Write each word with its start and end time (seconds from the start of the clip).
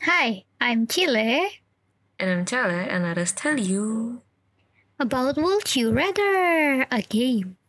Hi, 0.00 0.48
I'm 0.56 0.88
Chile. 0.88 1.60
And 2.16 2.30
I'm 2.32 2.44
Chale, 2.48 2.88
and 2.88 3.04
let 3.04 3.20
us 3.20 3.36
tell 3.36 3.60
you. 3.60 4.22
About 4.96 5.36
Would 5.36 5.76
You 5.76 5.92
Rather, 5.92 6.88
a 6.88 7.04
game. 7.04 7.60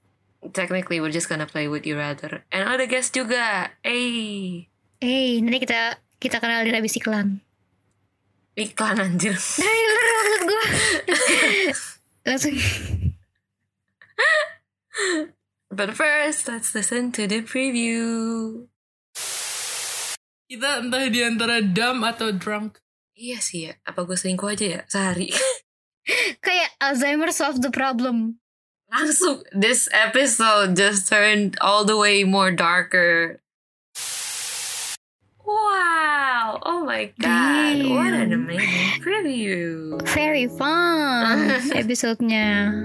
Technically, 0.56 1.04
we're 1.04 1.12
just 1.12 1.28
gonna 1.28 1.46
play 1.46 1.68
Would 1.68 1.84
You 1.84 2.00
Rather. 2.00 2.48
And 2.48 2.64
ada 2.64 2.88
guest 2.88 3.12
juga. 3.12 3.76
Hey. 3.84 4.72
Eh, 5.04 5.44
nanti 5.44 5.60
kita 5.60 6.00
kita 6.24 6.40
kenalin 6.40 6.72
abis 6.72 6.96
iklan. 7.04 7.44
Iklan 8.56 8.96
anjir. 8.96 9.36
Nah, 9.36 9.68
itu 9.68 9.92
maksud 10.00 10.42
gue. 10.48 10.66
Langsung. 12.32 12.56
But 15.68 16.00
first, 16.00 16.48
let's 16.48 16.72
listen 16.72 17.12
to 17.12 17.28
the 17.28 17.44
preview. 17.44 18.71
Kita 20.52 20.84
entah 20.84 21.08
di 21.08 21.24
antara 21.24 21.64
dumb 21.64 22.04
atau 22.04 22.36
drunk. 22.36 22.76
Iya 23.16 23.40
sih 23.40 23.72
ya. 23.72 23.80
Apa 23.88 24.04
gue 24.04 24.20
selingkuh 24.20 24.52
aja 24.52 24.66
ya? 24.68 24.82
Sehari. 24.84 25.32
Kayak 26.44 26.76
Alzheimer 26.84 27.32
solve 27.32 27.64
the 27.64 27.72
problem. 27.72 28.36
Langsung. 28.92 29.48
This 29.56 29.88
episode 29.96 30.76
just 30.76 31.08
turned 31.08 31.56
all 31.64 31.88
the 31.88 31.96
way 31.96 32.28
more 32.28 32.52
darker. 32.52 33.40
Wow. 35.48 36.60
Oh 36.68 36.84
my 36.84 37.16
god. 37.16 37.88
What 37.88 38.12
an 38.12 38.36
Damn. 38.36 38.44
amazing 38.44 39.00
preview. 39.00 40.04
Very 40.12 40.52
fun 40.52 41.48
episodenya. 41.80 42.76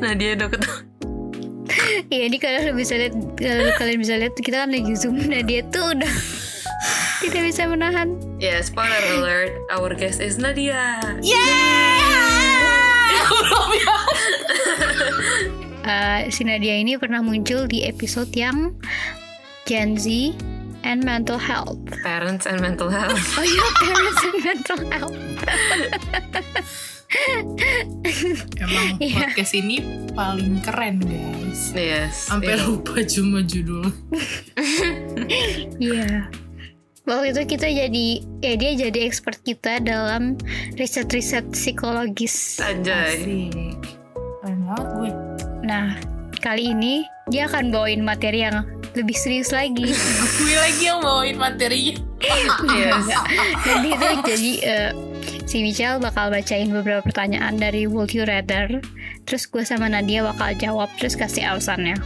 nah 0.00 0.16
dia 0.16 0.32
udah 0.32 0.48
ketemu. 0.48 0.95
Iya, 2.12 2.22
ini 2.30 2.36
kalian 2.38 2.74
bisa 2.76 2.94
lihat 2.96 3.14
kalau 3.38 3.72
kalian 3.76 3.98
bisa 3.98 4.14
lihat 4.16 4.34
kita 4.38 4.66
kan 4.66 4.70
lagi 4.70 4.94
zoom 4.94 5.18
nah 5.26 5.42
dia 5.42 5.62
tuh 5.68 5.92
udah 5.94 6.14
tidak 7.24 7.42
bisa 7.48 7.66
menahan. 7.66 8.16
Yeah, 8.36 8.60
spoiler 8.60 9.00
alert. 9.16 9.52
Our 9.72 9.96
guest 9.96 10.20
is 10.20 10.36
Nadia. 10.36 11.00
Eh, 15.86 16.28
si 16.34 16.42
Nadia 16.44 16.76
ini 16.76 17.00
pernah 17.00 17.24
muncul 17.24 17.64
di 17.66 17.86
episode 17.88 18.30
yang 18.36 18.76
Gen 19.64 19.96
Z 19.96 20.36
and 20.86 21.02
mental 21.02 21.40
health. 21.40 21.80
Parents 22.04 22.46
and 22.46 22.62
mental 22.62 22.92
health. 22.92 23.18
Oh 23.34 23.42
iya, 23.42 23.66
parents 23.82 24.22
and 24.22 24.38
mental 24.44 24.78
health. 24.92 25.16
Emang 28.62 28.88
Iya. 28.98 29.16
podcast 29.28 29.52
ini 29.56 29.76
paling 30.12 30.60
keren 30.64 30.96
guys. 31.02 31.72
Yes. 31.72 32.28
Sampai 32.30 32.56
yeah. 32.56 32.64
lupa 32.66 33.02
cuma 33.04 33.40
judul. 33.44 33.86
Iya. 35.76 36.30
Waktu 37.06 37.26
itu 37.34 37.42
kita 37.54 37.68
jadi, 37.70 38.06
ya 38.42 38.54
dia 38.58 38.72
jadi 38.88 38.98
expert 39.06 39.38
kita 39.46 39.78
dalam 39.78 40.34
riset-riset 40.74 41.46
psikologis. 41.54 42.58
Keren 42.58 42.82
banget 44.66 44.86
gue. 44.98 45.10
Nah, 45.62 45.94
kali 46.42 46.74
ini 46.74 47.06
dia 47.30 47.46
akan 47.46 47.70
bawain 47.70 48.02
materi 48.02 48.42
yang 48.46 48.66
lebih 48.98 49.14
serius 49.14 49.54
lagi. 49.54 49.86
gue 50.42 50.56
lagi 50.58 50.82
yang 50.82 50.98
bawain 50.98 51.38
materi. 51.38 51.94
Yes. 52.22 53.06
Nanti 53.66 53.88
itu 53.92 54.06
jadi 54.26 54.52
eh, 54.66 54.90
si 55.46 55.62
Michelle 55.62 55.98
bakal 56.02 56.30
bacain 56.30 56.70
beberapa 56.70 57.02
pertanyaan 57.02 57.56
dari 57.58 57.86
Would 57.86 58.14
You 58.14 58.26
Rather. 58.26 58.82
Terus 59.26 59.46
gue 59.46 59.62
sama 59.66 59.90
Nadia 59.90 60.22
bakal 60.22 60.54
jawab 60.58 60.90
terus 60.98 61.14
kasih 61.18 61.46
alasannya. 61.46 61.98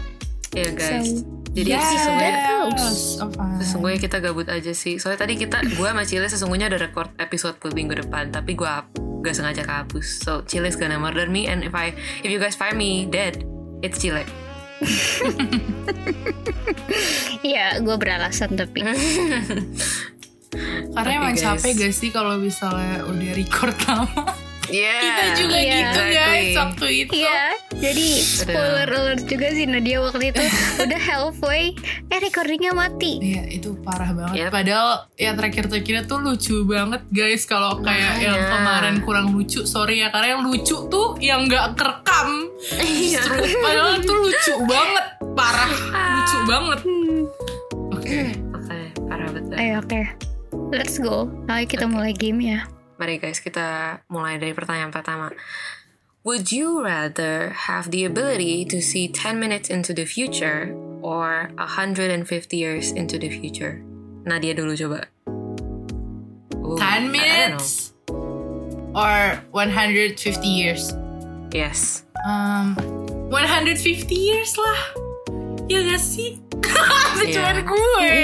Iya 0.57 0.71
guys. 0.75 1.23
So, 1.23 1.27
Jadi 1.51 1.71
yes. 1.75 1.83
sesungguhnya. 1.83 2.35
Oh, 2.63 2.71
sesungguhnya 3.59 3.99
kita 3.99 4.17
gabut 4.23 4.47
aja 4.47 4.71
sih. 4.71 5.03
Soalnya 5.03 5.27
tadi 5.27 5.35
kita 5.35 5.67
gue 5.67 5.89
sama 5.91 6.07
Cile 6.07 6.31
sesungguhnya 6.31 6.71
udah 6.71 6.81
record 6.81 7.11
episode 7.19 7.59
buat 7.59 7.75
minggu 7.75 8.07
depan, 8.07 8.31
tapi 8.31 8.55
gue 8.55 8.71
gak 9.27 9.35
sengaja 9.35 9.67
kehapus. 9.67 10.23
So 10.23 10.47
Cile's 10.47 10.79
gonna 10.79 11.03
murder 11.03 11.27
me 11.27 11.51
and 11.51 11.67
if 11.67 11.75
I 11.75 11.91
if 12.23 12.31
you 12.31 12.39
guys 12.39 12.55
find 12.55 12.79
me 12.79 13.11
dead, 13.11 13.43
it's 13.83 13.99
Cile. 13.99 14.23
Iya, 17.41 17.81
gue 17.81 17.97
beralasan 17.97 18.55
tapi. 18.59 18.85
Karena 20.51 20.91
Tapi, 20.93 21.11
emang 21.15 21.35
guys. 21.35 21.43
capek 21.45 21.71
gak 21.79 21.93
sih 21.93 22.09
kalau 22.09 22.35
misalnya 22.37 23.05
udah 23.05 23.31
record 23.33 23.77
lama. 23.85 24.25
Yeah. 24.67 25.03
Kita 25.03 25.25
juga 25.37 25.59
Iya. 25.59 25.75
gitu 25.75 26.01
guys 26.05 26.31
Exactly. 26.31 26.55
waktu 26.57 26.87
itu. 26.97 27.13
Iya, 27.17 27.43
jadi 27.75 28.07
spoiler 28.23 28.87
alert 28.89 29.25
juga 29.25 29.47
sih 29.51 29.65
Nadia 29.65 29.99
waktu 29.99 30.25
itu 30.31 30.43
udah 30.85 31.01
halfway, 31.01 31.75
eh 32.07 32.19
recordingnya 32.21 32.71
mati. 32.71 33.19
Iya 33.21 33.51
itu 33.51 33.75
parah 33.81 34.11
banget. 34.13 34.37
Yep. 34.37 34.51
Padahal 34.53 34.89
yang 35.17 35.35
terakhir-terakhirnya 35.35 36.05
tuh 36.05 36.19
lucu 36.21 36.63
banget 36.65 37.03
guys. 37.09 37.43
Kalau 37.45 37.79
kayak 37.81 38.15
yang 38.21 38.31
Makanya. 38.33 38.51
kemarin 38.53 38.97
kurang 39.01 39.27
lucu, 39.33 39.63
sorry 39.65 39.99
ya 39.99 40.11
karena 40.11 40.39
yang 40.39 40.43
lucu 40.45 40.87
tuh 40.87 41.19
yang 41.19 41.47
nggak 41.47 41.75
kerekam. 41.75 42.29
Iya. 42.77 43.19
Justru 43.19 43.43
padahal 43.61 43.99
tuh 44.01 44.17
lucu 44.21 44.55
banget, 44.63 45.05
parah, 45.33 45.71
lucu 46.15 46.39
banget. 46.47 46.79
Hmm. 46.81 47.23
Oke. 47.91 48.21
Oke, 48.53 48.79
parah 49.03 49.29
betul. 49.29 49.55
Ayo 49.57 49.83
oke, 49.83 50.01
let's 50.71 50.97
go. 50.99 51.29
Ayo 51.51 51.67
kita 51.67 51.87
mulai 51.87 52.15
game 52.15 52.41
ya. 52.43 52.61
Mari 53.01 53.17
guys, 53.19 53.41
kita 53.41 54.01
mulai 54.13 54.37
dari 54.37 54.53
pertanyaan 54.53 54.93
pertama. 54.93 55.33
Would 56.21 56.53
you 56.53 56.85
rather 56.85 57.57
have 57.65 57.89
the 57.89 58.05
ability 58.05 58.69
to 58.69 58.85
see 58.85 59.09
10 59.09 59.41
minutes 59.41 59.73
into 59.73 59.97
the 59.97 60.05
future 60.05 60.69
or 61.01 61.49
150 61.57 62.21
years 62.53 62.93
into 62.93 63.17
the 63.17 63.33
future? 63.33 63.81
Nadia 64.29 64.53
dulu 64.53 64.77
coba. 64.77 65.09
Ooh, 66.61 66.77
I- 66.77 67.01
I 67.01 67.01
don't 67.01 67.09
10 67.09 67.09
know. 67.09 67.13
minutes 67.17 67.97
or 68.93 69.41
150 69.57 70.21
years. 70.45 70.93
Yes. 71.57 72.05
Um, 72.21 72.77
150 73.33 73.81
years 74.13 74.53
lah. 74.61 74.81
Ya 75.73 75.81
gak 75.89 76.05
sih? 76.05 76.37
Cuman 77.13 77.27
Iya. 77.57 77.63
gue. 77.63 78.17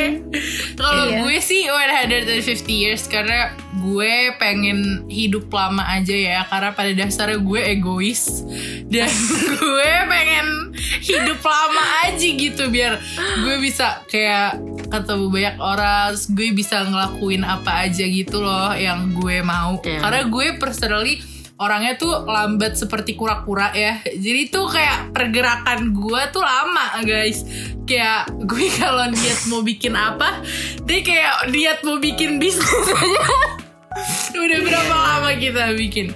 Kalau 0.75 1.05
Iya. 1.05 1.19
gue 1.21 1.37
sih 1.39 1.63
150 1.65 2.47
years 2.77 3.05
karena 3.05 3.51
gue 3.77 4.13
pengen 4.37 4.79
hidup 5.07 5.47
lama 5.49 5.85
aja 5.87 6.13
ya 6.13 6.41
karena 6.43 6.71
pada 6.73 6.93
dasarnya 6.93 7.39
gue 7.39 7.61
egois 7.69 8.43
dan 8.85 9.07
gue 9.55 9.91
pengen 10.07 10.49
hidup 10.99 11.39
lama 11.39 11.85
aja 12.05 12.27
gitu 12.27 12.67
biar 12.67 12.99
gue 13.39 13.57
bisa 13.59 14.03
kayak 14.07 14.59
ketemu 14.87 15.25
banyak 15.29 15.57
orang 15.57 16.05
terus 16.09 16.27
gue 16.29 16.49
bisa 16.53 16.83
ngelakuin 16.83 17.43
apa 17.43 17.87
aja 17.87 18.03
gitu 18.03 18.41
loh 18.41 18.73
yang 18.73 19.13
gue 19.13 19.39
mau 19.41 19.79
Iya. 19.79 20.01
karena 20.01 20.23
gue 20.25 20.47
personally 20.57 21.15
orangnya 21.57 21.97
tuh 21.97 22.25
lambat 22.25 22.77
seperti 22.77 23.17
kura-kura 23.17 23.73
ya. 23.73 24.01
Jadi 24.05 24.53
tuh 24.53 24.69
kayak 24.69 25.17
pergerakan 25.17 25.93
gue 25.97 26.23
tuh 26.33 26.45
lama 26.45 27.01
guys. 27.03 27.45
Kayak 27.89 28.29
gue 28.45 28.67
kalau 28.81 29.09
niat 29.09 29.41
mau 29.49 29.61
bikin 29.65 29.95
apa 29.97 30.43
dia 30.85 31.01
kayak 31.01 31.35
niat 31.53 31.79
mau 31.83 31.97
bikin 31.97 32.37
bisnis 32.37 32.89
aja. 32.93 33.25
Udah 34.45 34.59
berapa 34.61 34.95
lama 34.95 35.31
kita 35.41 35.73
bikin? 35.73 36.13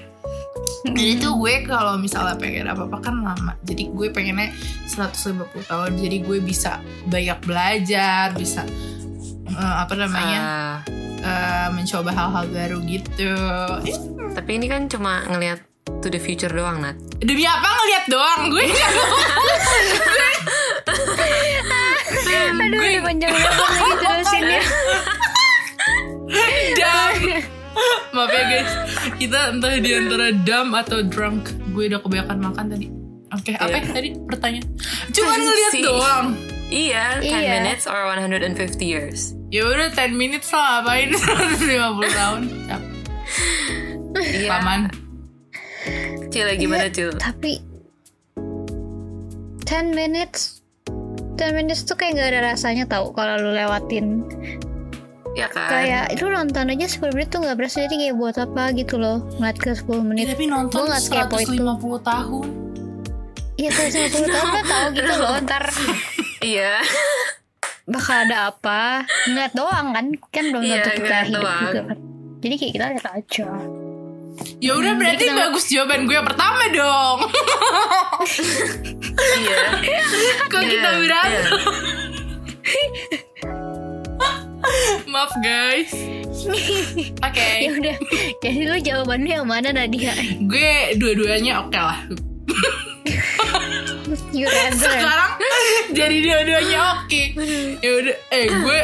Jadi 0.80 1.20
tuh 1.20 1.36
gue 1.36 1.64
kalau 1.68 2.00
misalnya 2.00 2.36
pengen 2.40 2.68
apa-apa 2.68 2.98
kan 3.04 3.20
lama. 3.20 3.52
Jadi 3.64 3.92
gue 3.92 4.08
pengennya 4.12 4.52
150 4.88 5.68
tahun. 5.68 5.92
Jadi 5.96 6.16
gue 6.24 6.38
bisa 6.40 6.80
banyak 7.08 7.38
belajar 7.44 8.32
bisa 8.36 8.64
eh, 9.53 9.75
apa 9.81 9.94
namanya 9.94 10.41
Ah, 10.41 10.77
eh, 11.21 11.69
mencoba 11.71 12.11
hal-hal 12.11 12.44
baru 12.49 12.78
gitu 12.83 13.34
tapi 14.31 14.50
ini 14.56 14.66
kan 14.66 14.87
cuma 14.87 15.27
ngelihat 15.27 15.61
to 15.99 16.09
the 16.09 16.16
future 16.16 16.49
doang, 16.49 16.81
Nat. 16.81 16.94
demi 17.19 17.43
apa 17.43 17.66
ngeliat 17.66 18.05
doang 18.06 18.41
gue 18.49 18.65
Aduh, 22.61 22.78
udah 22.78 23.03
panjang-panjang 23.03 23.33
lagi 23.33 23.93
jelasinnya. 23.97 24.62
Dumb. 26.73 27.23
Maaf 28.12 28.29
ya 28.29 28.43
guys, 28.44 28.70
kita 29.17 29.38
entah 29.50 29.75
di 29.76 29.91
antara 29.91 30.26
dumb 30.37 30.70
atau 30.73 30.99
drunk. 31.03 31.43
Gue 31.70 31.88
udah 31.88 32.00
kebanyakan 32.00 32.38
makan 32.41 32.64
tadi. 32.69 32.87
Oke, 33.31 33.55
apa 33.55 33.70
Iya. 33.70 33.79
ya 33.81 33.91
tadi 33.93 34.08
pertanyaan? 34.20 34.67
Cuman 35.11 35.38
ngeliat 35.38 35.73
Si- 35.73 35.82
doang. 35.82 36.26
Iya, 36.69 37.05
10 37.19 37.31
Iya. 37.41 37.50
minutes 37.56 37.85
or 37.87 38.00
150 38.05 38.87
years. 38.87 39.35
Ya 39.50 39.62
udah 39.62 39.91
10 39.91 40.14
minutes 40.14 40.49
lah 40.50 40.81
ngapain 40.81 41.11
150 41.19 41.67
tahun. 42.12 42.43
Iya. 44.17 44.49
Paman. 44.49 44.81
Cile 46.31 46.55
gimana, 46.55 46.87
Cil? 46.88 47.11
Tapi 47.17 47.58
10 49.64 49.91
minutes 49.91 50.62
10 51.35 51.50
minutes 51.52 51.82
tuh 51.82 51.94
kayak 51.94 52.14
gak 52.14 52.29
ada 52.29 52.41
rasanya 52.49 52.85
tau 52.85 53.11
kalau 53.11 53.38
lu 53.38 53.50
lewatin 53.50 54.23
Ya 55.32 55.47
kan? 55.47 55.70
kayak 55.70 56.19
lu 56.19 56.26
nonton 56.29 56.69
aja 56.69 56.87
10 56.91 57.11
menit 57.11 57.31
tuh 57.31 57.41
gak 57.41 57.55
berasa 57.55 57.81
jadi 57.81 57.96
kayak 57.96 58.14
buat 58.14 58.37
apa 58.37 58.75
gitu 58.75 58.99
loh 58.99 59.23
ngeliat 59.38 59.56
ke 59.56 59.70
10 59.73 59.87
Ya, 59.88 60.03
menit 60.05 60.25
tapi 60.29 60.44
nonton 60.44 60.75
Gua 60.76 60.91
nggak 60.91 61.00
sekepo 61.00 61.37
itu. 61.38 61.53
150 61.55 62.03
tahun. 62.05 62.46
Iya 63.56 63.70
kayak 63.70 63.91
50 64.11 64.26
tahun 64.29 64.49
kan 64.50 64.64
tau 64.64 64.87
gitu 64.91 65.12
loh 65.17 65.32
ntar 65.41 65.64
Iya. 66.41 66.73
Bakal 67.90 68.16
ada 68.19 68.37
apa 68.48 68.81
ngeliat 69.25 69.52
doang 69.52 69.87
kan 69.90 70.04
kan 70.28 70.44
belum 70.46 70.62
Iya, 70.62 70.75
tentu 70.81 70.90
kita 70.96 71.00
ngeliat 71.00 71.26
hidup 71.26 71.34
doang. 71.37 71.62
juga 71.64 71.81
kan 71.84 71.98
jadi 72.40 72.54
kayak 72.56 72.72
kita 72.72 72.87
lihat 72.88 73.06
aja 73.12 73.48
Ya 74.56 74.72
udah 74.72 74.90
Hmm, 74.90 75.00
berarti 75.00 75.25
kita- 75.26 75.37
bagus 75.38 75.64
jawaban 75.69 76.00
gue 76.02 76.14
yang 76.14 76.25
pertama 76.25 76.64
dong. 76.70 77.19
Iya. 79.20 79.58
Kok 80.46 80.62
kita 80.62 80.88
Iya, 80.88 80.98
berantem? 80.98 81.44
iya. 82.64 83.20
Maaf 85.10 85.32
guys. 85.38 85.93
Oke. 87.26 87.48
ya 87.58 87.70
udah 87.75 87.96
jadi 88.40 88.60
lu 88.64 88.76
jawabannya 88.78 89.34
yang 89.34 89.46
mana 89.46 89.69
Nadia 89.70 90.14
Gue 90.40 90.96
dua-duanya 90.96 91.60
oke 91.60 91.76
lah. 91.76 92.00
You 94.35 94.47
rather 94.47 94.79
Sekarang 94.79 95.32
jadi 95.99 96.17
dua-duanya 96.23 96.79
oke. 97.02 97.23
Ya 97.82 97.91
udah 98.02 98.17
eh 98.31 98.47
gue 98.49 98.81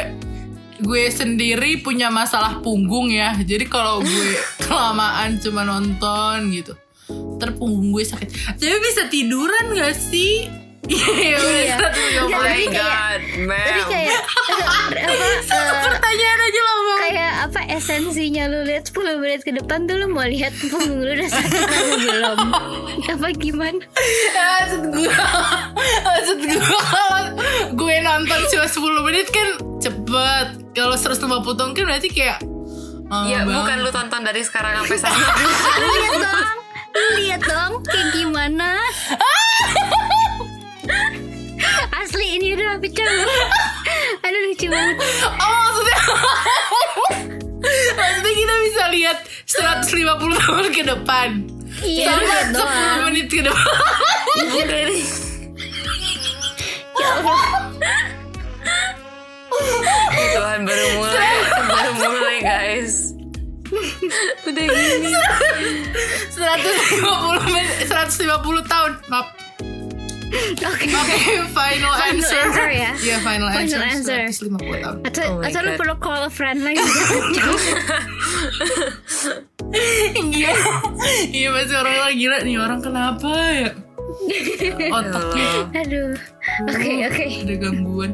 gue 0.77 1.03
sendiri 1.09 1.81
punya 1.81 2.13
masalah 2.13 2.61
punggung 2.61 3.09
ya. 3.09 3.33
Jadi 3.37 3.65
kalau 3.65 4.03
gue 4.03 4.27
kelamaan 4.67 5.39
cuma 5.41 5.65
nonton 5.65 6.51
gitu. 6.53 6.73
Ntar 7.39 7.55
punggung 7.55 7.95
gue 7.95 8.03
sakit. 8.03 8.59
Tapi 8.59 8.77
bisa 8.83 9.07
tiduran 9.07 9.73
gak 9.73 9.95
sih? 9.95 10.66
Iya, 10.87 11.37
Iya. 11.37 11.77
tiga 11.89 12.19
Oh 12.19 12.27
puluh. 12.27 12.39
my 12.39 12.47
Tapi 12.47 12.65
kayak- 12.65 12.73
god, 12.73 13.21
tapi 13.21 13.43
ma'am. 13.43 13.87
kayak 13.87 14.19
apa 14.57 14.97
eh, 14.97 15.83
Pertanyaan 15.83 16.39
aja 16.41 16.59
lah 16.59 16.75
bang. 16.77 16.99
kayak 17.03 17.33
apa 17.41 17.59
esensinya 17.69 18.43
lu 18.45 18.59
lihat 18.63 18.83
10 18.85 18.95
menit 19.17 19.41
ke 19.41 19.51
depan 19.53 19.83
tuh 19.83 19.95
lu 19.95 20.07
mau 20.07 20.23
lihat 20.23 20.51
punggung 20.57 20.97
lu 20.97 21.11
udah 21.13 21.29
sakit 21.29 21.61
atau 21.61 21.97
belum 22.01 22.39
apa 23.05 23.27
gimana 23.35 23.83
maksud 24.29 24.83
gue 24.89 25.11
maksud 26.07 26.39
gue 26.41 26.59
kalau 26.85 27.23
gue 27.73 27.95
nonton 28.01 28.39
cuma 28.47 28.65
10 28.65 28.79
menit 29.05 29.27
kan 29.29 29.47
cepet 29.77 30.47
kalau 30.71 30.95
150 30.95 31.19
tahun 31.53 31.71
kan 31.73 31.83
berarti 31.85 32.09
kayak 32.09 32.39
lama 33.05 33.23
Ya 33.25 33.39
banget. 33.39 33.53
bukan 33.53 33.77
lu 33.81 33.89
tonton 33.89 34.21
dari 34.21 34.41
sekarang 34.41 34.71
sampai 34.77 34.97
sana. 34.97 35.15
lu 35.77 35.87
lihat 35.93 36.13
dong 36.17 36.57
lu 36.93 37.07
lihat 37.17 37.41
dong 37.41 37.71
kayak 37.85 38.07
gimana 38.13 38.69
asli 42.07 42.39
ini 42.39 42.55
udah 42.55 42.79
pecah 42.79 43.03
aduh 44.23 44.41
lucu 44.47 44.71
banget. 44.71 44.95
Oh 45.43 45.59
maksudnya 45.59 45.99
maksudnya 47.99 48.31
kita 48.31 48.55
bisa 48.63 48.83
lihat 48.95 49.17
150 49.43 50.39
tahun 50.39 50.65
ke 50.71 50.83
depan. 50.87 51.29
Iya 51.83 52.15
lihat 52.15 52.55
10 52.55 52.55
doang 52.55 53.11
menit 53.11 53.27
ke 53.27 53.43
depan. 53.43 53.75
Bukan 54.39 54.67
ini. 54.71 55.03
ya 56.95 57.07
Allah. 57.11 57.43
Tuhan 60.15 60.59
baru 60.63 60.85
mulai, 60.95 61.35
baru 61.67 61.91
mulai 61.99 62.37
guys. 62.39 63.11
Udah 64.47 64.63
gini. 64.63 65.11
150 66.31 67.51
menit 67.51 67.91
150 67.91 68.63
tahun. 68.63 68.91
Maaf 69.11 69.46
oke 70.27 70.85
Oke, 70.87 71.19
final, 71.49 71.91
answer. 71.93 72.43
answer 72.43 72.67
ya. 72.67 72.91
Iya, 72.95 73.17
final, 73.21 73.47
Final 73.47 73.81
answer. 73.81 74.19
answer. 74.19 74.51
150 74.53 74.83
tahun. 74.83 74.97
atau 75.03 75.23
Oh 75.29 75.39
atau 75.39 75.59
lu 75.61 75.71
perlu 75.75 75.95
call 75.97 76.23
a 76.23 76.31
friend 76.31 76.59
lagi 76.61 76.83
Iya. 80.33 80.51
Iya, 81.29 81.47
masih 81.51 81.75
orang 81.75 81.95
orang 81.97 82.15
gila 82.15 82.37
nih 82.41 82.55
orang 82.57 82.79
kenapa 82.79 83.29
ya? 83.51 83.71
Otaknya 84.87 85.49
aduh 85.75 86.15
oke 86.65 86.91
oke 87.05 87.23
ada 87.43 87.55
gangguan. 87.59 88.11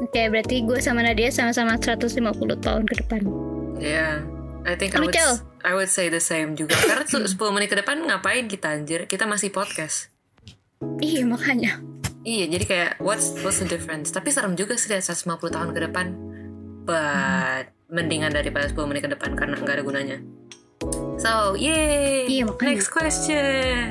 oke 0.00 0.20
berarti 0.28 0.62
gue 0.62 0.78
sama 0.78 1.00
Nadia 1.00 1.32
sama-sama 1.32 1.74
150 1.74 2.20
tahun 2.60 2.82
ke 2.84 2.94
depan 3.00 3.22
Yeah. 3.80 4.22
I 4.62 4.78
think 4.78 4.94
I 4.94 5.02
would. 5.02 5.10
I 5.66 5.74
would 5.74 5.90
say 5.90 6.06
the 6.06 6.22
same 6.22 6.54
juga. 6.54 6.78
Karena 6.78 7.02
tuh 7.02 7.26
10 7.26 7.34
menit 7.50 7.66
ke 7.66 7.74
depan 7.74 7.98
ngapain 7.98 8.46
kita 8.46 8.70
anjir? 8.70 9.10
Kita 9.10 9.26
masih 9.26 9.50
podcast. 9.50 10.11
Iya 11.02 11.22
makanya 11.26 11.82
Iya, 12.22 12.54
jadi 12.54 12.64
kayak 12.64 12.92
what's 13.02 13.34
what's 13.42 13.58
the 13.58 13.66
difference? 13.66 14.14
Tapi 14.14 14.30
serem 14.30 14.54
juga 14.54 14.78
sih 14.78 14.94
lihat 14.94 15.02
150 15.02 15.42
tahun 15.42 15.74
ke 15.74 15.80
depan. 15.90 16.06
But 16.86 17.74
mendingan 17.90 18.30
daripada 18.30 18.70
10 18.70 18.78
menit 18.86 19.02
ke 19.02 19.10
depan 19.10 19.34
karena 19.34 19.58
nggak 19.58 19.82
ada 19.82 19.82
gunanya. 19.82 20.18
So, 21.18 21.58
yay! 21.58 22.30
Iya, 22.30 22.46
makanya. 22.46 22.78
Next 22.78 22.90
question. 22.94 23.90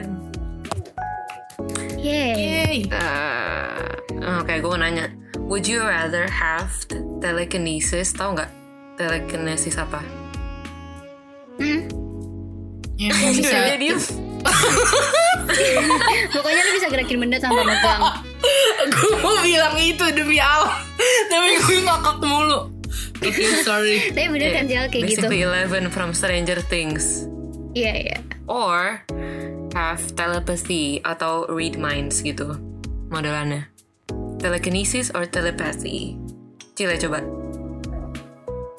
Yeay. 2.00 2.36
Yay. 2.40 2.78
Uh, 2.88 4.40
Oke, 4.40 4.64
gue 4.64 4.72
mau 4.72 4.80
nanya. 4.80 5.12
Would 5.52 5.68
you 5.68 5.84
rather 5.84 6.32
have 6.32 6.72
telekinesis? 7.20 8.16
Tahu 8.16 8.40
nggak 8.40 8.52
telekinesis 8.96 9.76
apa? 9.76 10.00
Hmm. 11.60 11.84
Yang 13.02 13.44
bisa 13.44 13.58
Dia 13.60 13.76
diem. 13.76 14.31
Pokoknya 16.34 16.62
lu 16.66 16.72
bisa 16.76 16.88
gerakin 16.90 17.18
benda 17.22 17.38
tanpa 17.38 17.62
megang. 17.64 18.02
gue 18.82 19.14
mau 19.22 19.38
bilang 19.46 19.78
itu 19.78 20.06
demi 20.16 20.42
Allah 20.42 20.82
tapi 21.30 21.54
gue 21.62 21.80
ngakak 21.86 22.18
mulu 22.26 22.74
oke 23.22 23.44
sorry 23.62 24.10
Tapi 24.10 24.28
bener 24.34 24.50
kan 24.58 24.66
Jal 24.66 24.90
kayak 24.90 25.06
gitu. 25.06 25.30
Basically 25.30 25.46
Eleven 25.46 25.94
from 25.94 26.12
Stranger 26.18 26.58
Things. 26.66 27.30
Iya 27.78 27.94
iya. 27.94 28.18
Or 28.50 29.06
have 29.78 30.04
telepathy 30.18 31.00
atau 31.06 31.48
read 31.48 31.78
minds 31.78 32.20
gitu 32.26 32.58
modelannya. 33.14 33.70
Telekinesis 34.42 35.14
or 35.14 35.30
telepathy? 35.30 36.18
Cile 36.74 36.98
coba. 36.98 37.22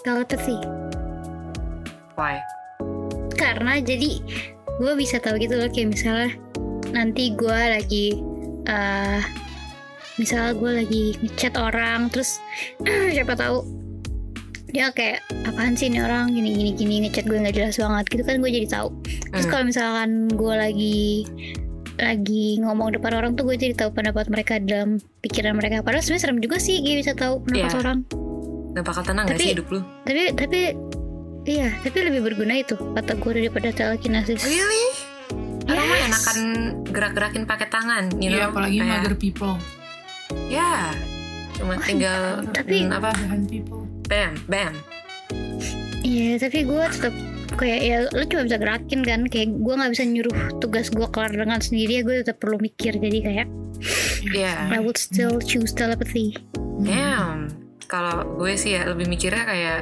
Telepathy. 0.03 0.59
Why? 2.19 2.43
Karena 3.39 3.79
jadi 3.79 4.19
gue 4.75 4.93
bisa 4.95 5.17
tahu 5.17 5.37
gitu 5.37 5.55
loh 5.55 5.67
kayak 5.67 5.91
misalnya 5.91 6.31
nanti 6.91 7.33
gue 7.33 7.49
lagi 7.69 8.07
eh 8.65 9.21
misalnya 10.15 10.53
gue 10.53 10.71
lagi 10.77 11.05
ngechat 11.21 11.55
orang 11.55 12.09
terus 12.09 12.39
siapa 13.15 13.33
tahu 13.33 13.65
dia 14.69 14.89
kayak 14.89 15.21
apaan 15.45 15.73
sih 15.73 15.87
ini 15.87 16.01
orang 16.01 16.31
gini 16.31 16.49
gini 16.51 16.71
gini 16.73 16.95
ngechat 17.03 17.25
gue 17.25 17.37
nggak 17.37 17.53
jelas 17.55 17.77
banget 17.77 18.05
gitu 18.09 18.23
kan 18.23 18.37
gue 18.39 18.51
jadi 18.51 18.69
tahu 18.71 18.89
terus 19.27 19.45
Hmm. 19.45 19.51
kalau 19.51 19.65
misalkan 19.67 20.11
gue 20.31 20.55
lagi 20.55 21.01
lagi 21.95 22.57
ngomong 22.59 22.93
depan 22.93 23.13
orang 23.15 23.33
tuh 23.33 23.45
gue 23.45 23.57
jadi 23.59 23.77
tahu 23.77 23.93
pendapat 23.93 24.27
mereka 24.27 24.57
dalam 24.59 24.97
pikiran 25.21 25.53
mereka 25.53 25.81
padahal 25.81 26.01
sebenarnya 26.01 26.23
serem 26.23 26.41
juga 26.41 26.57
sih 26.57 26.81
gue 26.81 26.97
bisa 26.99 27.13
tahu 27.13 27.41
pendapat 27.43 27.69
Iya. 27.69 27.81
orang 27.81 27.99
Gak 28.73 28.85
bakal 28.87 29.03
tenang 29.05 29.25
gak 29.27 29.37
Tapi- 29.37 29.45
sih 29.45 29.53
hidup 29.53 29.67
lu? 29.69 29.81
tapi 30.03 30.23
tapi 30.33 30.61
iya 31.45 31.75
tapi 31.79 31.99
lebih 32.03 32.23
berguna 32.25 32.55
itu 32.57 32.75
kata 32.77 33.15
gue 33.15 33.33
daripada 33.37 33.69
telekinesis 33.71 34.41
Really? 34.41 34.87
Orang 35.65 35.85
mah 35.85 35.95
Yes. 35.97 36.09
enakan 36.11 36.39
gerak-gerakin 36.87 37.43
pakai 37.45 37.69
tangan, 37.69 38.05
you 38.17 38.29
know? 38.29 38.37
Iya 38.37 38.45
apalagi 38.49 38.77
Kayak- 38.77 38.91
mager 38.93 39.15
people 39.17 39.55
Ya, 40.49 40.91
cuma 41.55 41.79
tinggal 41.79 42.43
Tapi- 42.51 42.83
hmm, 42.83 42.93
apa? 42.93 43.11
Bam, 44.05 44.33
bam. 44.45 44.75
Iya, 46.03 46.37
tapi 46.39 46.63
gue 46.63 46.83
tetap 46.91 47.15
kayak 47.55 47.81
ya 47.81 47.97
lu 48.09 48.25
cuma 48.27 48.43
bisa 48.43 48.57
gerakin 48.57 49.01
kan 49.01 49.21
kayak 49.25 49.55
gue 49.55 49.73
nggak 49.73 49.93
bisa 49.93 50.03
nyuruh 50.03 50.33
tugas 50.59 50.89
gue 50.89 51.05
kelar 51.07 51.31
dengan 51.31 51.61
sendiri 51.61 51.93
ya 51.95 52.03
gue 52.03 52.17
tetap 52.19 52.37
perlu 52.39 52.57
mikir 52.59 52.97
jadi 52.97 53.19
kayak 53.23 53.49
Yeah. 54.25 54.67
I 54.69 54.79
would 54.79 54.97
still 54.97 55.39
choose 55.39 55.71
telepathy 55.71 56.35
Damn. 56.81 57.53
Kalau 57.93 58.25
gue 58.41 58.57
sih 58.57 58.73
ya 58.73 58.89
lebih 58.89 59.05
mikirnya 59.05 59.45
kayak 59.45 59.81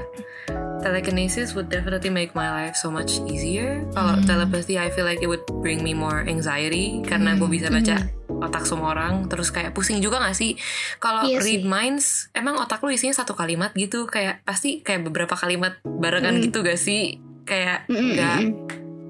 telekinesis 0.80 1.52
would 1.52 1.68
definitely 1.68 2.10
make 2.10 2.32
my 2.32 2.50
life 2.50 2.74
so 2.74 2.90
much 2.90 3.22
easier. 3.28 3.84
Kalau 3.92 4.18
Hmm. 4.18 4.26
telepathy, 4.26 4.74
I 4.74 4.90
feel 4.90 5.06
like 5.06 5.20
it 5.20 5.28
would 5.28 5.44
bring 5.60 5.84
me 5.84 5.92
more 5.92 6.24
anxiety 6.24 7.04
karena 7.04 7.36
gue 7.36 7.46
bisa 7.46 7.70
baca 7.70 8.08
otak 8.40 8.64
semua 8.64 8.96
orang. 8.96 9.28
Terus 9.28 9.52
kayak 9.52 9.76
pusing 9.76 10.00
juga 10.00 10.18
gak 10.18 10.34
sih? 10.34 10.56
Kalau 10.96 11.22
Iya 11.22 11.38
read 11.38 11.62
sih. 11.62 11.68
minds, 11.68 12.06
emang 12.32 12.56
otak 12.56 12.80
lu 12.80 12.90
isinya 12.90 13.12
satu 13.12 13.36
kalimat 13.36 13.70
gitu. 13.76 14.08
Kayak 14.08 14.40
pasti 14.42 14.80
kayak 14.80 15.06
beberapa 15.06 15.36
kalimat 15.36 15.78
barengan 15.84 16.40
Mm. 16.40 16.42
gitu 16.48 16.64
gak 16.64 16.80
sih? 16.80 17.20
Kayak 17.44 17.84
Mm, 17.86 17.94
mm, 17.94 18.10
nggak 18.10 18.38
mm. 18.40 18.50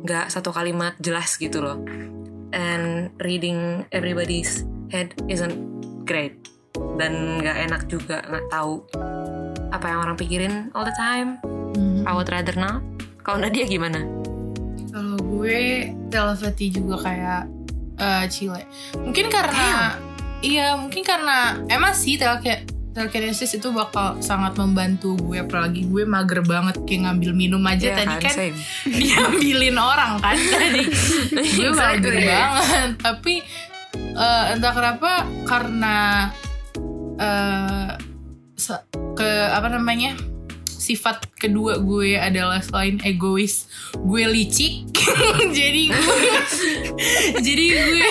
nggak 0.00 0.26
satu 0.28 0.50
kalimat 0.50 0.99
jelas 0.99 1.38
gitu 1.38 1.62
loh. 1.62 1.78
And 2.50 3.14
reading 3.23 3.87
everybody's 3.95 4.66
head 4.90 5.14
isn't 5.30 5.54
great 6.02 6.35
dan 6.97 7.41
nggak 7.41 7.57
enak 7.71 7.83
juga 7.89 8.23
nggak 8.25 8.47
tahu 8.49 8.85
apa 9.71 9.87
yang 9.87 10.00
orang 10.03 10.17
pikirin 10.19 10.55
all 10.75 10.83
the 10.87 10.95
time. 10.95 11.39
Hmm. 11.75 12.03
I 12.07 12.12
would 12.12 12.29
rather 12.29 12.55
not. 12.59 12.83
Kalau 13.23 13.39
Nadia 13.39 13.65
gimana? 13.65 14.03
Kalau 14.91 15.17
gue 15.23 15.91
telepati 16.11 16.67
juga 16.75 16.99
kayak 17.07 17.43
eh 18.00 18.25
Chile. 18.27 18.67
Mungkin 18.99 19.31
karena 19.31 19.95
iya, 20.43 20.75
mungkin 20.75 21.07
karena 21.07 21.62
emang 21.71 21.95
sih 21.95 22.19
telek 22.19 22.67
telekinesis 22.91 23.55
itu 23.55 23.71
bakal 23.71 24.19
sangat 24.19 24.59
membantu 24.59 25.15
gue 25.15 25.39
apalagi 25.39 25.87
gue 25.87 26.03
mager 26.03 26.43
banget 26.43 26.75
kayak 26.83 27.07
ngambil 27.07 27.31
minum 27.39 27.62
aja 27.62 27.95
Iya 27.95 27.97
tadi 28.03 28.15
kan 28.19 28.35
same. 28.35 28.57
diambilin 28.99 29.79
orang 29.79 30.19
kan 30.19 30.35
tadi 30.59 30.83
gue 31.39 31.71
mager 31.71 32.15
banget 32.19 32.91
tapi 32.99 33.35
eh, 33.95 34.45
entah 34.50 34.73
kenapa 34.75 35.23
karena 35.47 35.97
eh 37.21 37.89
se- 38.57 38.85
ke 39.12 39.29
apa 39.47 39.69
namanya 39.69 40.17
sifat 40.67 41.29
kedua 41.35 41.77
gue 41.79 42.17
adalah 42.17 42.59
selain 42.59 42.97
egois 43.03 43.69
gue 43.95 44.25
licik 44.27 44.89
jadi 45.53 45.83
gue 45.87 46.33
jadi 47.47 47.65
gue 47.79 48.00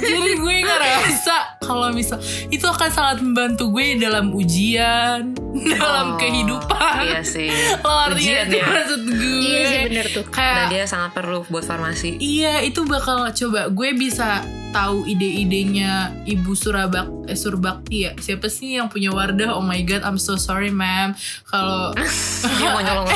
jadi 0.00 0.32
gue 0.36 0.56
ngerasa 0.60 1.36
kalau 1.60 1.90
misal 1.90 2.18
itu 2.48 2.64
akan 2.64 2.88
sangat 2.88 3.18
membantu 3.20 3.70
gue 3.70 3.94
dalam 3.96 4.32
ujian 4.32 5.32
dalam 5.54 6.06
Oh, 6.08 6.18
kehidupan 6.18 7.02
Iya 7.04 7.22
sih. 7.22 7.50
lo 7.78 7.92
ngerti 8.04 8.20
Ujian 8.20 8.46
ya. 8.48 8.64
maksud 8.64 9.00
gue 9.04 9.38
Iya 9.40 9.62
sih 9.64 9.80
bener 9.86 10.06
tuh. 10.08 10.24
kayak 10.28 10.54
Nah 10.56 10.66
dia 10.68 10.84
sangat 10.84 11.10
perlu 11.12 11.42
buat 11.46 11.62
farmasi. 11.62 12.14
Iya 12.16 12.62
itu 12.62 12.82
bakal 12.84 13.26
coba 13.28 13.66
gue 13.68 13.90
bisa 13.94 14.42
tahu 14.68 15.04
ide-idenya 15.04 16.12
Ibu 16.24 16.52
Surabak 16.52 17.08
eh, 17.24 17.34
Surbakti 17.34 18.04
ya? 18.04 18.12
Siapa 18.14 18.46
sih 18.46 18.76
yang 18.76 18.88
punya 18.88 19.10
Wardah? 19.10 19.52
Oh 19.52 19.62
my 19.62 19.80
god 19.82 20.02
I'm 20.02 20.16
so 20.16 20.34
sorry 20.34 20.68
ma'am. 20.68 21.12
Kalau 21.44 21.92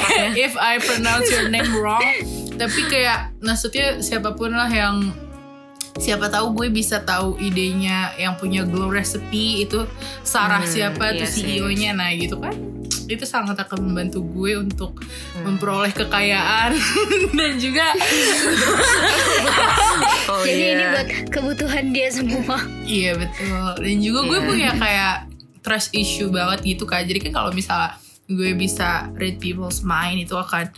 if 0.39 0.55
I 0.55 0.79
pronounce 0.79 1.29
your 1.29 1.49
name 1.49 1.69
wrong. 1.75 2.03
Tapi 2.53 2.81
kayak 2.87 3.33
maksudnya 3.39 3.99
siapa 3.99 4.33
pun 4.33 4.53
lah 4.53 4.69
yang 4.69 5.11
siapa 5.93 6.29
tahu 6.29 6.57
gue 6.57 6.69
bisa 6.69 7.05
tahu 7.05 7.37
idenya 7.37 8.17
yang 8.17 8.33
punya 8.35 8.65
glow 8.65 8.89
recipe 8.89 9.61
itu 9.61 9.85
Sarah 10.23 10.65
Hmm, 10.65 10.71
siapa 10.71 11.13
iya 11.13 11.21
tuh. 11.21 11.29
CEO-nya 11.29 11.91
nah 11.93 12.09
gitu 12.17 12.41
kan 12.41 12.57
itu 13.05 13.23
sangat 13.23 13.57
akan 13.57 13.79
membantu 13.85 14.23
gue 14.23 14.57
untuk 14.57 15.01
Hmm. 15.33 15.49
memperoleh 15.49 15.91
kekayaan 15.91 16.77
dan 17.39 17.53
juga 17.57 17.89
Oh 20.29 20.43
Jadi 20.43 20.53
iya. 20.55 20.73
ini 20.73 20.85
buat 20.89 21.09
kebutuhan 21.29 21.85
dia 21.91 22.09
semua. 22.09 22.57
Iya 22.83 23.17
betul. 23.17 23.73
Dan 23.79 23.97
juga 23.99 24.21
gue 24.25 24.39
Iya. 24.39 24.47
punya 24.47 24.71
kayak 24.75 25.17
trust 25.61 25.93
issue 25.93 26.29
banget 26.29 26.63
gitu 26.67 26.85
kan. 26.85 27.03
Jadi 27.03 27.19
kan 27.21 27.33
kalau 27.35 27.51
misalnya 27.51 27.97
gue 28.25 28.55
bisa 28.55 29.11
read 29.15 29.37
people's 29.37 29.83
mind 29.83 30.23
itu 30.23 30.33
akan 30.33 30.71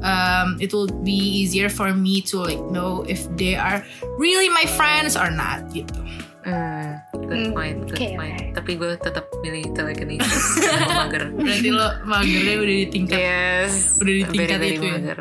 um, 0.00 0.48
it 0.58 0.68
will 0.68 0.90
be 1.00 1.16
easier 1.38 1.68
for 1.68 1.90
me 1.90 2.20
to 2.20 2.36
like 2.38 2.60
know 2.68 3.00
if 3.04 3.24
they 3.34 3.54
are 3.54 3.80
really 4.16 4.50
my 4.50 4.66
friends 4.70 5.14
or 5.14 5.30
not 5.30 5.64
gitu. 5.70 5.96
Hmm, 6.40 6.96
good 7.30 7.46
Hmm, 7.46 7.54
point, 7.54 7.78
good 7.86 7.94
oke, 7.94 8.08
point. 8.12 8.34
oke. 8.34 8.46
Tapi 8.52 8.70
gue 8.74 8.90
tetap 8.98 9.24
milih 9.38 9.70
telekinesis. 9.70 10.44
Karena 10.66 10.86
mager. 10.98 11.22
Berarti 11.30 11.68
lo 11.70 11.86
magernya 12.04 12.54
udah 12.58 12.74
di 12.76 12.86
tingkat 12.88 13.18
Yes. 13.18 13.72
Udah 13.96 14.12
di 14.12 14.22
tingkat 14.26 14.58
very, 14.58 14.58
very 14.58 14.74
itu 14.74 14.82
ya? 14.82 14.92
mager. 14.92 15.18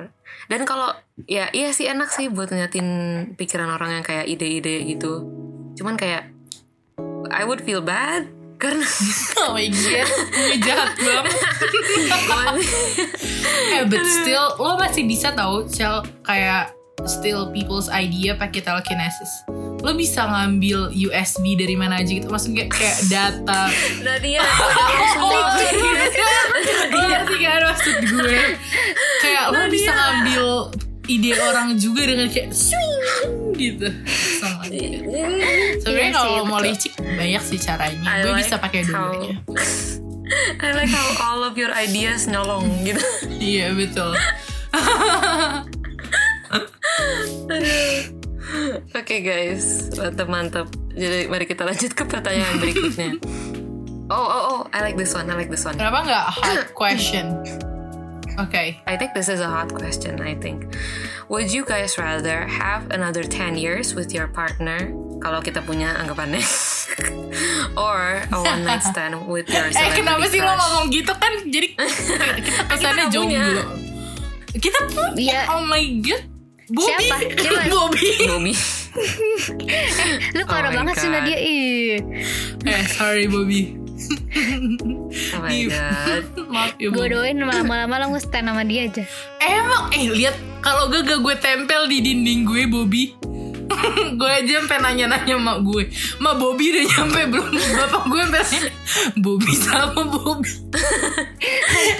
Dan 0.50 0.62
kalau 0.66 0.90
ya 1.24 1.46
iya 1.52 1.70
sih 1.70 1.86
enak 1.86 2.10
sih 2.10 2.26
buat 2.28 2.50
ngeliatin 2.50 2.88
pikiran 3.38 3.70
orang 3.70 4.02
yang 4.02 4.04
kayak 4.04 4.26
ide-ide 4.26 4.82
gitu. 4.84 5.22
Cuman 5.76 5.94
kayak 5.94 6.34
I 7.30 7.46
would 7.46 7.62
feel 7.62 7.80
bad 7.80 8.26
karena 8.58 8.84
oh 9.40 9.54
my 9.54 9.70
god, 9.70 10.10
gue 10.28 10.58
jahat 10.60 10.90
banget. 10.98 11.34
eh 13.78 13.84
but 13.86 14.04
still 14.04 14.58
lo 14.58 14.76
masih 14.76 15.06
bisa 15.06 15.32
tahu 15.32 15.70
Cel 15.70 16.02
kayak 16.22 16.74
still 17.06 17.48
people's 17.50 17.88
idea 17.88 18.34
pakai 18.34 18.60
telekinesis. 18.60 19.32
Lo 19.80 19.94
bisa 19.94 20.24
ngambil 20.24 20.92
USB 20.92 21.56
dari 21.56 21.74
mana 21.74 21.98
aja 21.98 22.10
gitu, 22.10 22.28
maksudnya 22.28 22.68
kayak 22.68 22.98
data. 23.08 23.70
Oh, 25.18 25.30
Lo 26.90 27.02
ngerti 27.02 27.36
kan? 27.40 27.60
maksud 27.66 27.96
gue. 28.02 28.40
Kayak 29.20 29.44
lo 29.50 29.58
bisa 29.68 29.90
ngambil 29.90 30.46
ide 31.06 31.32
orang 31.34 31.76
juga 31.76 32.02
dengan 32.04 32.28
kayak 32.28 32.52
swing 32.52 33.02
gitu. 33.56 33.88
Sama 34.38 34.64
aja. 34.64 34.78
Sebenarnya 35.80 36.06
Iya 36.06 36.14
kalau 36.14 36.44
mau 36.44 36.60
licik 36.60 36.94
banyak 36.96 37.42
sih 37.42 37.58
caranya. 37.58 38.00
I 38.06 38.22
Gue 38.22 38.32
like 38.32 38.40
bisa 38.44 38.56
pakai 38.58 38.82
how- 38.86 39.10
dua-duanya 39.10 39.36
I 40.62 40.68
like 40.76 40.88
how 40.88 41.08
all 41.26 41.42
of 41.42 41.56
your 41.56 41.74
ideas 41.74 42.30
nyolong 42.30 42.70
gitu. 42.86 43.02
Iya 43.34 43.74
betul 43.74 44.14
Oke 48.92 49.22
guys, 49.22 49.94
mantap 49.94 50.28
mantap. 50.28 50.68
Jadi 50.92 51.30
mari 51.30 51.46
kita 51.46 51.64
lanjut 51.64 51.94
ke 51.94 52.04
pertanyaan 52.04 52.58
berikutnya. 52.58 53.12
Oh 54.10 54.18
oh 54.18 54.44
oh, 54.44 54.60
I 54.74 54.82
like 54.82 54.98
this 54.98 55.14
one. 55.14 55.30
I 55.30 55.38
like 55.38 55.54
this 55.54 55.64
one. 55.64 55.78
Kenapa 55.78 56.02
nggak 56.02 56.26
hard 56.34 56.66
question? 56.74 57.38
Oke 58.40 58.80
I 58.88 58.96
think 58.96 59.14
this 59.14 59.28
is 59.28 59.38
a 59.38 59.48
hot 59.48 59.70
question. 59.70 60.18
I 60.18 60.34
think, 60.34 60.66
would 61.28 61.52
you 61.52 61.62
guys 61.62 62.00
rather 62.00 62.48
have 62.48 62.88
another 62.90 63.22
10 63.22 63.60
years 63.60 63.94
with 63.94 64.10
your 64.10 64.32
partner? 64.32 64.90
Kalau 65.20 65.44
kita 65.44 65.60
punya 65.60 66.00
anggapannya, 66.00 66.40
or 67.76 68.24
a 68.24 68.40
one 68.40 68.64
night 68.64 68.80
stand 68.82 69.20
with 69.28 69.46
your 69.52 69.68
Eh 69.76 69.92
kenapa 69.92 70.24
sih 70.26 70.40
lo 70.40 70.48
crush? 70.48 70.60
ngomong 70.64 70.86
gitu 70.90 71.12
kan 71.12 71.34
Jadi 71.46 71.68
kita 72.48 72.62
kesannya 72.72 73.04
nggak 73.06 73.12
punya. 73.12 73.44
jomblo 73.44 73.64
Kita 74.56 74.80
punya 74.90 75.12
Iya. 75.20 75.42
Oh 75.52 75.62
my 75.68 75.84
god 76.00 76.24
Bobby 76.70 77.06
Siapa? 77.10 77.16
Siapa? 77.34 77.62
Bobby 77.74 78.08
Bobby. 78.30 78.54
Lu 80.38 80.44
parah 80.46 80.70
Oh 80.70 80.76
banget 80.82 80.96
sih. 81.02 81.10
Nadia. 81.10 81.38
Ih. 81.38 81.98
Eh 82.66 82.84
sorry 82.94 83.26
Bobby 83.26 83.74
Oh 85.36 85.42
my 85.44 85.60
god. 85.68 86.24
Maaf 86.48 86.74
ya 86.80 86.88
Gue 86.90 87.06
Bobby 87.10 87.12
doain 87.12 87.38
lama-lama 87.42 87.96
lo 88.00 88.06
nge-stand 88.16 88.48
sama 88.48 88.64
dia 88.64 88.88
aja. 88.88 89.04
Emang 89.42 89.92
eh 89.92 90.08
lihat 90.14 90.36
kalau 90.62 90.88
gak 91.04 91.20
gue 91.20 91.36
tempel 91.42 91.90
di 91.90 92.00
dinding 92.00 92.46
gue 92.46 92.64
Bobby. 92.70 93.04
gue 94.18 94.30
aja 94.30 94.66
sampai 94.66 94.78
nanya-nanya 94.82 95.36
mak 95.38 95.62
gue. 95.62 95.90
Mak 96.22 96.36
Bobby 96.38 96.74
udah 96.74 96.84
nyampe 96.86 97.22
belum? 97.34 97.50
Bapak 97.54 98.04
gue 98.08 98.22
sampai 98.30 98.44
Bobby 99.24 99.54
sama 99.56 100.02
Bobby. 100.08 100.52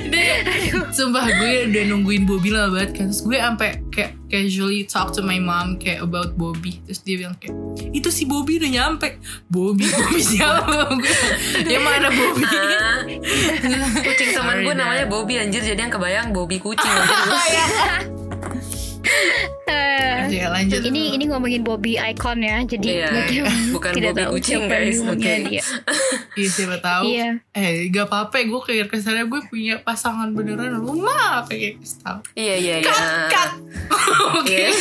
Dia, 0.10 0.46
sumpah 0.94 1.26
gue 1.26 1.70
udah 1.70 1.84
nungguin 1.90 2.24
Bobby 2.26 2.50
lama 2.50 2.80
banget 2.80 2.92
kan. 2.98 3.06
Terus 3.12 3.22
gue 3.26 3.38
sampai 3.38 3.70
kayak 3.94 4.12
casually 4.30 4.86
talk 4.86 5.14
to 5.14 5.22
my 5.22 5.38
mom 5.42 5.78
kayak 5.78 6.02
about 6.02 6.36
Bobby. 6.36 6.82
Terus 6.86 7.02
dia 7.06 7.16
bilang 7.22 7.36
kayak 7.38 7.56
itu 7.94 8.10
si 8.10 8.26
Bobby 8.26 8.58
udah 8.62 8.72
nyampe. 8.72 9.22
Bobby, 9.50 9.86
Bobby 9.90 10.22
siapa? 10.22 10.94
gue, 10.98 11.18
yang 11.66 11.84
mana 11.86 12.08
Bobby? 12.10 12.46
Ah, 12.46 13.02
kucing 14.06 14.30
teman 14.34 14.56
Sorry, 14.60 14.66
gue 14.66 14.76
namanya 14.76 15.06
Bobby 15.08 15.42
anjir 15.42 15.62
jadi 15.62 15.80
yang 15.88 15.94
kebayang 15.94 16.28
Bobby 16.34 16.58
kucing 16.62 16.90
anjir. 16.90 18.10
Ya 20.30 20.46
lanjut. 20.54 20.86
ini 20.86 21.18
ini 21.18 21.26
ngomongin 21.26 21.66
Bobby 21.66 21.98
icon 21.98 22.46
ya, 22.46 22.62
jadi 22.62 22.86
Iya, 22.86 23.10
mungkin 23.10 23.42
bukan 23.74 23.92
tidak 23.98 24.14
Bobby 24.14 24.22
tahu 24.22 24.34
kucing, 24.38 24.62
guys. 24.70 24.98
Oke. 25.02 25.34
dia. 25.50 25.64
Iya 26.40 26.50
siapa 26.56 26.80
tahu. 26.80 27.04
Iya. 27.10 27.30
Eh 27.52 27.92
gak 27.92 28.08
apa-apa 28.08 28.40
gue 28.48 28.62
kayak 28.64 28.88
kesannya 28.88 29.28
gue 29.28 29.42
punya 29.52 29.76
pasangan 29.84 30.32
beneran. 30.32 30.80
Lu 30.80 30.96
mah 30.96 31.44
kayak 31.44 31.84
kasih 31.84 32.00
tahu. 32.00 32.20
Iya 32.38 32.56
iya 32.56 32.76
iya. 32.80 32.88
Cut 32.88 33.04
cut. 33.28 33.52
Oke. 34.40 34.72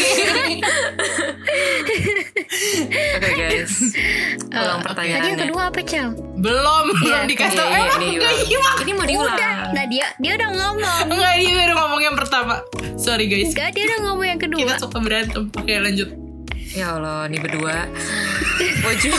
Oke 2.41 3.31
guys. 3.35 3.73
Ulang 4.49 4.79
Tadi 4.79 4.87
pertanyaannya. 4.87 5.29
yang 5.29 5.41
kedua 5.41 5.63
apa 5.69 5.81
Cel? 5.83 6.09
Belum 6.39 6.85
belum 6.95 7.05
Iya, 7.05 7.19
dikasih 7.27 7.57
tahu. 7.57 7.69
Iya, 7.69 7.75
iya, 7.75 7.85
Emang 7.85 8.01
ini 8.01 8.17
iya. 8.17 8.31
Ini 8.79 8.93
mau 8.93 9.05
diulang. 9.05 9.35
Udah, 9.35 9.57
nah 9.73 9.85
dia 9.85 10.07
dia 10.17 10.33
udah 10.35 10.49
ngomong. 10.51 11.03
Enggak 11.09 11.33
dia 11.37 11.53
baru 11.55 11.75
ngomong 11.77 12.01
yang 12.01 12.17
pertama. 12.17 12.55
Sorry 12.95 13.27
guys. 13.27 13.51
Enggak, 13.51 13.69
dia 13.73 13.85
udah 13.85 13.99
ngomong 14.05 14.27
yang 14.27 14.41
kedua. 14.41 14.59
Kita 14.61 14.75
suka 14.79 14.99
berantem. 14.99 15.43
Oke 15.53 15.73
lanjut. 15.77 16.09
Ya 16.69 16.95
Allah, 16.95 17.27
ini 17.27 17.39
berdua. 17.39 17.89
Would 18.85 19.01
you 19.03 19.15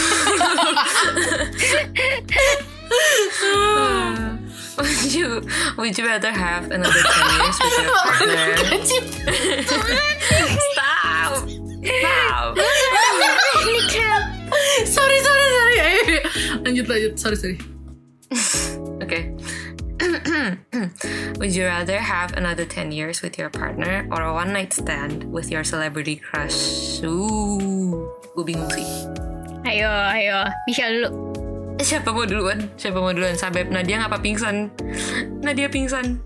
Would 4.80 5.12
you 5.12 5.28
Would 5.78 5.94
you 5.94 6.06
rather 6.06 6.32
have 6.32 6.72
another 6.72 7.04
10 7.04 7.36
years 7.36 7.58
with 7.60 7.76
your 7.76 7.92
partner? 7.92 8.56
Stop. 10.72 10.89
Cel. 11.84 12.56
sorry 14.86 15.18
sorry 15.24 15.46
sorry. 15.48 15.80
Lanjut 16.68 16.86
lanjut. 16.88 17.14
Sorry 17.16 17.38
sorry. 17.40 17.58
Okay. 19.04 19.32
Would 21.40 21.56
you 21.56 21.66
rather 21.66 22.00
have 22.00 22.36
another 22.36 22.66
10 22.66 22.92
years 22.92 23.22
with 23.22 23.38
your 23.38 23.50
partner 23.50 24.08
or 24.12 24.22
a 24.24 24.34
one 24.34 24.54
night 24.54 24.74
stand 24.74 25.24
with 25.32 25.52
your 25.52 25.64
celebrity 25.64 26.16
crush? 26.16 27.00
Ooh, 27.04 28.08
gue 28.36 28.44
bingung 28.44 28.72
sih. 28.72 28.88
Ayo, 29.68 29.88
ayo. 29.88 30.48
Michelle 30.68 31.08
dulu. 31.08 31.12
Siapa 31.80 32.12
mau 32.12 32.28
duluan? 32.28 32.60
Siapa 32.76 33.00
mau 33.00 33.16
duluan? 33.16 33.40
Sabep 33.40 33.72
Nadia 33.72 34.04
ngapa 34.04 34.20
pingsan? 34.20 34.68
Nadia 35.40 35.72
pingsan. 35.72 36.20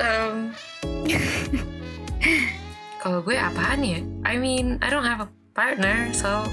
Um, 0.00 0.56
kalau 2.98 3.22
gue 3.22 3.38
apaan 3.38 3.80
ya? 3.82 4.00
I 4.26 4.36
mean, 4.36 4.78
I 4.82 4.90
don't 4.90 5.06
have 5.06 5.22
a 5.22 5.28
partner, 5.54 6.10
so. 6.14 6.44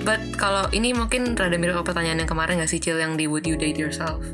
But 0.00 0.20
kalau 0.40 0.68
ini 0.72 0.96
mungkin 0.96 1.36
rada 1.36 1.54
mirip 1.60 1.84
pertanyaan 1.84 2.24
yang 2.24 2.30
kemarin 2.30 2.64
gak 2.64 2.72
sih 2.72 2.80
Cil 2.80 2.96
yang 2.96 3.20
di 3.20 3.28
Would 3.28 3.44
You 3.44 3.60
Date 3.60 3.76
Yourself? 3.76 4.24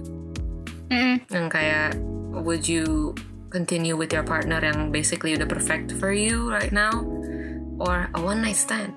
Mm. 0.88 1.26
Yang 1.26 1.46
kayak 1.50 1.90
Would 2.36 2.70
you 2.70 3.16
continue 3.50 3.98
with 3.98 4.14
your 4.14 4.22
partner 4.22 4.62
yang 4.62 4.94
basically 4.94 5.34
udah 5.34 5.48
perfect 5.50 5.90
for 5.98 6.14
you 6.14 6.46
right 6.46 6.70
now? 6.70 7.02
Or 7.82 8.06
a 8.14 8.20
one 8.22 8.46
night 8.46 8.56
stand? 8.56 8.94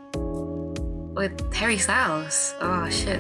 With 1.18 1.34
Harry 1.58 1.82
Styles? 1.82 2.54
Oh 2.62 2.86
shit. 2.94 3.20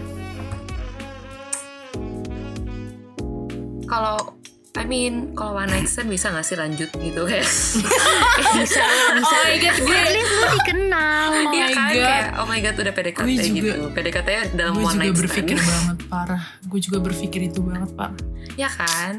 kalau 3.89 4.37
I 4.71 4.85
mean 4.85 5.33
kalau 5.33 5.55
one 5.55 5.67
night 5.67 5.85
stand 5.85 6.07
bisa 6.07 6.29
gak 6.29 6.41
sih 6.41 6.53
lanjut 6.53 6.87
gitu 6.93 7.21
kayak? 7.23 7.41
Bisa 8.55 8.81
bisa. 8.85 9.33
Oh 9.33 9.43
my 9.43 9.57
god, 9.57 9.77
gue 9.79 9.95
at 9.95 10.09
least 10.09 10.31
lu 10.31 10.45
dikenal 10.53 11.27
Oh 11.27 11.51
Iya 11.51 11.65
my 11.65 11.73
kan 11.73 11.87
God. 11.89 11.97
kayak 11.99 12.25
oh 12.35 12.45
my 12.45 12.59
god 12.59 12.75
udah 12.77 12.93
PDKT 12.93 13.19
Gue 13.19 13.35
juga- 13.35 13.49
gitu. 13.51 13.85
PDKT 13.91 14.27
nya 14.29 14.43
dalam 14.53 14.73
gue 14.73 14.83
one 14.83 14.91
juga 14.91 15.01
night 15.01 15.15
berpikir 15.17 15.55
stand 15.55 15.69
banget 15.75 15.97
parah. 16.07 16.43
Gue 16.63 16.79
juga 16.79 16.97
berpikir 16.99 17.41
itu 17.43 17.59
banget 17.59 17.89
parah. 17.93 18.17
ya 18.55 18.69
kan? 18.69 19.13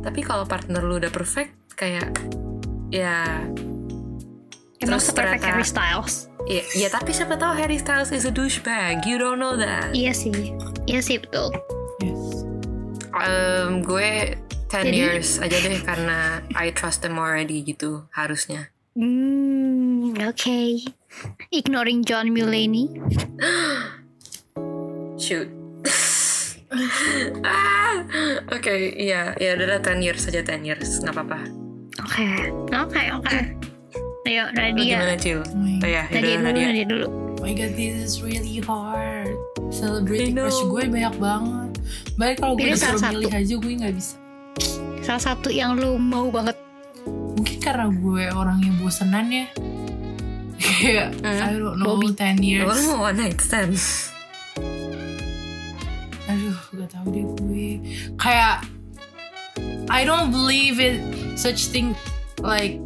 Tapi 0.00 0.20
kalau 0.20 0.44
partner 0.44 0.80
lu 0.80 0.98
udah 0.98 1.10
perfect 1.10 1.50
kayak 1.72 2.12
ya 2.88 3.42
emang 4.78 4.98
Terus 4.98 5.10
ternyata- 5.10 5.46
Harry 5.46 5.64
Styles? 5.64 6.14
Ya, 6.44 6.62
ya 6.76 6.88
tapi 6.88 7.10
siapa 7.10 7.34
tahu 7.34 7.52
Harry 7.54 7.74
Styles 7.76 8.10
is 8.10 8.22
a 8.22 8.30
douchebag. 8.30 9.02
You 9.02 9.16
don't 9.16 9.36
know 9.36 9.56
that. 9.56 9.90
Iya 9.90 10.12
sih. 10.12 10.52
Iya 10.84 11.00
sih 11.00 11.18
betul. 11.18 11.50
Yes. 11.98 12.22
Um, 13.10 13.80
gue 13.82 14.36
10 14.66 14.90
Jadi- 14.90 14.98
years 14.98 15.28
aja 15.38 15.56
deh 15.62 15.78
karena 15.82 16.42
I 16.54 16.74
trust 16.74 17.06
them 17.06 17.18
already 17.22 17.62
gitu 17.62 18.10
harusnya 18.10 18.70
hmm 18.98 20.18
oke 20.26 20.60
ignoring 21.54 22.02
John 22.02 22.34
Mulaney 22.34 22.90
shoot 25.22 25.48
ah 27.46 28.02
oke 28.50 28.74
iya 28.98 29.32
ya 29.38 29.54
udah 29.54 29.78
10 29.80 30.02
years 30.02 30.26
saja 30.26 30.42
10 30.42 30.66
years 30.66 30.98
nggak 30.98 31.14
apa-apa 31.14 31.40
oke 32.02 32.26
oke 32.74 33.02
oke 33.22 33.38
ayo 34.26 34.42
lu 34.50 34.58
Nadia 34.58 34.98
gimana 34.98 35.14
Cil? 35.14 35.40
Oh 35.46 35.86
Oh 35.86 35.88
ya, 35.88 36.02
Nadia 36.10 36.34
dulu 36.34 36.46
Nadia. 36.50 36.66
Nadia 36.66 36.86
dulu 36.88 37.06
Oh 37.36 37.44
my 37.44 37.54
god, 37.54 37.78
this 37.78 37.94
is 37.94 38.12
really 38.26 38.58
hard. 38.64 39.30
Celebrating 39.70 40.34
crush 40.34 40.56
gue 40.66 40.82
banyak 40.90 41.14
banget. 41.20 41.70
Baik 42.18 42.42
kalau 42.42 42.58
gue 42.58 42.74
disuruh 42.74 42.98
milih 43.12 43.30
aja 43.30 43.54
gue 43.54 43.72
nggak 43.76 43.94
bisa. 43.94 44.16
Salah 45.06 45.22
satu 45.22 45.48
yang 45.48 45.78
lu 45.78 45.94
mau 45.96 46.26
banget 46.28 46.58
Mungkin 47.06 47.62
karena 47.62 47.86
gue 47.86 48.24
orang 48.32 48.58
yang 48.58 48.74
bosenan 48.80 49.28
ya. 49.28 49.46
Kayak 50.56 51.14
Hmm. 51.20 51.36
I 51.38 51.52
don't 51.54 51.76
know, 51.76 51.94
Bobby. 51.94 52.10
10 52.10 52.40
years. 52.40 52.66
Lu 52.66 52.82
mau 52.90 53.06
one 53.06 53.16
night 53.16 53.38
stand? 53.38 53.76
Aduh, 56.26 56.56
gak 56.74 56.88
tau 56.90 57.06
deh 57.06 57.22
gue. 57.38 57.68
Kayak 58.18 58.66
I 59.86 60.02
don't 60.02 60.34
believe 60.34 60.82
it 60.82 60.98
such 61.38 61.70
thing 61.70 61.94
like 62.42 62.80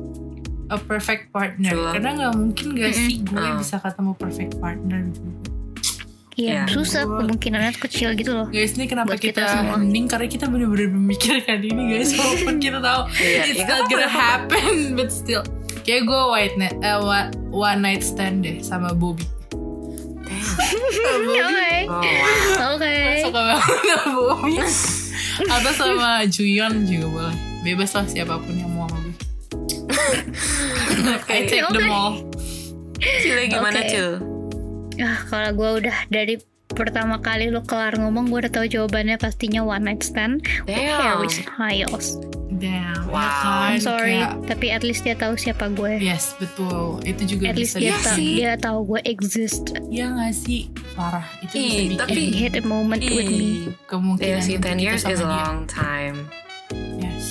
a 0.69 0.77
perfect 0.77 1.33
partner. 1.33 1.73
Karena 1.97 2.11
nggak 2.13 2.35
mungkin 2.37 2.67
gak 2.77 2.93
sih 2.93 3.25
gue 3.25 3.41
Oh. 3.41 3.57
bisa 3.57 3.81
ketemu 3.81 4.13
perfect 4.15 4.53
partner. 4.61 5.09
Iya, 6.41 6.65
Iya. 6.65 6.73
susah 6.73 7.05
kemungkinannya 7.05 7.71
tuh 7.71 7.83
kecil 7.85 8.09
gitu 8.15 8.33
loh. 8.33 8.49
Guys, 8.49 8.73
ini 8.73 8.87
kenapa 8.87 9.13
Buat 9.13 9.21
kita 9.21 9.45
kita, 9.45 9.77
hening 9.77 10.07
karena 10.07 10.27
kita 10.27 10.45
bener-bener 10.47 10.89
memikirkan 10.89 11.61
ini 11.61 11.83
guys. 11.93 12.11
Walaupun 12.17 12.57
kita 12.57 12.81
tahu 12.81 13.01
Iya, 13.15 13.41
it's 13.45 13.61
ya 13.61 13.69
not 13.69 13.85
gonna 13.87 14.09
happen, 14.09 14.97
but 14.97 15.09
still. 15.09 15.45
Kayak 15.81 16.07
gue 16.07 16.21
white 16.27 16.57
night, 16.57 16.77
eh, 16.79 16.97
one, 16.97 17.29
one 17.51 17.81
night 17.81 18.01
stand 18.01 18.41
deh 18.41 18.61
sama 18.61 18.91
Bobby. 18.91 19.29
Oke, 21.21 21.43
Oh, 21.91 21.91
wow. 21.91 22.73
oke. 22.73 22.95
Suka 23.21 23.41
banget 23.43 23.65
sama 23.91 24.11
Bobby. 24.15 24.53
Atau 25.53 25.73
sama 25.75 26.09
Juyeon 26.25 26.85
juga 26.85 27.07
boleh. 27.11 27.37
Bebas 27.61 27.91
lah 27.93 28.07
siapa 28.07 28.39
pun 28.39 28.55
yang 28.55 28.71
mau 28.71 28.87
sama 28.87 28.99
gue. 29.03 29.15
I 31.29 31.41
take 31.45 31.61
Oke. 31.63 31.75
them 31.75 31.91
all. 31.91 32.13
Cil 33.01 33.37
gimana 33.47 33.81
Oke. 33.81 33.91
Cil? 33.91 34.11
Ah, 35.01 35.19
kalau 35.27 35.51
gue 35.53 35.71
udah 35.81 35.97
dari 36.07 36.37
pertama 36.69 37.19
kali 37.19 37.49
lu 37.49 37.61
kelar 37.61 37.97
ngomong, 37.97 38.29
gue 38.29 38.39
udah 38.41 38.53
tahu 38.53 38.67
jawabannya 38.67 39.17
pastinya 39.17 39.61
one 39.61 39.85
night 39.85 40.01
stand. 40.01 40.39
with 40.63 40.71
Damn. 40.71 41.01
Harry 41.01 41.29
Styles. 41.29 42.07
Damn. 42.53 43.09
Wow. 43.09 43.17
ya 43.17 43.31
kan? 43.33 43.67
I'm 43.67 43.81
sorry, 43.81 44.17
Kayak- 44.17 44.37
tapi 44.47 44.67
at 44.69 44.83
least 44.83 45.03
dia 45.03 45.15
tahu 45.15 45.35
siapa 45.35 45.67
gue. 45.71 45.99
yes, 45.99 46.37
betul. 46.37 47.01
Itu 47.03 47.27
juga 47.27 47.51
At 47.51 47.57
least 47.57 47.75
bisa 47.75 47.81
dia, 47.81 47.89
Iya 47.89 47.97
tahu 47.99 48.15
sih. 48.15 48.31
dia 48.31 48.53
tahu 48.55 48.79
gue 48.87 49.01
exist. 49.05 49.65
Iya 49.89 50.07
gak 50.13 50.35
sih? 50.37 50.63
Parah. 50.93 51.27
Itu 51.41 51.55
Ih, 51.55 51.65
bisa 51.65 51.75
bikin 51.75 51.99
tapi- 51.99 52.37
had 52.37 52.55
a 52.55 52.63
moment 52.63 53.01
with 53.01 53.27
me. 53.27 53.75
Kemungkinan 53.89 54.29
Iya 54.31 54.39
sih, 54.41 54.55
untuk 54.55 54.69
10 54.69 54.77
kita 54.77 54.85
years 54.85 55.01
sama 55.01 55.11
is 55.11 55.19
a 55.19 55.25
dia. 55.25 55.33
long 55.33 55.59
time. 55.67 56.17
Yes. 56.97 57.25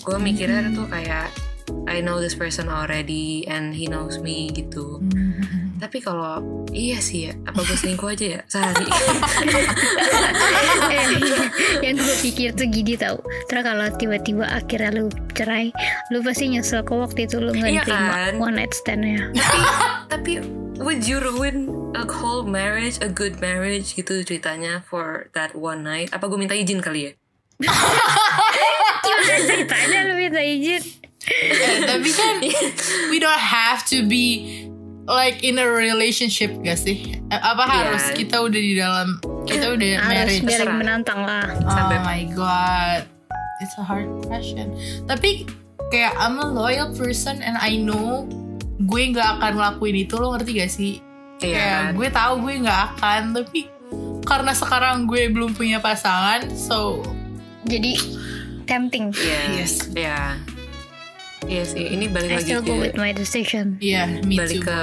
Gue 0.00 0.18
mikirnya 0.20 0.70
tuh 0.70 0.86
kayak 0.86 1.26
I 1.86 1.98
know 1.98 2.18
this 2.18 2.34
person 2.34 2.68
already 2.68 3.42
and 3.46 3.72
he 3.72 3.86
knows 3.86 4.18
me 4.18 4.50
gitu. 4.52 5.02
Mhm. 5.02 5.65
Tapi 5.76 5.98
kalau 6.00 6.40
iya 6.70 6.96
sih 6.96 7.28
ya, 7.28 7.32
apa 7.44 7.60
gue 7.60 7.76
selingkuh 7.76 8.08
aja 8.08 8.26
ya 8.26 8.40
sehari? 8.48 8.84
eh, 10.90 11.06
yang 11.84 11.96
gue 11.96 12.16
pikir 12.20 12.52
tuh 12.52 12.66
gini 12.66 12.96
tau 12.96 13.20
Terus 13.46 13.62
kalau 13.62 13.86
tiba-tiba 13.94 14.44
akhirnya 14.46 14.90
lu 14.92 15.06
cerai 15.32 15.68
Lu 16.08 16.20
pasti 16.20 16.48
nyesel 16.48 16.80
kok 16.80 16.96
waktu 16.96 17.28
itu 17.28 17.38
lu 17.38 17.52
gak 17.52 17.68
Iya 17.68 17.82
terima 17.84 18.16
kan? 18.16 18.34
one 18.40 18.56
night 18.56 18.72
stand-nya 18.72 19.30
Tapi 20.08 20.40
would 20.80 21.02
you 21.02 21.18
ruin 21.18 21.68
a 21.92 22.04
whole 22.04 22.44
marriage, 22.44 23.00
a 23.00 23.08
good 23.08 23.40
marriage 23.40 23.92
gitu 23.92 24.20
ceritanya 24.20 24.84
for 24.84 25.32
that 25.32 25.52
one 25.52 25.80
night? 25.80 26.12
Apa 26.12 26.28
gue 26.28 26.36
minta 26.36 26.52
izin 26.52 26.80
kali 26.80 27.08
ya? 27.08 27.12
Gimana 29.04 29.36
ceritanya 29.44 29.98
lu 30.08 30.14
minta 30.16 30.40
izin 30.40 30.82
Eh, 31.26 31.82
tapi 31.82 32.06
kan 32.14 32.38
we 33.10 33.18
don't 33.18 33.34
have 33.34 33.82
to 33.82 34.06
be 34.06 34.62
like 35.08 35.40
in 35.40 35.56
a 35.56 35.64
relationship 35.64 36.50
gak 36.60 36.76
sih? 36.76 37.18
Apa 37.28 37.62
Iya. 37.62 37.72
harus 37.84 38.04
kita 38.12 38.38
udah 38.38 38.60
di 38.60 38.74
dalam 38.74 39.08
kita 39.44 39.72
udah 39.72 39.88
Harus 39.96 40.10
married? 40.12 40.42
biar 40.42 40.60
terserah. 40.60 40.76
menantang 40.76 41.20
lah 41.22 41.46
Oh 41.60 41.70
Sampai- 41.70 42.02
my 42.02 42.22
god, 42.30 43.06
it's 43.60 43.74
a 43.74 43.82
hard 43.82 44.06
question. 44.22 44.70
Tapi 45.04 45.46
kayak 45.88 46.14
I'm 46.16 46.36
a 46.36 46.46
loyal 46.46 46.90
person 46.90 47.38
and 47.38 47.54
I 47.56 47.76
know 47.76 48.26
gue 48.78 49.02
nggak 49.08 49.38
akan 49.38 49.52
ngelakuin 49.54 49.96
itu 50.00 50.14
lo 50.14 50.34
ngerti 50.34 50.50
gak 50.56 50.68
sih? 50.68 50.94
Iya 51.36 51.38
Kayak 51.38 51.64
kan? 51.64 51.92
gue 51.94 52.08
tahu 52.10 52.32
gue 52.42 52.54
nggak 52.60 52.80
akan 52.92 53.22
tapi 53.32 53.60
karena 54.22 54.52
sekarang 54.52 54.96
gue 55.04 55.22
belum 55.28 55.52
punya 55.52 55.78
pasangan, 55.78 56.50
so 56.50 56.98
Jadi 57.62 57.94
tempting 58.62 59.10
Iya. 59.12 59.40
Yes. 59.56 59.72
Iya. 59.92 60.38
Iya 61.46 61.62
sih, 61.62 61.84
ini 61.86 62.10
balik 62.10 62.30
I 62.30 62.36
lagi 62.42 62.50
still 62.50 62.62
go 62.62 62.74
ke 62.74 62.90
with 62.90 62.96
my 62.98 63.14
decision 63.14 63.78
yeah, 63.78 64.10
me 64.26 64.34
balik 64.34 64.60
too. 64.60 64.66
ke 64.66 64.78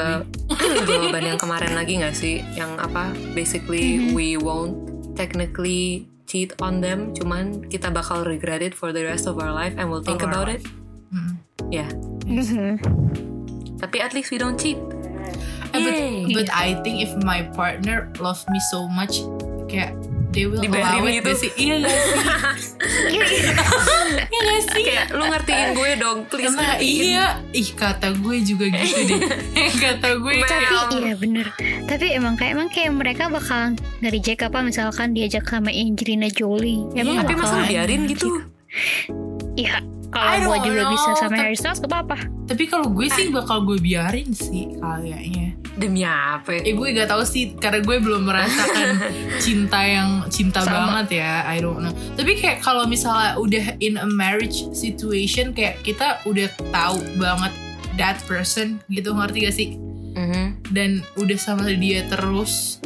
jawaban 0.88 1.24
yang 1.28 1.40
kemarin 1.40 1.76
lagi 1.76 2.00
gak 2.00 2.16
sih? 2.16 2.40
Yang 2.56 2.72
apa? 2.80 3.12
Basically 3.36 4.16
we 4.16 4.40
won't 4.40 4.80
technically 5.14 6.08
cheat 6.24 6.56
on 6.64 6.80
them, 6.80 7.12
cuman 7.14 7.68
kita 7.68 7.92
bakal 7.92 8.24
regret 8.24 8.64
it 8.64 8.72
for 8.72 8.96
the 8.96 9.04
rest 9.04 9.28
of 9.28 9.36
our 9.38 9.52
life 9.52 9.76
and 9.76 9.92
we'll 9.92 10.02
think 10.02 10.24
Of 10.24 10.32
about 10.32 10.48
it. 10.48 10.64
Mm. 11.12 11.36
Ya, 11.68 11.88
Mhm. 12.26 12.80
tapi 13.78 14.00
at 14.00 14.16
least 14.16 14.32
we 14.32 14.40
don't 14.40 14.56
cheat. 14.56 14.80
Eh, 15.74 15.82
but, 15.82 15.94
Yay. 15.94 16.32
but 16.32 16.48
I 16.50 16.80
think 16.82 17.02
if 17.02 17.12
my 17.22 17.44
partner 17.52 18.08
love 18.18 18.40
me 18.48 18.62
so 18.72 18.86
much, 18.88 19.20
kayak 19.68 19.94
they 20.34 20.46
will 20.50 20.60
allow 20.60 21.06
it 21.06 21.22
gitu. 21.22 21.30
gak 21.30 21.38
sih? 21.38 21.52
Iya 21.56 21.76
gak 21.80 21.94
sih? 21.94 22.14
Iya 23.14 24.42
gak 24.42 24.62
sih? 24.74 24.84
Kayak 24.84 25.06
lu 25.14 25.24
ngertiin 25.24 25.68
gue 25.74 25.92
dong, 25.96 26.18
please. 26.28 26.50
Nah, 26.50 26.76
ngertiin. 26.76 27.02
iya, 27.06 27.26
ih 27.54 27.70
kata 27.72 28.08
gue 28.18 28.36
juga 28.42 28.66
gitu 28.68 29.02
deh. 29.08 29.20
kata 29.84 30.08
gue 30.18 30.34
kayak 30.42 30.70
Tapi 30.70 30.96
iya 31.00 31.16
bener 31.16 31.48
Tapi 31.86 32.06
emang 32.12 32.34
kayak 32.36 32.52
emang 32.58 32.70
kayak 32.70 32.92
mereka 32.92 33.24
bakal 33.30 33.74
nge-reject 34.02 34.42
apa 34.44 34.60
misalkan 34.62 35.14
diajak 35.14 35.46
sama 35.46 35.70
Angelina 35.70 36.28
Jolie 36.28 36.82
Emang 36.94 37.16
Iya, 37.16 37.22
Tapi 37.24 37.34
masa 37.38 37.56
lu 37.62 37.66
biarin 37.70 38.02
gitu? 38.10 38.28
Iya 39.54 39.78
kalau 40.14 40.38
gue 40.38 40.58
don't 40.62 40.68
juga 40.70 40.82
know, 40.86 40.94
bisa 40.94 41.10
sama 41.18 41.36
Harry 41.42 41.58
Styles 41.58 41.80
gak 41.82 41.90
apa-apa 41.90 42.18
Tapi 42.44 42.64
kalau 42.68 42.88
gue 42.92 43.08
sih 43.10 43.32
bakal 43.34 43.64
gue 43.64 43.80
biarin 43.80 44.30
sih 44.36 44.76
kayaknya. 44.78 45.56
Demi 45.74 46.06
apa? 46.06 46.54
Eh 46.62 46.76
gue 46.76 46.88
gak 46.94 47.10
tahu 47.10 47.24
sih 47.26 47.56
karena 47.58 47.82
gue 47.82 47.98
belum 47.98 48.28
merasakan 48.30 49.00
cinta 49.46 49.80
yang 49.82 50.28
cinta 50.30 50.62
Sama. 50.62 51.02
banget 51.02 51.24
ya. 51.24 51.48
I 51.48 51.64
don't 51.64 51.82
know. 51.82 51.96
Tapi 52.14 52.38
kayak 52.38 52.62
kalau 52.62 52.86
misalnya 52.86 53.40
udah 53.40 53.80
in 53.80 53.98
a 53.98 54.06
marriage 54.06 54.70
situation 54.76 55.56
kayak 55.56 55.82
kita 55.82 56.22
udah 56.28 56.52
tahu 56.70 57.00
banget 57.18 57.54
that 57.96 58.20
person 58.30 58.84
gitu 58.92 59.16
ngerti 59.16 59.38
gak 59.50 59.56
sih? 59.56 59.70
Mhm. 60.14 60.68
Dan 60.70 61.02
udah 61.18 61.40
sama 61.40 61.66
dia 61.74 62.06
terus 62.12 62.84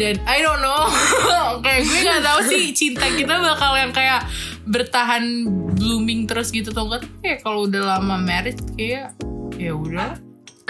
dan 0.00 0.16
I 0.24 0.40
don't 0.40 0.64
know 0.64 0.88
kayak 1.64 1.84
gue 1.84 2.00
gak 2.08 2.24
tahu 2.24 2.40
sih 2.48 2.72
cinta 2.72 3.04
kita 3.12 3.36
bakal 3.36 3.76
yang 3.76 3.92
kayak 3.92 4.24
bertahan 4.64 5.44
blooming 5.76 6.19
terus 6.30 6.54
gitu 6.54 6.70
tau 6.70 6.86
gak? 6.86 7.02
Tapi 7.02 7.18
Kayak 7.26 7.38
kalau 7.42 7.66
udah 7.66 7.82
lama 7.98 8.14
married 8.22 8.62
kayak 8.78 9.18
ya 9.58 9.74
udah 9.74 10.14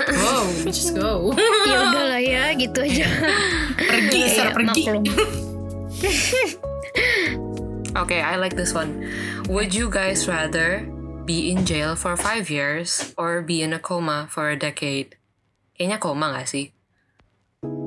Wow, 0.00 0.48
we 0.64 0.72
just 0.72 0.96
go. 0.96 1.36
Ya 1.68 1.76
udah 1.92 2.04
lah 2.08 2.22
ya 2.24 2.56
gitu 2.56 2.80
aja 2.80 3.04
pergi, 3.76 4.20
ser 4.32 4.48
Iya, 4.48 4.56
pergi. 4.56 4.82
Okay, 7.90 8.22
I 8.22 8.40
like 8.40 8.56
this 8.56 8.72
one. 8.72 9.04
Would 9.50 9.74
you 9.76 9.90
guys 9.90 10.24
rather 10.24 10.88
be 11.26 11.52
in 11.52 11.66
jail 11.66 11.98
for 11.98 12.16
five 12.16 12.48
years 12.48 13.12
or 13.18 13.42
be 13.42 13.60
in 13.60 13.74
a 13.74 13.82
coma 13.82 14.30
for 14.30 14.48
a 14.48 14.56
decade? 14.56 15.18
Kayaknya 15.76 15.98
koma 16.00 16.32
gak 16.32 16.48
sih? 16.48 16.72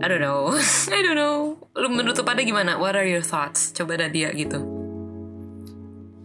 I 0.03 0.05
don't 0.11 0.21
know. 0.21 0.53
I 0.93 0.99
don't 1.01 1.17
know. 1.17 1.65
Lu 1.73 1.87
menurut 1.89 2.19
lu 2.19 2.23
pada 2.27 2.45
gimana? 2.45 2.77
What 2.77 2.93
are 2.93 3.07
your 3.07 3.25
thoughts? 3.25 3.73
Coba 3.73 3.97
Nadia 3.97 4.29
gitu. 4.35 4.82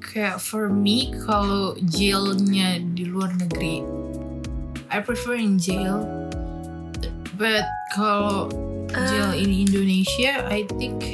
Kayak 0.08 0.40
for 0.40 0.72
me 0.72 1.12
kalau 1.28 1.76
jailnya 1.84 2.80
di 2.96 3.04
luar 3.04 3.36
negeri 3.36 3.84
I 4.88 5.04
prefer 5.04 5.36
in 5.36 5.60
jail. 5.60 6.00
But 7.36 7.68
kalau 7.92 8.48
jail 8.88 9.36
in 9.36 9.52
Indonesia 9.52 10.48
I 10.48 10.64
think 10.80 11.04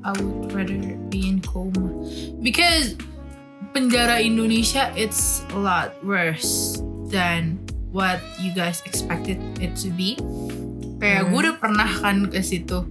I 0.00 0.16
would 0.16 0.48
rather 0.48 0.96
be 1.12 1.28
in 1.28 1.44
coma. 1.44 1.92
Because 2.40 2.96
penjara 3.76 4.24
Indonesia 4.24 4.88
it's 4.96 5.44
a 5.52 5.60
lot 5.60 5.92
worse 6.00 6.80
than 7.12 7.60
what 7.92 8.24
you 8.40 8.56
guys 8.56 8.80
expected 8.88 9.36
it 9.60 9.76
to 9.84 9.92
be. 9.92 10.16
Kayak 10.98 11.28
gue 11.28 11.38
udah 11.44 11.56
pernah 11.60 11.90
kan 12.00 12.32
ke 12.32 12.40
situ 12.40 12.88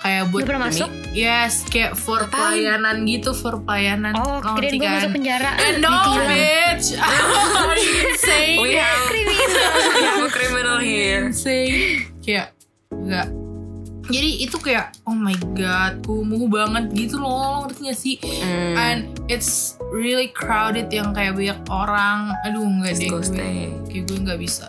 kayak 0.00 0.32
buat 0.32 0.42
pernah 0.48 0.72
masuk? 0.72 0.88
yes 1.12 1.64
kayak 1.68 1.92
for 1.92 2.24
Ngapain? 2.24 2.32
pelayanan 2.32 2.96
gitu 3.04 3.30
for 3.36 3.60
pelayanan. 3.60 4.12
Oh, 4.16 4.40
kirain 4.56 4.80
gue 4.80 4.88
masuk 4.88 5.12
penjara. 5.12 5.50
Eh, 5.60 5.72
no 5.78 5.92
bitch. 6.24 6.96
Insane. 8.08 8.58
We 8.64 8.80
have, 8.80 9.04
we 9.96 10.00
have 10.02 10.24
a 10.24 10.30
criminal 10.32 10.78
here. 10.80 11.28
insane. 11.28 12.08
Kayak 12.24 12.56
enggak 12.90 13.28
jadi 14.10 14.42
itu 14.42 14.58
kayak 14.58 14.90
oh 15.06 15.14
my 15.14 15.38
god 15.54 16.02
kumuh 16.02 16.50
banget 16.50 16.90
gitu 17.06 17.22
loh. 17.22 17.62
Ngerti 17.64 17.80
gak 17.86 17.98
sih? 17.98 18.16
Hmm. 18.18 18.74
and 18.74 19.00
it's 19.30 19.78
really 19.94 20.26
crowded 20.34 20.90
yang 20.90 21.14
kayak 21.14 21.38
banyak 21.38 21.60
orang. 21.70 22.34
Aduh 22.42 22.66
enggak 22.66 22.98
deh 22.98 23.06
gue. 23.06 23.22
kayak 23.30 24.04
gue 24.10 24.18
nggak 24.18 24.40
bisa 24.42 24.66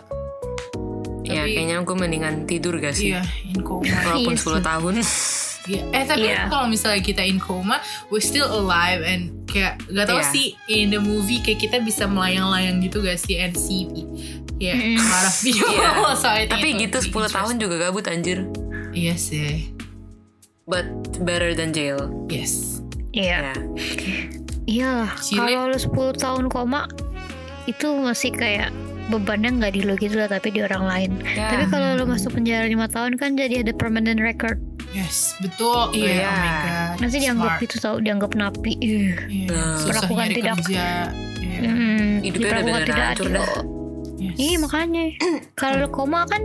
Ya 1.32 1.42
Tapi- 1.42 1.54
kayaknya 1.54 1.76
gue 1.80 1.96
mendingan 1.96 2.34
tidur 2.44 2.74
gak 2.76 2.92
sih? 2.92 3.10
iya 3.10 3.22
in 3.46 3.60
coma 3.60 3.82
Walaupun 4.06 4.30
Iya 4.30 4.38
10 4.38 4.44
sih. 4.50 4.62
tahun. 4.62 4.94
Iya. 5.62 5.82
eh 5.90 6.04
tapi 6.04 6.26
Iya. 6.26 6.50
kalau 6.50 6.66
misalnya 6.66 6.98
kita 7.00 7.22
in 7.22 7.38
coma 7.38 7.78
we're 8.08 8.18
still 8.18 8.50
alive 8.52 8.98
and 9.00 9.30
kayak 9.46 9.78
gak 9.86 10.04
tau 10.04 10.18
Iya. 10.18 10.26
sih 10.28 10.46
in 10.68 10.90
the 10.90 10.98
movie 10.98 11.38
kayak 11.38 11.60
kita 11.60 11.78
bisa 11.78 12.04
melayang-layang 12.04 12.78
gitu 12.80 12.98
gak 12.98 13.14
sih 13.16 13.38
and 13.38 13.54
see 13.54 13.86
kayak 14.58 14.74
Mm-mm. 14.76 14.98
a 14.98 15.06
lot 15.08 15.24
of 15.24 15.34
people 15.36 15.70
Iya. 15.70 16.46
Tapi 16.46 16.68
gitu 16.78 16.98
be 17.00 17.22
10 17.22 17.30
tahun 17.32 17.54
juga 17.56 17.74
gabut 17.80 18.04
anjir. 18.04 18.42
iya 18.90 19.14
sih 19.14 19.70
But 20.62 20.86
better 21.18 21.52
than 21.52 21.70
jail. 21.70 22.10
yes 22.26 22.82
Iya. 23.10 23.38
Ya. 23.44 23.54
Iya. 24.64 24.92
Cile. 25.16 25.38
Kalau 25.38 25.62
lu 25.68 25.78
10 25.78 25.90
tahun 26.16 26.44
koma 26.48 26.86
itu 27.64 27.86
masih 27.94 28.30
kayak 28.30 28.74
bebannya 29.12 29.50
nggak 29.54 29.72
di 29.72 29.80
lu 29.82 29.94
gitu 29.94 30.16
lah 30.16 30.26
tapi 30.26 30.48
di 30.48 30.60
orang 30.60 30.82
lain. 30.82 31.10
Ya. 31.28 31.50
Tapi 31.50 31.64
kalau 31.68 31.88
lu 31.94 32.04
masuk 32.04 32.32
penjara 32.32 32.64
lima 32.64 32.86
tahun 32.86 33.14
kan 33.14 33.34
jadi 33.34 33.60
ada 33.60 33.72
permanent 33.72 34.16
record. 34.16 34.56
Yes, 34.90 35.36
betul. 35.38 35.92
Iya. 35.92 36.24
Oh 36.24 36.34
my 36.34 36.52
god. 36.58 36.94
Nanti 36.98 37.16
dianggap 37.18 37.52
Smart. 37.54 37.64
itu 37.64 37.76
tau 37.78 37.96
dianggap 37.98 38.30
napi. 38.32 38.72
Ih. 38.74 39.12
Iya, 39.26 39.48
Nah. 39.48 39.76
susah 39.78 40.04
Perlakukan 40.04 40.26
tidak- 40.30 40.56
kerja. 40.58 40.86
Iya. 41.38 41.60
Hmm, 41.62 42.10
Hidupnya 42.20 42.50
udah 42.54 42.80
tidak 42.82 42.96
hancur 43.06 43.26
adil. 43.26 43.36
dah. 43.36 43.52
Yes. 44.14 44.36
Iya 44.36 44.56
makanya 44.58 45.04
kalau 45.52 45.76
lu 45.78 45.88
koma 45.90 46.22
kan 46.24 46.42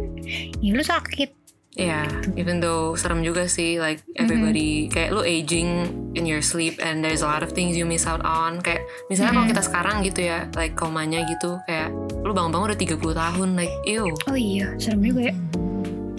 ya 0.57 0.71
lu 0.71 0.81
sakit. 0.81 1.29
Yeah, 1.77 2.09
even 2.33 2.57
though 2.57 2.97
serem 2.97 3.21
juga 3.21 3.45
sih, 3.45 3.77
like 3.77 4.01
everybody 4.17 4.89
kayak 4.89 5.13
lu 5.13 5.21
aging 5.21 5.93
in 6.17 6.25
your 6.25 6.41
sleep 6.41 6.81
and 6.81 7.05
there's 7.05 7.21
a 7.21 7.29
lot 7.29 7.45
of 7.45 7.53
things 7.53 7.77
you 7.77 7.85
miss 7.85 8.09
out 8.09 8.25
on. 8.25 8.65
Kayak 8.65 8.81
misalnya 9.13 9.37
kalau 9.37 9.45
kita 9.45 9.61
sekarang 9.61 9.95
gitu 10.01 10.25
ya, 10.25 10.49
like 10.57 10.73
komanya 10.73 11.21
gitu, 11.29 11.61
kayak 11.69 11.93
lu 12.25 12.33
bangun-bangun 12.33 12.73
udah 12.73 12.79
30 12.81 12.97
tahun, 12.97 13.49
like 13.53 13.73
ew, 13.85 14.09
Oh 14.25 14.33
iya, 14.33 14.73
serem 14.81 15.05
juga 15.05 15.29
ya. 15.29 15.35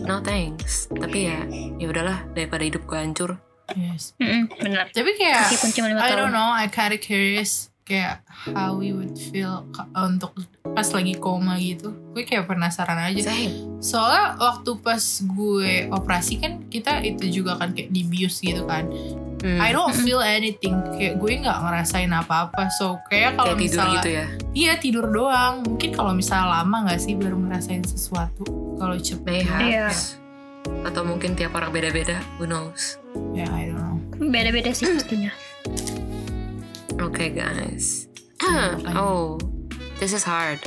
no 0.06 0.22
thanks. 0.22 0.86
Tapi 0.88 1.26
ya, 1.26 1.42
ya 1.76 1.86
udahlah 1.90 2.24
daripada 2.32 2.62
hidup 2.62 2.86
gue 2.86 2.96
hancur. 2.96 3.30
Yes. 3.76 4.16
Mm-mm, 4.16 4.48
benar. 4.48 4.88
Tapi 4.94 5.10
kayak 5.20 5.52
I 6.00 6.16
don't 6.16 6.32
know, 6.32 6.48
I 6.48 6.70
kinda 6.72 6.96
curious 6.96 7.68
kayak 7.84 8.20
how 8.28 8.76
we 8.76 8.92
would 8.92 9.16
feel 9.16 9.64
untuk 9.92 10.32
pas 10.74 10.88
lagi 10.90 11.14
koma 11.18 11.56
gitu. 11.60 11.94
Gue 12.14 12.22
kayak 12.26 12.48
penasaran 12.48 12.98
aja. 12.98 13.30
Same. 13.30 13.78
Soalnya 13.78 14.34
waktu 14.40 14.70
pas 14.82 15.02
gue 15.22 15.86
operasi 15.92 16.42
kan 16.42 16.66
kita 16.66 17.02
itu 17.02 17.42
juga 17.42 17.58
kan 17.58 17.72
kayak 17.74 17.90
dibius 17.92 18.42
gitu 18.42 18.66
kan. 18.66 18.88
Hmm, 19.38 19.62
I 19.62 19.70
don't 19.70 19.94
feel 19.94 20.18
anything. 20.18 20.74
Kayak 20.98 21.22
gue 21.22 21.32
nggak 21.46 21.58
ngerasain 21.62 22.10
apa-apa. 22.10 22.70
So 22.74 22.98
kayak 23.06 23.38
kalau 23.38 23.54
misalnya 23.54 24.02
gitu 24.02 24.10
ya. 24.10 24.26
Iya 24.54 24.72
tidur 24.82 25.06
doang. 25.10 25.62
Mungkin 25.62 25.94
kalau 25.94 26.10
misalnya 26.10 26.58
lama 26.62 26.90
nggak 26.90 26.98
sih 26.98 27.14
baru 27.14 27.38
ngerasain 27.38 27.86
sesuatu. 27.86 28.42
Kalau 28.78 28.94
cepet, 28.98 29.46
Mayhaps. 29.46 29.62
Iya. 29.66 29.88
Atau 30.86 31.02
mungkin 31.06 31.34
tiap 31.38 31.54
orang 31.54 31.70
beda-beda, 31.70 32.18
who 32.38 32.46
knows. 32.46 32.98
ya 33.34 33.46
I 33.50 33.70
don't 33.70 33.78
know. 33.78 33.96
Beda-beda 34.18 34.74
sih 34.74 34.90
pastinya. 34.90 35.30
Okay, 36.98 37.30
guys. 37.30 38.10
Oh, 38.98 39.38
this 39.98 40.12
is 40.12 40.22
hard. 40.22 40.58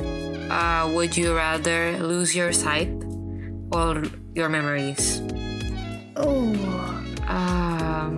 Uh, 0.51 0.89
would 0.93 1.15
you 1.15 1.33
rather 1.35 1.97
lose 1.99 2.35
your 2.35 2.51
sight 2.51 2.91
or 3.71 4.03
your 4.35 4.49
memories? 4.49 5.21
Oh, 6.15 6.51
Um, 7.31 8.11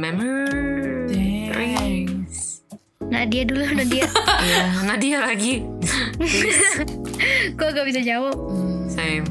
memories. 0.00 1.74
Nadia 3.04 3.44
dulu 3.44 3.60
Nadia. 3.78 4.08
Iya, 4.40 4.64
Nadia 4.88 5.18
lagi. 5.20 5.60
Gue 7.60 7.68
gak 7.70 7.84
bisa 7.84 8.00
jawab. 8.00 8.32
Same. 8.88 9.28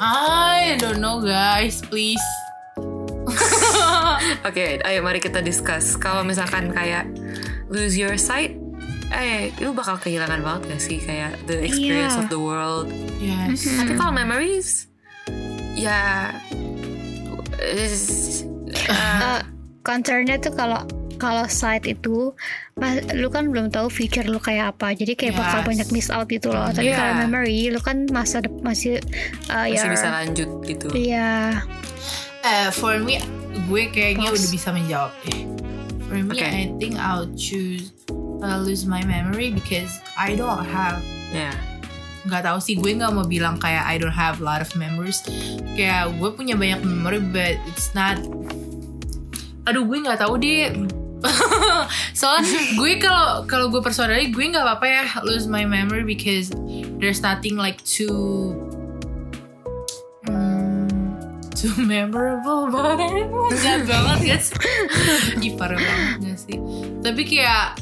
I 0.00 0.80
don't 0.80 1.04
know 1.04 1.20
guys, 1.20 1.84
please. 1.84 2.24
Oke, 4.48 4.80
ayo 4.80 5.04
mari 5.04 5.20
kita 5.20 5.44
discuss. 5.44 6.00
Kalau 6.00 6.24
misalkan 6.24 6.72
kayak 6.72 7.04
lose 7.68 8.00
your 8.00 8.16
sight, 8.16 8.56
eh, 9.12 9.50
lu 9.58 9.70
bakal 9.70 9.96
kehilangan 9.96 10.38
banget 10.38 10.62
gak 10.68 10.82
sih 10.82 10.98
kayak 10.98 11.34
the 11.44 11.60
experience 11.60 12.14
Iya. 12.14 12.20
of 12.20 12.28
the 12.28 12.38
world. 12.38 12.86
Yes. 13.18 13.66
Tapi 13.66 13.94
kalau 13.94 14.12
memories, 14.12 14.86
ya, 15.74 16.30
is, 17.58 18.42
uh, 18.86 19.38
Eh, 19.38 19.40
concernnya 19.82 20.36
tuh 20.36 20.52
kalau 20.52 20.80
kalau 21.16 21.44
site 21.44 21.84
itu 21.86 22.32
mas- 22.74 23.04
lu 23.12 23.28
kan 23.28 23.44
belum 23.46 23.68
tahu 23.68 23.88
future 23.88 24.24
lu 24.24 24.38
kayak 24.38 24.72
apa 24.72 24.94
jadi 24.94 25.12
kayak 25.12 25.36
bakal 25.36 25.60
Yes. 25.60 25.68
banyak 25.68 25.88
miss 25.90 26.08
out 26.08 26.26
gitu 26.26 26.48
loh 26.48 26.70
tapi 26.70 26.88
Iya. 26.88 26.96
kalau 26.96 27.14
memory 27.20 27.68
lu 27.68 27.76
kan 27.78 28.08
masa 28.08 28.40
dep- 28.40 28.56
masih 28.60 28.96
uh, 29.46 29.68
masih 29.68 29.76
your- 29.76 29.92
bisa 29.92 30.08
lanjut 30.08 30.48
gitu. 30.62 30.86
iya 30.90 31.60
Eh, 32.40 32.72
for 32.72 32.96
me, 32.96 33.20
gue 33.68 33.82
kayaknya 33.90 34.24
Pause. 34.26 34.40
udah 34.40 34.50
bisa 34.50 34.68
menjawab 34.70 35.12
deh. 35.22 35.44
For 36.02 36.16
me, 36.16 36.32
Okay. 36.32 36.48
I 36.48 36.72
think 36.80 36.96
I'll 36.96 37.28
choose 37.36 37.92
uh, 38.42 38.58
lose 38.60 38.84
my 38.88 39.04
memory 39.04 39.52
because 39.52 40.00
I 40.16 40.36
don't 40.36 40.64
have. 40.66 41.00
Ya, 41.30 41.54
nggak 42.28 42.42
tahu 42.44 42.58
sih 42.60 42.76
gue 42.76 42.92
nggak 43.00 43.12
mau 43.16 43.24
bilang 43.24 43.56
kayak 43.56 43.86
I 43.86 43.96
don't 43.96 44.12
have 44.12 44.40
a 44.40 44.44
lot 44.44 44.60
of 44.60 44.68
memories. 44.76 45.24
Kayak 45.76 46.12
gue 46.20 46.30
punya 46.34 46.58
banyak 46.58 46.84
memory 46.84 47.20
but 47.20 47.56
it's 47.70 47.92
not. 47.96 48.20
Aduh 49.64 49.84
gue 49.86 49.98
nggak 50.04 50.20
tahu 50.20 50.36
deh. 50.40 50.74
Soalnya 52.20 52.60
gue 52.76 52.92
kalau 52.96 53.44
kalau 53.44 53.66
gue 53.68 53.80
personally 53.84 54.32
gue 54.32 54.44
nggak 54.44 54.64
apa-apa 54.64 54.86
ya 54.88 55.04
lose 55.24 55.44
my 55.44 55.68
memory 55.68 56.04
because 56.04 56.48
there's 56.96 57.20
nothing 57.20 57.60
like 57.60 57.76
too 57.84 58.56
hmm, 60.24 60.88
too 61.52 61.76
memorable 61.76 62.72
banget 62.72 63.28
Nggak 63.28 63.80
banget 63.90 64.18
guys. 64.24 64.48
Ih 65.40 65.52
parah 65.56 65.76
banget 65.76 66.16
gak 66.24 66.38
sih? 66.40 66.56
Tapi 67.00 67.22
kayak 67.24 67.79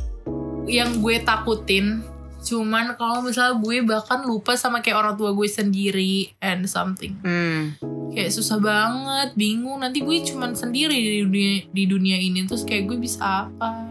Yang 0.69 0.91
gue 1.01 1.17
takutin 1.25 2.05
Cuman 2.39 2.95
kalau 2.95 3.27
misalnya 3.27 3.59
gue 3.59 3.83
bahkan 3.83 4.23
lupa 4.23 4.55
sama 4.55 4.79
kayak 4.79 4.99
orang 4.99 5.15
tua 5.19 5.35
gue 5.35 5.49
sendiri 5.51 6.33
And 6.39 6.71
something. 6.71 7.19
Hmm, 7.27 7.75
Kayak 8.15 8.31
susah 8.31 8.63
banget 8.63 9.35
Bingung. 9.35 9.83
Nanti 9.83 10.01
gue 10.03 10.23
cuman 10.23 10.55
sendiri 10.55 10.95
di 10.95 11.27
dunia, 11.27 11.55
di 11.69 11.85
dunia 11.85 12.17
ini. 12.19 12.47
Terus 12.47 12.63
kayak 12.63 12.89
gue 12.89 12.99
bisa 12.99 13.51
apa? 13.51 13.85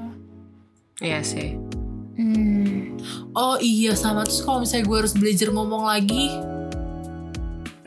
Iya 1.03 1.21
sih. 1.21 1.53
hmm. 2.17 2.97
Oh 3.35 3.59
iya 3.59 3.93
sama. 3.93 4.23
Terus 4.23 4.41
kalau 4.41 4.63
misalnya 4.63 4.85
gue 4.87 4.97
harus 5.05 5.13
belajar 5.13 5.51
ngomong 5.51 5.83
lagi? 5.85 6.31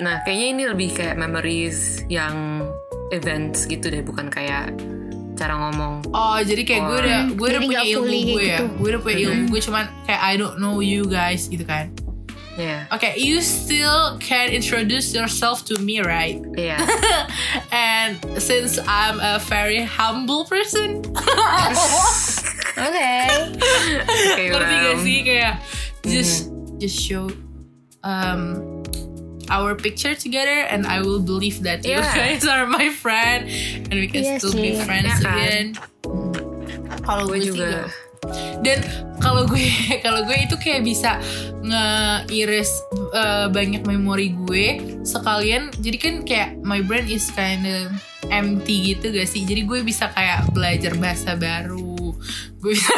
Nah, 0.01 0.25
kayaknya 0.25 0.47
ini 0.49 0.63
lebih 0.65 0.89
kayak 0.97 1.17
memories 1.21 2.07
yang 2.09 2.65
events 3.13 3.69
gitu 3.69 3.93
deh, 3.93 4.01
bukan 4.01 4.33
kayak 4.33 4.73
cara 5.41 5.57
ngomong. 5.57 6.05
Oh 6.13 6.37
jadi 6.37 6.61
kayak 6.69 6.83
gue 6.85 6.99
udah 7.01 7.21
gue 7.33 7.47
udah 7.49 7.61
punya 7.65 7.81
ilmu 7.89 8.13
gue 8.13 8.43
ya. 8.45 8.59
gitu. 8.61 8.65
Gue 8.77 8.89
udah 8.93 9.01
punya 9.01 9.17
ilmu 9.25 9.43
gue 9.49 9.61
Cuman 9.65 9.85
kayak 10.05 10.21
I 10.21 10.35
don't 10.37 10.61
know 10.61 10.85
you 10.85 11.09
guys 11.09 11.49
gitu 11.49 11.65
kan. 11.65 11.89
Ya, 12.61 12.85
Okay, 12.93 13.17
you 13.17 13.41
still 13.41 14.21
can 14.21 14.53
introduce 14.53 15.17
yourself 15.17 15.65
to 15.65 15.81
me, 15.81 16.05
right? 16.05 16.37
iya. 16.61 16.77
And 17.73 18.21
since 18.37 18.77
I'm 18.85 19.17
a 19.17 19.41
very 19.41 19.81
humble 19.81 20.45
person, 20.45 21.01
oke 22.77 23.09
Oke, 24.05 24.45
ngerti 24.53 24.75
gak 24.77 24.97
sih? 25.01 25.19
Kayak 25.25 25.55
just 26.05 26.53
just 26.77 26.97
show 27.01 27.33
um 28.05 28.61
our 29.51 29.75
picture 29.75 30.15
together, 30.15 30.65
and 30.65 30.87
I 30.87 31.03
will 31.03 31.21
believe 31.21 31.61
that 31.63 31.83
you 31.83 31.99
Yeah. 31.99 32.15
guys 32.15 32.47
are 32.47 32.65
my 32.65 32.89
friend, 32.89 33.51
and 33.85 33.95
we 33.95 34.07
can 34.07 34.23
Iya 34.23 34.39
still 34.39 34.55
be 34.55 34.79
friends 34.79 35.11
Iya 35.11 35.17
kan? 35.21 35.35
again. 35.35 35.67
Kalau 37.01 37.27
Gue 37.27 37.43
juga. 37.43 37.91
Dan 38.61 38.85
kalau 39.19 39.45
gue 39.45 39.65
kalau 40.05 40.23
gue 40.23 40.37
itu 40.39 40.55
kayak 40.55 40.85
bisa 40.85 41.17
nge-erase 41.65 42.75
uh, 43.11 43.49
banyak 43.49 43.83
memori 43.83 44.37
gue 44.37 44.67
sekalian. 45.03 45.73
Jadi 45.75 45.97
kan 45.97 46.15
kayak 46.23 46.61
my 46.61 46.81
brain 46.81 47.09
is 47.09 47.27
kind 47.33 47.65
of 47.65 47.89
empty 48.29 48.95
gitu 48.95 49.11
gak 49.11 49.27
sih? 49.27 49.43
Jadi 49.43 49.65
gue 49.65 49.81
bisa 49.81 50.13
kayak 50.13 50.53
belajar 50.53 50.93
bahasa 50.95 51.35
baru. 51.35 52.13
Gue 52.61 52.73
bisa 52.73 52.93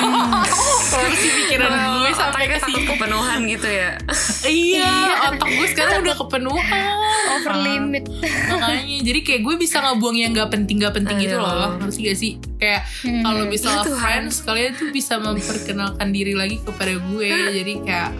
korupsi 0.91 1.29
pikiran 1.33 1.71
gue 1.97 2.11
sampai 2.13 2.45
ke 2.47 2.59
sini. 2.61 2.83
kepenuhan 2.85 3.39
gitu 3.47 3.69
ya. 3.69 3.95
Iya, 4.43 4.91
otak 5.31 5.49
gue 5.49 5.67
sekarang 5.69 6.03
udah 6.03 6.17
kepenuhan. 6.17 6.85
over 7.33 7.55
limit 7.57 8.05
Makanya 8.51 8.99
jadi 9.01 9.21
kayak 9.23 9.41
gue 9.41 9.55
bisa 9.57 9.79
ngebuang 9.81 10.17
yang 10.17 10.31
gak 10.33 10.51
penting 10.51 10.77
gak 10.77 10.93
penting 10.93 11.17
gitu 11.17 11.39
Aduh. 11.39 11.47
loh. 11.47 11.71
Ngerti 11.79 12.01
gak 12.03 12.19
sih? 12.19 12.33
Kayak 12.57 12.83
Hmm. 13.01 13.23
kalau 13.23 13.43
misalnya 13.45 13.79
Ya 13.79 13.87
Tuhan. 13.87 13.99
friends 13.99 14.35
kalian 14.43 14.73
tuh 14.75 14.89
bisa 14.91 15.15
memperkenalkan 15.17 16.09
diri 16.11 16.35
lagi 16.35 16.59
kepada 16.59 16.93
gue. 16.95 17.31
jadi 17.55 17.73
kayak 17.81 18.11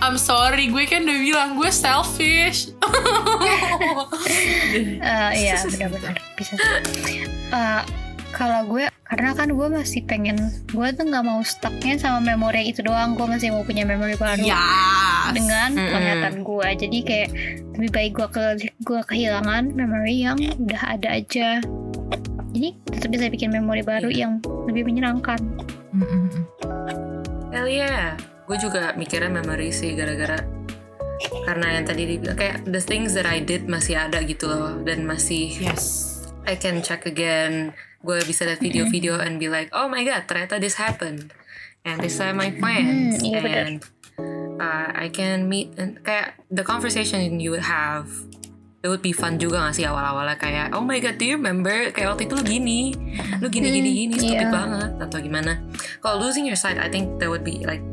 I'm 0.00 0.16
sorry, 0.16 0.68
gue 0.68 0.84
kan 0.86 1.02
udah 1.02 1.18
bilang 1.18 1.48
gue 1.54 1.70
selfish. 1.70 2.72
Eh, 5.00 5.30
iya 5.36 5.56
benar-benar 5.62 6.14
bisa 6.34 6.54
Eh, 7.50 7.80
kalau 8.30 8.66
gue 8.66 8.86
karena 9.10 9.34
kan 9.34 9.50
gue 9.50 9.68
masih 9.70 10.06
pengen 10.06 10.38
gue 10.70 10.88
tuh 10.94 11.02
nggak 11.02 11.24
mau 11.26 11.42
stucknya 11.42 11.98
sama 11.98 12.22
memori 12.22 12.70
itu 12.70 12.86
doang 12.86 13.18
gue 13.18 13.26
masih 13.26 13.50
mau 13.50 13.66
punya 13.66 13.82
memori 13.82 14.14
baru 14.14 14.38
ya. 14.38 14.62
dengan 15.34 15.74
penglihatan 15.74 16.46
gue 16.46 16.68
jadi 16.86 16.98
kayak 17.02 17.28
lebih 17.74 17.90
baik 17.90 18.12
gue 18.14 18.28
ke 18.30 18.44
gue 18.86 19.00
kehilangan 19.10 19.74
memori 19.74 20.22
yang 20.22 20.38
udah 20.38 20.82
ada 20.94 21.18
aja 21.18 21.58
jadi 22.54 22.68
tetap 22.86 23.10
bisa 23.10 23.26
bikin 23.30 23.50
memori 23.50 23.82
baru 23.82 24.10
yang 24.10 24.38
lebih 24.70 24.86
menyenangkan 24.86 25.38
Hell 27.50 27.66
yeah. 27.66 28.14
Gue 28.46 28.58
juga 28.62 28.94
mikirnya 28.94 29.30
memory 29.30 29.74
sih 29.74 29.94
gara-gara 29.98 30.38
karena 31.20 31.76
yang 31.78 31.84
tadi 31.84 32.02
dibilang 32.08 32.38
kayak 32.38 32.64
the 32.66 32.80
things 32.80 33.12
that 33.12 33.28
I 33.28 33.42
did 33.42 33.68
masih 33.68 33.98
ada 33.98 34.22
gitu 34.24 34.48
loh 34.48 34.80
dan 34.86 35.04
masih 35.04 35.52
Yes. 35.60 36.18
I 36.48 36.56
can 36.56 36.80
check 36.80 37.04
again. 37.04 37.76
Gue 38.00 38.18
bisa 38.24 38.48
lihat 38.48 38.64
video-video 38.64 39.20
and 39.20 39.36
be 39.36 39.52
like, 39.52 39.68
oh 39.76 39.86
my 39.86 40.00
god, 40.02 40.24
ternyata 40.24 40.56
this 40.56 40.80
happened. 40.80 41.32
And 41.84 42.00
this 42.00 42.20
are 42.20 42.36
my 42.36 42.52
friends. 42.60 43.20
Hmm, 43.20 43.28
iya 43.28 43.38
benar. 43.40 43.64
and 43.64 43.76
uh, 44.60 44.88
I 44.92 45.08
can 45.08 45.48
meet 45.48 45.72
and 45.80 45.96
kayak 46.04 46.36
the 46.52 46.60
conversation 46.60 47.40
you 47.40 47.56
would 47.56 47.64
have 47.64 48.08
it 48.80 48.88
would 48.88 49.04
be 49.04 49.12
fun 49.12 49.36
juga 49.36 49.60
gak 49.64 49.80
sih 49.80 49.84
awal-awalnya? 49.88 50.36
Kayak 50.36 50.76
oh 50.76 50.84
my 50.84 51.00
god 51.00 51.16
do 51.16 51.24
you 51.24 51.36
remember? 51.40 51.92
Kayak 51.92 52.16
waktu 52.16 52.28
itu 52.28 52.34
lu 52.36 52.44
gini. 52.44 52.80
Lu 53.40 53.48
gini 53.48 53.68
gini 53.72 53.90
gini 53.96 54.16
stupid 54.16 54.48
iya. 54.48 54.52
banget 54.52 54.92
atau 55.00 55.18
gimana? 55.20 55.52
Kalau 56.04 56.20
losing 56.20 56.44
your 56.44 56.56
sight 56.56 56.76
I 56.76 56.92
think 56.92 57.20
that 57.20 57.32
would 57.32 57.44
be 57.44 57.64
like 57.64 57.84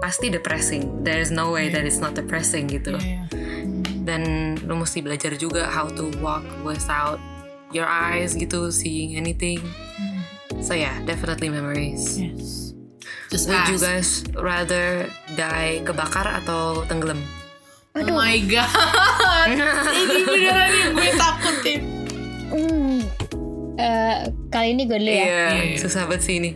pasti 0.00 0.32
depressing. 0.32 1.04
There 1.04 1.20
is 1.20 1.28
no 1.28 1.52
way 1.52 1.68
that 1.68 1.84
it's 1.84 2.00
not 2.00 2.16
depressing 2.16 2.68
gitu. 2.72 2.96
Iya. 2.96 3.28
dan 4.02 4.54
lu 4.66 4.82
mesti 4.82 4.98
belajar 5.00 5.38
juga 5.38 5.70
how 5.70 5.86
to 5.86 6.10
walk 6.18 6.42
without 6.66 7.22
your 7.72 7.84
eyes 7.84 8.32
gitu 8.32 8.68
seeing 8.68 9.16
anything 9.16 9.58
so 10.60 10.72
yeah 10.72 10.94
definitely 11.02 11.48
memories 11.48 12.16
Yes. 12.16 12.70
Just 13.28 13.48
would 13.48 13.56
ask. 13.58 13.68
you 13.68 13.78
guys 13.78 14.08
rather 14.34 15.08
die 15.32 15.80
kebakar 15.82 16.28
atau 16.36 16.84
tenggelam 16.84 17.18
Oh 17.92 18.00
aduh 18.00 18.12
my 18.14 18.40
god. 18.42 18.72
Ini 19.52 20.16
beneran 20.22 20.70
yang 20.70 20.92
gue 20.94 21.10
takutin. 21.12 21.80
hmm, 22.48 22.98
eh, 23.74 24.16
kali 24.48 24.68
ini 24.70 24.82
gue 24.82 24.96
dulu 24.96 25.08
ya 25.10 25.16
Iya, 25.18 25.44
Iya. 25.66 25.76
susah 25.78 26.04
banget 26.06 26.22
sih 26.22 26.34
ini. 26.38 26.50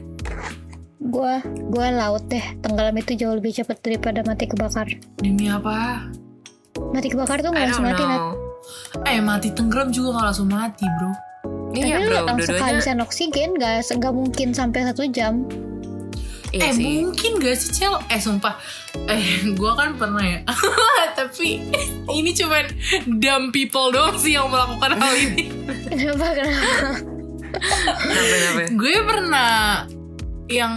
gue 0.98 1.34
gue 1.66 1.86
laut 1.92 2.24
deh 2.26 2.40
tenggelam 2.60 2.92
itu 2.94 3.12
jauh 3.14 3.32
lebih 3.32 3.52
cepat 3.52 3.78
daripada 3.78 4.20
mati 4.22 4.44
kebakar 4.44 4.88
Demi 5.16 5.46
apa? 5.46 6.08
mati 6.90 7.08
kebakar 7.08 7.40
tuh 7.40 7.52
nggak 7.52 7.64
langsung 7.66 7.84
mati 7.84 8.00
Nat. 8.02 8.20
Eh 9.02 9.20
mati 9.20 9.50
tenggelam 9.50 9.88
juga 9.88 10.16
gak 10.16 10.26
langsung 10.26 10.48
mati 10.48 10.86
bro. 10.96 11.10
Iya 11.72 12.00
Tapi 12.00 12.02
lu 12.02 12.08
bro, 12.08 12.20
langsung 12.26 12.56
kehabisan 12.56 12.98
oksigen 13.00 13.50
gak, 13.54 13.84
gak 13.84 14.14
mungkin 14.14 14.48
sampai 14.50 14.80
satu 14.82 15.04
jam 15.06 15.44
Iya 16.48 16.62
eh 16.62 16.72
sih. 16.72 16.82
mungkin 17.02 17.30
gak 17.36 17.56
sih 17.58 17.70
Cel? 17.70 18.00
Eh 18.06 18.16
sumpah 18.16 18.56
Eh 19.04 19.20
gue 19.58 19.72
kan 19.74 19.92
pernah 19.94 20.22
ya 20.22 20.40
Tapi 21.18 21.58
ini 22.08 22.30
cuman 22.32 22.64
dumb 23.18 23.50
people 23.50 23.90
doang 23.90 24.16
sih 24.16 24.32
yang 24.32 24.48
melakukan 24.48 24.94
hal 24.94 25.12
ini 25.12 25.50
kenapa 25.90 26.26
kenapa 26.32 26.70
Kenapa, 27.52 28.24
kenapa? 28.30 28.62
Gue 28.72 28.94
pernah 29.02 29.50
Yang 30.46 30.72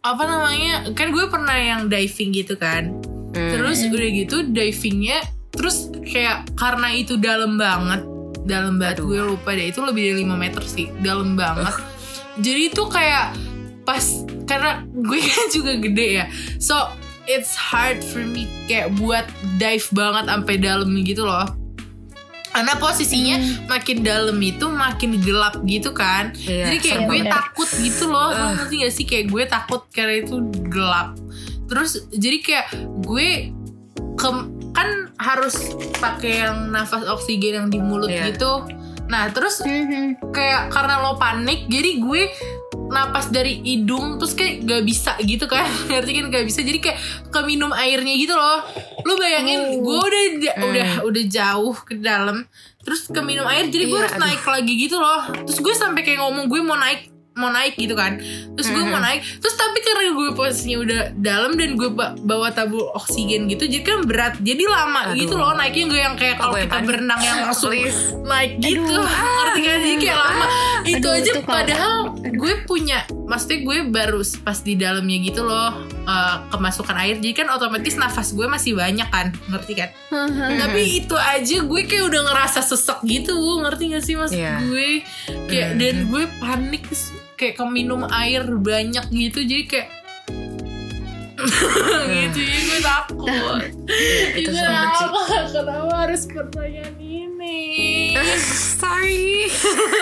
apa 0.00 0.22
namanya 0.22 0.74
Kan 0.92 1.08
gue 1.10 1.24
pernah 1.26 1.56
yang 1.56 1.80
diving 1.88 2.30
gitu 2.30 2.54
kan 2.54 2.94
Hmm. 3.34 3.50
Terus 3.50 3.82
udah 3.90 4.08
gitu 4.14 4.46
divingnya 4.46 5.18
Terus 5.54 5.76
kayak 6.02 6.52
karena 6.54 6.90
itu 6.90 7.14
dalam 7.14 7.54
banget 7.54 8.02
Dalam 8.42 8.76
banget 8.76 9.00
Aduh. 9.00 9.06
gue 9.08 9.20
lupa 9.24 9.50
deh 9.50 9.70
Itu 9.70 9.80
lebih 9.80 10.02
dari 10.04 10.22
5 10.22 10.34
meter 10.34 10.62
sih 10.62 10.90
Dalam 10.98 11.34
banget. 11.34 11.74
Jadi 12.44 12.60
itu 12.68 12.82
kayak 12.84 13.32
Pas 13.82 14.04
Karena 14.44 14.82
gue 14.84 15.18
kan 15.30 15.46
juga 15.48 15.72
gede 15.78 16.06
ya 16.18 16.26
So 16.58 16.76
it's 17.24 17.54
hard 17.54 18.02
for 18.02 18.20
me 18.20 18.44
Kayak 18.64 18.98
buat 18.98 19.24
dive 19.56 19.88
banget 19.90 20.24
sampai 20.26 20.54
dalam 20.58 20.90
gitu 21.00 21.24
loh. 21.24 21.46
Karena 22.50 22.78
posisinya 22.78 23.36
makin 23.66 24.06
dalam 24.06 24.38
itu 24.38 24.70
makin 24.70 25.18
gelap 25.18 25.58
gitu 25.66 25.90
kan. 25.90 26.30
Iya, 26.38 26.70
jadi 26.70 26.76
kayak 26.78 27.00
gue 27.02 27.18
bener. 27.18 27.32
takut 27.34 27.66
gitu 27.66 28.04
loh 28.06 28.30
ngerti 28.30 28.74
gak 28.78 28.94
sih? 28.94 29.04
Kayak 29.04 29.26
gue 29.26 29.42
takut 29.44 29.82
karena 29.90 30.22
itu 30.22 30.38
gelap. 30.70 31.18
Terus 31.66 32.06
jadi 32.14 32.38
kayak 32.38 32.66
gue 33.02 33.50
ke- 34.14 34.48
kan 34.74 34.88
harus 35.16 35.54
pakai 35.94 36.44
yang 36.44 36.68
nafas 36.68 37.06
oksigen 37.06 37.54
yang 37.56 37.68
di 37.68 37.78
mulut 37.78 38.10
Iya. 38.10 38.28
gitu. 38.28 38.66
Nah 39.04 39.30
terus 39.30 39.60
Mhm. 39.60 40.18
kayak 40.28 40.68
karena 40.68 40.98
lo 40.98 41.14
panik 41.14 41.64
jadi 41.66 41.96
gue 41.96 42.22
napas 42.84 43.28
dari 43.28 43.58
hidung 43.60 44.18
terus 44.18 44.34
kayak 44.34 44.62
gak 44.62 44.82
bisa 44.82 45.14
gitu 45.20 45.46
kan. 45.46 45.62
Ngerti 45.88 46.10
kan? 46.12 46.26
Gak 46.28 46.44
bisa. 46.44 46.60
Jadi 46.60 46.78
kayak 46.80 46.98
keminum 47.30 47.70
airnya 47.70 48.12
gitu 48.12 48.34
loh. 48.34 48.60
Lo 49.00 49.14
bayangin 49.14 49.78
gue 49.78 49.98
udah 50.00 50.24
udah 50.64 50.88
udah 51.04 51.24
jauh 51.24 51.76
ke 51.78 51.94
dalam 51.96 52.44
terus 52.80 53.08
keminum 53.08 53.46
air 53.46 53.64
jadi 53.66 53.86
gue 53.86 53.92
Iya, 53.92 54.02
harus 54.02 54.14
aduh. 54.14 54.24
naik 54.24 54.42
lagi 54.44 54.72
gitu 54.76 54.96
loh. 54.98 55.20
Terus 55.44 55.58
gue 55.58 55.74
sampai 55.74 56.02
kayak 56.02 56.20
ngomong 56.20 56.46
gue 56.46 56.60
mau 56.60 56.76
naik 56.76 57.13
mau 57.34 57.48
naik 57.48 57.74
gitu 57.74 57.92
kan. 57.92 58.18
Terus 58.54 58.68
gue 58.68 58.82
mau 58.84 58.98
naik 58.98 59.20
terus 59.36 59.54
tapi 59.54 59.78
karena 59.78 60.02
gue 60.08 60.28
posisinya 60.32 60.78
udah 60.80 61.00
dalam 61.14 61.52
dan 61.52 61.74
gue 61.74 61.88
ba- 61.88 62.14
bawa 62.16 62.48
tabung 62.48 62.86
oksigen 62.92 63.46
gitu 63.46 63.66
jadi 63.66 63.82
kan 63.84 63.98
berat. 64.02 64.34
Jadi 64.38 64.62
lama 64.64 65.10
Aduh. 65.10 65.18
gitu 65.18 65.34
loh 65.34 65.52
naiknya 65.52 65.84
gue 65.84 66.00
yang 66.00 66.14
kayak 66.14 66.36
kalau 66.36 66.54
kita 66.54 66.78
berenang 66.80 67.18
yang 67.18 67.38
langsung 67.44 67.70
Please. 67.70 68.14
naik 68.20 68.58
gitu. 68.58 68.86
Ngerti 68.94 69.60
kan? 69.60 69.78
Jadi 69.80 69.94
kayak 70.00 70.18
lama. 70.20 70.44
Itu 70.84 70.96
Aduh, 71.04 71.16
aja 71.16 71.26
itu 71.26 71.40
kalau- 71.40 71.54
padahal 71.56 71.94
gue 72.24 72.54
punya 72.64 72.98
maksudnya 73.24 73.58
gue 73.62 73.78
baru 73.88 74.20
pas 74.40 74.58
di 74.60 74.74
dalamnya 74.74 75.18
gitu 75.20 75.42
loh 75.42 75.70
eh, 76.04 76.36
kemasukan 76.48 76.96
air. 76.96 77.16
Jadi 77.16 77.34
kan 77.34 77.48
otomatis 77.48 77.94
nafas 77.94 78.30
gue 78.30 78.46
masih 78.46 78.72
banyak 78.72 79.08
kan 79.08 79.34
ngerti 79.48 79.72
kan? 79.74 79.90
Tapi 80.54 80.80
itu 81.00 81.16
aja 81.16 81.56
gue 81.60 81.80
kayak 81.82 82.04
udah 82.04 82.20
ngerasa 82.24 82.62
sesek 82.62 83.02
gitu 83.02 83.34
ngerti 83.58 83.90
gak 83.90 84.02
sih 84.02 84.14
maksud 84.14 84.36
Iya. 84.36 84.54
gue? 84.62 84.90
Kayak 85.46 85.70
dan 85.76 85.96
gue 86.06 86.22
panik 86.38 86.84
kayak 87.34 87.54
keminum 87.56 88.06
air 88.08 88.42
banyak 88.44 89.04
gitu 89.08 89.40
jadi 89.40 89.64
kayak 89.64 89.88
gitu 92.14 92.38
ya 92.40 92.58
gue 92.62 92.80
takut 92.80 93.62
itu 94.32 94.48
kenapa 94.48 95.18
kenapa 95.50 95.94
harus 95.98 96.22
pertanyaan 96.24 96.94
ini 96.96 98.14
Sorry. 98.38 99.50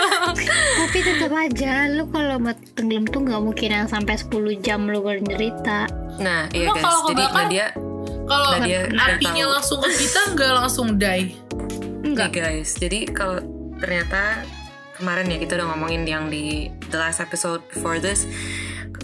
tapi 0.79 0.99
tetap 1.01 1.33
aja 1.33 1.89
lu 1.89 2.07
kalau 2.07 2.37
mati 2.39 2.69
tenggelam 2.73 3.05
tuh 3.05 3.21
nggak 3.23 3.43
mungkin 3.43 3.69
yang 3.73 3.89
sampai 3.89 4.15
10 4.15 4.29
jam 4.61 4.85
lu 4.85 5.01
bercerita 5.01 5.89
Nah, 6.15 6.45
iya 6.51 6.69
Emang 6.69 6.77
guys. 6.77 6.85
kalau 6.85 7.01
Jadi 7.03 7.17
kebakar- 7.17 7.37
Nadia, 7.43 7.67
kalau 8.23 8.49
Nadia 8.55 8.81
apinya 8.95 9.33
tahu. 9.43 9.51
langsung 9.51 9.79
ke 9.81 9.91
kita 9.97 10.21
nggak 10.31 10.53
langsung 10.55 10.89
die 10.95 11.25
Nih 12.05 12.29
guys, 12.29 12.71
jadi 12.75 12.99
kalau 13.09 13.39
ternyata 13.79 14.45
kemarin 15.03 15.27
ya 15.27 15.39
kita 15.43 15.59
udah 15.59 15.75
ngomongin 15.75 16.07
yang 16.07 16.31
di 16.31 16.71
the 16.95 16.99
last 16.99 17.19
episode 17.19 17.59
before 17.75 17.99
this 17.99 18.25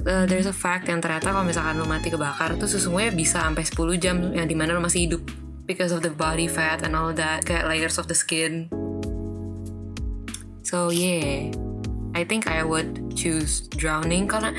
uh, 0.06 0.24
there's 0.30 0.46
a 0.46 0.54
fact 0.54 0.86
yang 0.86 1.02
ternyata 1.02 1.34
kalau 1.34 1.42
misalkan 1.42 1.74
lu 1.76 1.86
mati 1.88 2.08
kebakar 2.12 2.54
tuh 2.54 2.70
sesungguhnya 2.70 3.10
bisa 3.10 3.42
sampai 3.42 3.66
10 3.66 3.98
jam 3.98 4.16
yang 4.30 4.46
di 4.46 4.54
mana 4.54 4.76
lu 4.76 4.80
masih 4.80 5.10
hidup 5.10 5.22
because 5.66 5.90
of 5.90 6.00
the 6.06 6.12
body 6.12 6.46
fat 6.46 6.86
and 6.86 6.94
all 6.94 7.10
that 7.10 7.42
kayak 7.44 7.68
layers 7.68 8.00
of 8.00 8.08
the 8.08 8.16
skin. 8.16 8.72
So 10.64 10.88
yeah. 10.88 11.52
I 12.16 12.24
think 12.24 12.48
I 12.48 12.64
would 12.64 13.14
choose 13.14 13.68
drowning 13.68 14.26
karena 14.26 14.56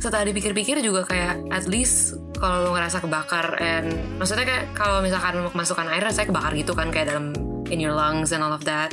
setelah 0.00 0.26
dipikir-pikir 0.26 0.80
juga 0.80 1.04
kayak 1.04 1.52
at 1.52 1.68
least 1.68 2.16
kalau 2.40 2.66
lu 2.66 2.70
ngerasa 2.72 3.04
kebakar 3.04 3.56
and 3.60 3.92
maksudnya 4.16 4.48
kayak 4.48 4.64
kalau 4.72 5.04
misalkan 5.04 5.38
lu 5.38 5.48
kemasukan 5.52 5.86
air 5.92 6.02
rasanya 6.02 6.32
kebakar 6.32 6.52
gitu 6.56 6.72
kan 6.72 6.88
kayak 6.90 7.12
dalam 7.12 7.36
in 7.68 7.78
your 7.78 7.94
lungs 7.94 8.32
and 8.32 8.40
all 8.40 8.50
of 8.50 8.64
that 8.64 8.90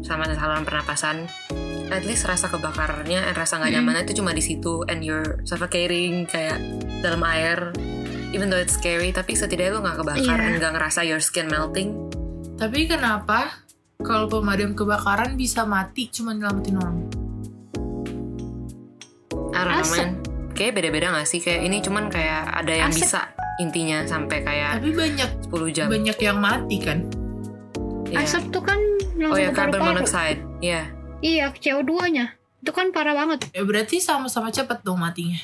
sama 0.00 0.28
saluran 0.28 0.62
pernapasan 0.62 1.28
at 1.86 2.02
least 2.02 2.26
rasa 2.26 2.48
kebakarannya 2.48 3.22
and 3.22 3.34
rasa 3.34 3.56
nggak 3.56 3.70
Mm. 3.70 3.76
nyamannya 3.78 4.02
itu 4.04 4.14
cuma 4.18 4.30
di 4.30 4.42
situ 4.42 4.82
and 4.86 5.00
you're 5.00 5.38
suffocating 5.42 6.26
kayak 6.26 6.58
dalam 6.98 7.22
air 7.22 7.70
even 8.30 8.50
though 8.50 8.58
it's 8.58 8.74
scary 8.74 9.10
tapi 9.10 9.32
setidaknya 9.32 9.70
lu 9.70 9.80
nggak 9.80 9.96
kebakar 9.96 10.38
and 10.40 10.58
nggak 10.58 10.72
ngerasa 10.72 11.00
your 11.02 11.22
skin 11.22 11.46
melting. 11.46 11.94
Tapi 12.56 12.84
kenapa 12.84 13.54
kalau 13.98 14.26
pemadam 14.26 14.72
kebakaran 14.72 15.34
bisa 15.34 15.62
mati 15.62 16.10
cuma 16.10 16.32
nyelamatin 16.32 16.74
orang? 16.74 16.98
I 19.52 19.60
don't 19.62 19.72
know 19.74 19.88
man. 19.88 20.10
Kayak 20.52 20.72
beda-beda 20.74 21.12
gak 21.12 21.28
sih? 21.28 21.40
Kayak 21.40 21.60
ini 21.64 21.80
cuman 21.80 22.08
kayak 22.08 22.48
ada 22.48 22.72
yang 22.72 22.88
bisa 22.88 23.28
intinya 23.56 24.04
sampai 24.04 24.40
kayak 24.40 24.80
Tapi 24.80 24.90
banyak 24.90 25.30
10 25.48 25.68
jam. 25.68 25.86
banyak 25.88 26.16
yang 26.16 26.38
mati 26.40 26.76
kan? 26.80 26.98
Iya. 28.06 28.22
Asap 28.22 28.44
tuh 28.48 28.62
kan 28.62 28.78
oh 28.78 29.18
langsung 29.18 29.40
ya 29.40 29.48
ke 29.48 29.56
carbon 29.56 29.72
paru-paru. 29.74 29.88
monoxide 29.94 30.40
Iya 30.60 30.82
Iya, 31.16 31.48
CO2-nya. 31.50 32.26
Itu 32.60 32.70
kan 32.70 32.92
parah 32.92 33.16
banget. 33.16 33.48
Ya 33.50 33.64
berarti 33.64 33.98
sama-sama 33.98 34.52
cepat 34.52 34.82
dong 34.82 35.00
matinya. 35.00 35.40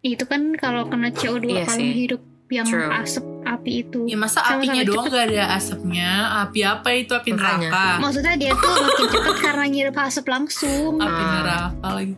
Itu 0.00 0.22
kan 0.24 0.54
kalau 0.54 0.86
kena 0.86 1.10
CO2 1.10 1.44
Iya 1.50 1.64
kalau 1.64 1.82
sih. 1.82 1.92
hidup 1.98 2.22
yang 2.46 2.62
True. 2.64 2.92
asap 2.94 3.24
api 3.42 3.72
itu. 3.82 4.00
Ya 4.06 4.14
masa 4.14 4.38
Sama-sama 4.38 4.62
apinya 4.62 4.82
doang 4.84 5.04
cepet. 5.04 5.12
gak 5.12 5.26
ada 5.26 5.44
asapnya? 5.50 6.10
Api 6.40 6.60
apa 6.62 6.88
itu? 6.92 7.12
Api 7.12 7.30
Makanya. 7.32 7.58
neraka. 7.66 7.86
Maksudnya 7.98 8.34
dia 8.38 8.52
tuh 8.54 8.70
makin 8.70 9.06
cepet 9.10 9.36
karena 9.42 9.64
ngirup 9.66 9.96
asap 9.98 10.24
langsung. 10.30 10.92
Api 10.96 11.22
neraka 11.24 11.88
lagi. 11.90 12.14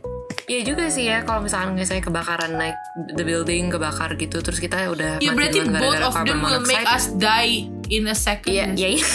Iya 0.46 0.60
juga 0.62 0.84
sih 0.86 1.04
ya 1.04 1.24
kalau 1.24 1.42
misalkan 1.42 1.74
misalnya 1.74 2.04
kebakaran 2.04 2.52
naik 2.54 2.76
the 3.10 3.24
building 3.24 3.66
kebakar 3.66 4.14
gitu 4.14 4.38
terus 4.38 4.62
kita 4.62 4.78
udah 4.86 5.18
Ya 5.18 5.34
mati 5.34 5.58
berarti 5.58 5.58
both 5.74 6.02
of 6.04 6.14
them 6.22 6.38
will 6.38 6.62
make 6.62 6.86
us 6.86 7.10
die 7.14 7.66
in 7.88 8.06
a 8.06 8.14
second. 8.14 8.52
Iya, 8.52 8.66
guys. 8.68 8.78
iya, 8.78 8.88
iya. 8.94 9.06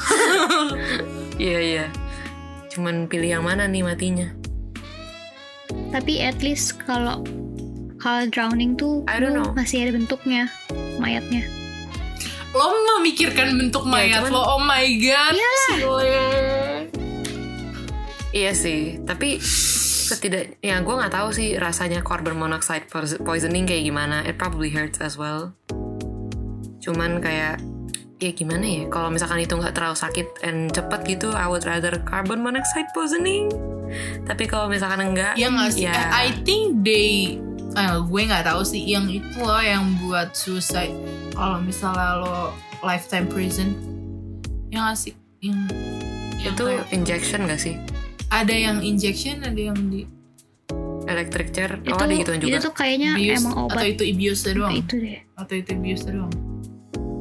Iya, 1.40 1.58
iya. 1.58 1.86
Cuman 2.68 3.08
pilih 3.08 3.32
yang 3.32 3.44
mana 3.44 3.64
nih 3.64 3.80
matinya? 3.80 4.28
Tapi 5.88 6.20
at 6.20 6.38
least 6.40 6.76
kalau 6.82 7.24
kalau 7.96 8.28
drowning 8.28 8.76
tuh 8.76 9.04
I 9.04 9.16
don't 9.16 9.32
know. 9.32 9.48
masih 9.52 9.88
ada 9.88 9.92
bentuknya 9.92 10.52
mayatnya. 10.96 11.48
Lo 12.50 12.68
memikirkan 12.98 13.56
bentuk 13.56 13.84
Ya, 13.84 13.90
mayat 13.90 14.20
cuman- 14.26 14.32
lo, 14.32 14.42
oh 14.42 14.60
my 14.60 14.84
god. 14.98 15.34
Iya 18.30 18.52
sih, 18.52 19.00
tapi 19.02 19.40
setidak 19.40 20.58
ya 20.60 20.78
gue 20.78 20.94
nggak 20.94 21.10
tahu 21.10 21.30
sih 21.30 21.54
rasanya 21.54 22.02
carbon 22.02 22.36
monoxide 22.36 22.86
poisoning 23.22 23.64
kayak 23.64 23.86
gimana. 23.86 24.22
It 24.22 24.36
probably 24.36 24.70
hurts 24.70 24.98
as 24.98 25.14
well. 25.14 25.54
Cuman 26.80 27.18
kayak 27.18 27.58
ya 28.20 28.30
gimana 28.30 28.62
ya 28.62 28.84
kalau 28.86 29.08
misalkan 29.08 29.40
itu 29.40 29.50
nggak 29.50 29.72
terlalu 29.72 29.96
sakit 29.96 30.26
and 30.44 30.68
cepet 30.70 31.00
gitu 31.08 31.32
I 31.32 31.48
would 31.48 31.64
rather 31.64 31.96
carbon 32.04 32.40
monoxide 32.40 32.86
poisoning. 32.92 33.48
Tapi 34.22 34.44
kalau 34.44 34.68
misalkan 34.68 35.02
enggak 35.02 35.34
Ya 35.34 35.48
nggak 35.48 35.70
sih? 35.72 35.88
ya. 35.88 36.12
I 36.12 36.30
think 36.44 36.84
they 36.84 37.40
eh, 37.72 37.96
gue 37.98 38.22
nggak 38.22 38.44
tahu 38.44 38.60
sih. 38.62 38.84
Yang 38.84 39.24
itu 39.24 39.38
loh 39.40 39.58
yang 39.58 39.96
buat 39.98 40.36
suicide. 40.36 40.92
Kalau 41.32 41.58
misalnya 41.58 42.20
lo 42.20 42.52
lifetime 42.80 43.26
prison. 43.26 43.72
Ya 44.68 44.84
nggak 44.84 44.98
sih? 45.00 45.12
Yang, 45.40 45.58
yang 46.38 46.54
itu 46.54 46.62
kayak- 46.62 46.88
injection 46.92 47.40
gak 47.48 47.58
sih? 47.58 47.74
Ada 48.28 48.52
yang 48.54 48.76
injection 48.84 49.40
ada 49.40 49.56
yang 49.58 49.74
di 49.88 50.04
electric 51.08 51.50
chair? 51.50 51.80
Itu 51.82 51.96
oh 51.96 52.04
ada 52.04 52.12
gitu 52.12 52.30
juga. 52.36 52.46
itu 52.46 52.58
tuh 52.60 52.74
kayaknya 52.76 53.16
bius 53.16 53.40
emang 53.42 53.54
atau 53.56 53.66
obat 53.66 53.84
itu 53.88 54.02
ibius 54.06 54.40
doang? 54.44 54.70
itu 54.70 54.94
deh. 55.00 55.18
atau 55.34 55.54
itu 55.56 55.70
ibius 55.72 56.02
doang 56.04 56.30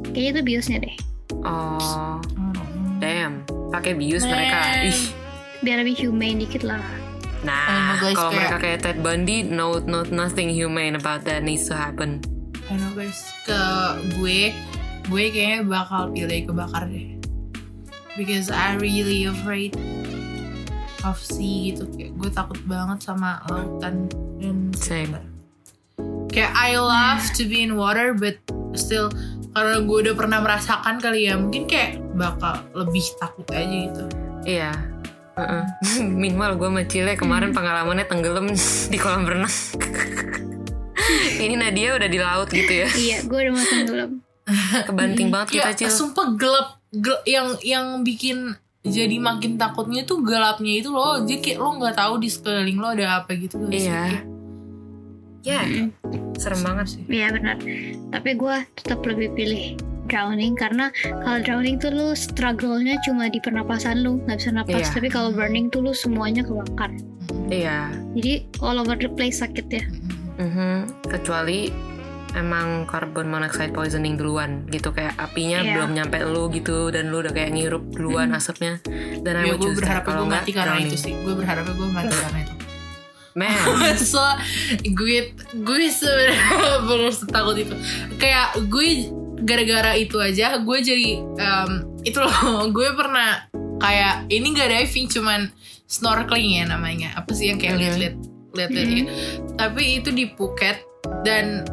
Kayaknya 0.09 0.31
itu 0.31 0.41
biusnya 0.43 0.77
deh. 0.79 0.95
oh 1.39 2.17
Hmm. 2.35 2.97
damn 2.99 3.33
pakai 3.69 3.93
bius 3.93 4.23
Man. 4.23 4.33
mereka 4.33 4.57
ih 4.83 4.99
Biar 5.59 5.77
lebih 5.77 5.95
humane 6.01 6.39
dikit 6.39 6.63
lah. 6.63 6.81
nah 7.39 7.95
guys, 7.95 8.11
kalau 8.13 8.27
kayak- 8.27 8.35
mereka 8.35 8.57
kayak 8.59 8.79
Ted 8.81 8.97
Bundy 8.99 9.37
no 9.41 9.79
no 9.81 10.03
nothing 10.05 10.49
humane 10.49 10.93
about 10.93 11.23
that 11.23 11.39
needs 11.39 11.63
to 11.65 11.75
happen 11.75 12.19
I 12.67 12.75
know 12.75 12.91
guys 12.91 13.15
ke 13.43 13.55
gue 14.13 14.51
gue 15.05 15.23
kayaknya 15.29 15.63
bakal 15.63 16.11
pilih 16.11 16.45
kebakar 16.45 16.83
deh 16.85 17.15
because 18.13 18.49
I 18.49 18.75
really 18.75 19.23
afraid 19.23 19.79
of 21.01 21.15
sea 21.17 21.71
gitu 21.71 21.87
kayak 21.89 22.11
gue 22.13 22.29
takut 22.29 22.59
banget 22.65 22.99
sama 23.01 23.39
lautan 23.47 24.11
dan 24.37 24.75
Same. 24.75 25.15
kayak 26.27 26.51
I 26.51 26.75
love 26.75 27.23
to 27.35 27.47
be 27.47 27.61
in 27.61 27.73
water 27.73 28.11
but 28.11 28.35
still 28.73 29.07
karena 29.49 29.75
gue 29.81 29.97
udah 30.07 30.15
pernah 30.15 30.39
merasakan 30.39 30.95
kali 31.01 31.25
ya 31.25 31.35
mungkin 31.35 31.65
kayak 31.65 31.97
bakal 32.13 32.61
lebih 32.73 33.05
takut 33.17 33.45
aja 33.49 33.65
gitu 33.65 34.03
iya 34.45 34.71
Heeh. 35.35 35.63
minimal 36.21 36.55
gue 36.55 36.67
sama 36.69 36.83
Cile 36.85 37.13
kemarin 37.15 37.51
pengalamannya 37.57 38.05
tenggelam 38.05 38.47
di 38.91 38.97
kolam 38.97 39.25
renang 39.25 39.53
ini 41.39 41.55
Nadia 41.55 41.95
udah 41.95 42.09
di 42.09 42.19
laut 42.19 42.49
gitu 42.51 42.85
ya 42.85 42.87
iya, 42.93 43.17
gue 43.25 43.37
udah 43.39 43.53
mau 43.53 43.65
tenggelam. 43.65 44.11
kebanting 44.85 45.29
banget 45.29 45.47
kita 45.55 45.69
ya 45.71 45.77
Cil 45.77 45.91
sumpah 45.93 46.33
gelap 46.33 46.67
gel- 46.89 47.25
yang 47.25 47.53
yang 47.61 47.85
bikin 48.01 48.57
jadi 48.79 49.19
makin 49.19 49.59
takutnya 49.59 50.01
tuh 50.03 50.23
gelapnya 50.23 50.79
itu 50.79 50.89
loh 50.89 51.21
jadi 51.21 51.37
kayak 51.37 51.59
lo 51.59 51.69
nggak 51.77 51.95
tahu 51.99 52.13
di 52.17 52.29
sekeliling 52.31 52.79
lo 52.79 52.89
ada 52.89 53.21
apa 53.21 53.35
gitu. 53.35 53.59
Iya. 53.67 54.23
Ya 55.43 55.61
Mm. 55.63 55.91
Serem 56.39 56.61
banget 56.61 56.85
sih 56.89 57.01
Iya 57.05 57.27
benar. 57.29 57.55
Tapi 58.09 58.29
gue 58.33 58.55
tetap 58.75 58.99
lebih 59.01 59.29
pilih 59.33 59.63
drowning 60.05 60.55
karena 60.55 60.89
kalau 61.21 61.37
drowning 61.39 61.77
tuh 61.77 61.91
lu 61.91 62.07
struggle-nya 62.11 62.97
cuma 63.03 63.27
di 63.27 63.37
pernapasan 63.37 63.99
lu 63.99 64.17
nggak 64.23 64.37
bisa 64.37 64.49
napas. 64.49 64.81
Iya. 64.81 64.95
Tapi 64.95 65.07
kalau 65.07 65.29
burning 65.29 65.67
tuh 65.67 65.81
lu 65.81 65.91
semuanya 65.91 66.41
kebakar. 66.41 66.89
iya 67.47 67.93
Jadi 68.13 68.47
all 68.59 68.77
over 68.77 68.95
the 68.95 69.05
place 69.07 69.39
sakit 69.39 69.67
ya. 69.69 69.83
Mhm. 70.35 71.05
kecuali 71.05 71.67
emang 72.31 72.85
carbon 72.85 73.27
monoxide 73.27 73.69
poisoning 73.69 74.15
duluan 74.15 74.63
gitu 74.67 74.89
kayak 74.89 75.17
apinya 75.17 75.59
Iya. 75.59 75.73
belum 75.75 75.89
nyampe 75.93 76.17
lu 76.23 76.47
gitu 76.49 76.89
dan 76.89 77.09
lu 77.09 77.19
udah 77.19 77.29
kayak 77.29 77.51
ngirup 77.51 77.83
duluan 77.89 78.31
asapnya 78.31 78.77
dan 79.19 79.41
ya 79.41 79.53
gue 79.53 79.71
berharap 79.73 80.05
gue 80.05 80.13
nggak, 80.15 80.29
mati 80.41 80.51
karena 80.53 80.73
drowning. 80.73 80.87
itu 80.87 80.97
sih 80.97 81.13
gue 81.17 81.33
berharap 81.35 81.65
gue 81.67 81.89
mati 81.89 82.13
karena 82.15 82.39
itu 82.39 82.53
man. 83.39 83.95
So 84.11 84.19
gue 84.83 85.31
gue 85.55 85.79
sebenarnya 85.87 86.83
belum 86.87 87.11
setakut 87.15 87.55
itu. 87.55 87.75
Kayak 88.19 88.59
gue 88.67 89.15
gara-gara 89.39 89.95
itu 89.95 90.19
aja 90.19 90.59
gue 90.59 90.77
jadi 90.83 91.23
em, 91.23 91.71
itu 92.03 92.19
loh 92.19 92.67
gue 92.75 92.91
pernah 92.91 93.47
kayak 93.79 94.27
ini 94.27 94.51
gak 94.51 94.67
diving 94.75 95.07
cuman 95.07 95.41
snorkeling 95.87 96.59
ya 96.59 96.65
namanya. 96.67 97.15
Apa 97.15 97.31
sih 97.31 97.47
yang 97.47 97.57
kayak 97.57 97.79
lihat-lihat 97.79 98.15
lihat-lihat 98.49 98.89
ya. 98.89 99.05
tapi 99.61 100.01
itu 100.01 100.09
di 100.09 100.25
Phuket 100.33 100.81
dan 101.21 101.63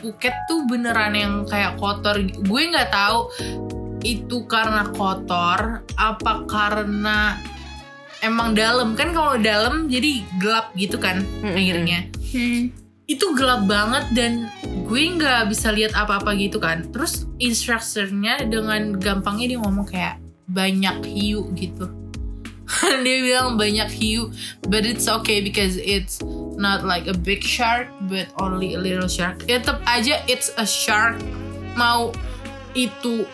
Phuket 0.00 0.32
tuh 0.48 0.64
beneran 0.68 1.16
yang 1.16 1.34
kayak 1.48 1.76
kotor. 1.80 2.20
Gue 2.44 2.68
nggak 2.68 2.92
tahu 2.92 3.28
itu 4.04 4.44
karena 4.44 4.92
kotor 4.92 5.80
apa 5.96 6.44
karena 6.44 7.40
emang 8.24 8.56
dalam. 8.56 8.96
Kan 8.96 9.12
kalau 9.12 9.36
dalam 9.36 9.86
jadi 9.86 10.24
gelap 10.40 10.72
gitu 10.74 10.96
kan 10.96 11.20
Mm-mm. 11.44 11.54
akhirnya. 11.54 12.00
Hmm. 12.34 12.72
itu 13.04 13.36
gelap 13.36 13.68
banget 13.68 14.16
dan 14.16 14.48
gue 14.88 15.02
nggak 15.20 15.52
bisa 15.52 15.68
lihat 15.68 15.92
apa-apa 15.92 16.32
gitu 16.40 16.56
kan. 16.56 16.88
Terus 16.88 17.28
instructornya 17.36 18.48
dengan 18.48 18.96
gampangnya 18.96 19.54
dia 19.54 19.58
ngomong 19.60 19.84
kayak 19.84 20.24
banyak 20.48 21.04
hiu 21.04 21.44
gitu. 21.52 21.92
Dia 23.04 23.16
bilang 23.20 23.60
banyak 23.60 23.92
hiu 23.92 24.32
but 24.72 24.88
it's 24.88 25.04
okay 25.04 25.44
because 25.44 25.76
it's 25.76 26.24
not 26.56 26.80
like 26.80 27.04
a 27.04 27.12
big 27.12 27.44
shark 27.44 27.92
but 28.08 28.24
only 28.40 28.72
a 28.72 28.80
little 28.80 29.04
shark. 29.04 29.44
Ya 29.44 29.60
tetap 29.60 29.84
aja 29.84 30.24
it's 30.24 30.48
a 30.56 30.64
shark. 30.64 31.20
Mau 31.76 32.08
itu 32.72 33.28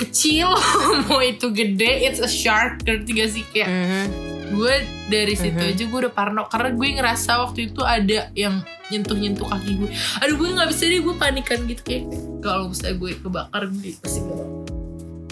kecil 0.00 0.48
mau 1.06 1.20
itu 1.20 1.50
gede 1.50 2.04
it's 2.04 2.18
a 2.18 2.26
shark. 2.26 2.80
Ngerti 2.82 3.10
gak 3.12 3.30
sih? 3.30 3.44
Kayak 3.46 3.68
Mhm. 3.68 4.04
gue 4.50 4.74
dari 5.06 5.34
situ 5.34 5.54
Mhm. 5.56 5.70
aja 5.70 5.82
gue 5.84 5.98
udah 6.00 6.12
parno. 6.12 6.42
Karena 6.44 6.70
gue 6.70 6.88
ngerasa 6.92 7.30
waktu 7.40 7.68
itu 7.68 7.80
ada 7.80 8.28
yang 8.32 8.58
nyentuh 8.88 9.14
nyentuh 9.14 9.46
kaki 9.46 9.78
gue 9.78 9.90
aduh 10.18 10.34
gue 10.34 10.48
nggak 10.50 10.66
bisa 10.66 10.82
deh 10.84 10.98
gue 10.98 11.14
panikan 11.14 11.62
gitu. 11.64 11.82
Kayak 11.84 12.04
kalau 12.40 12.66
misalnya 12.66 12.96
gue 12.96 13.10
kebakar 13.16 13.62
gue 13.68 13.90
pasti 13.96 14.20
gue 14.20 14.38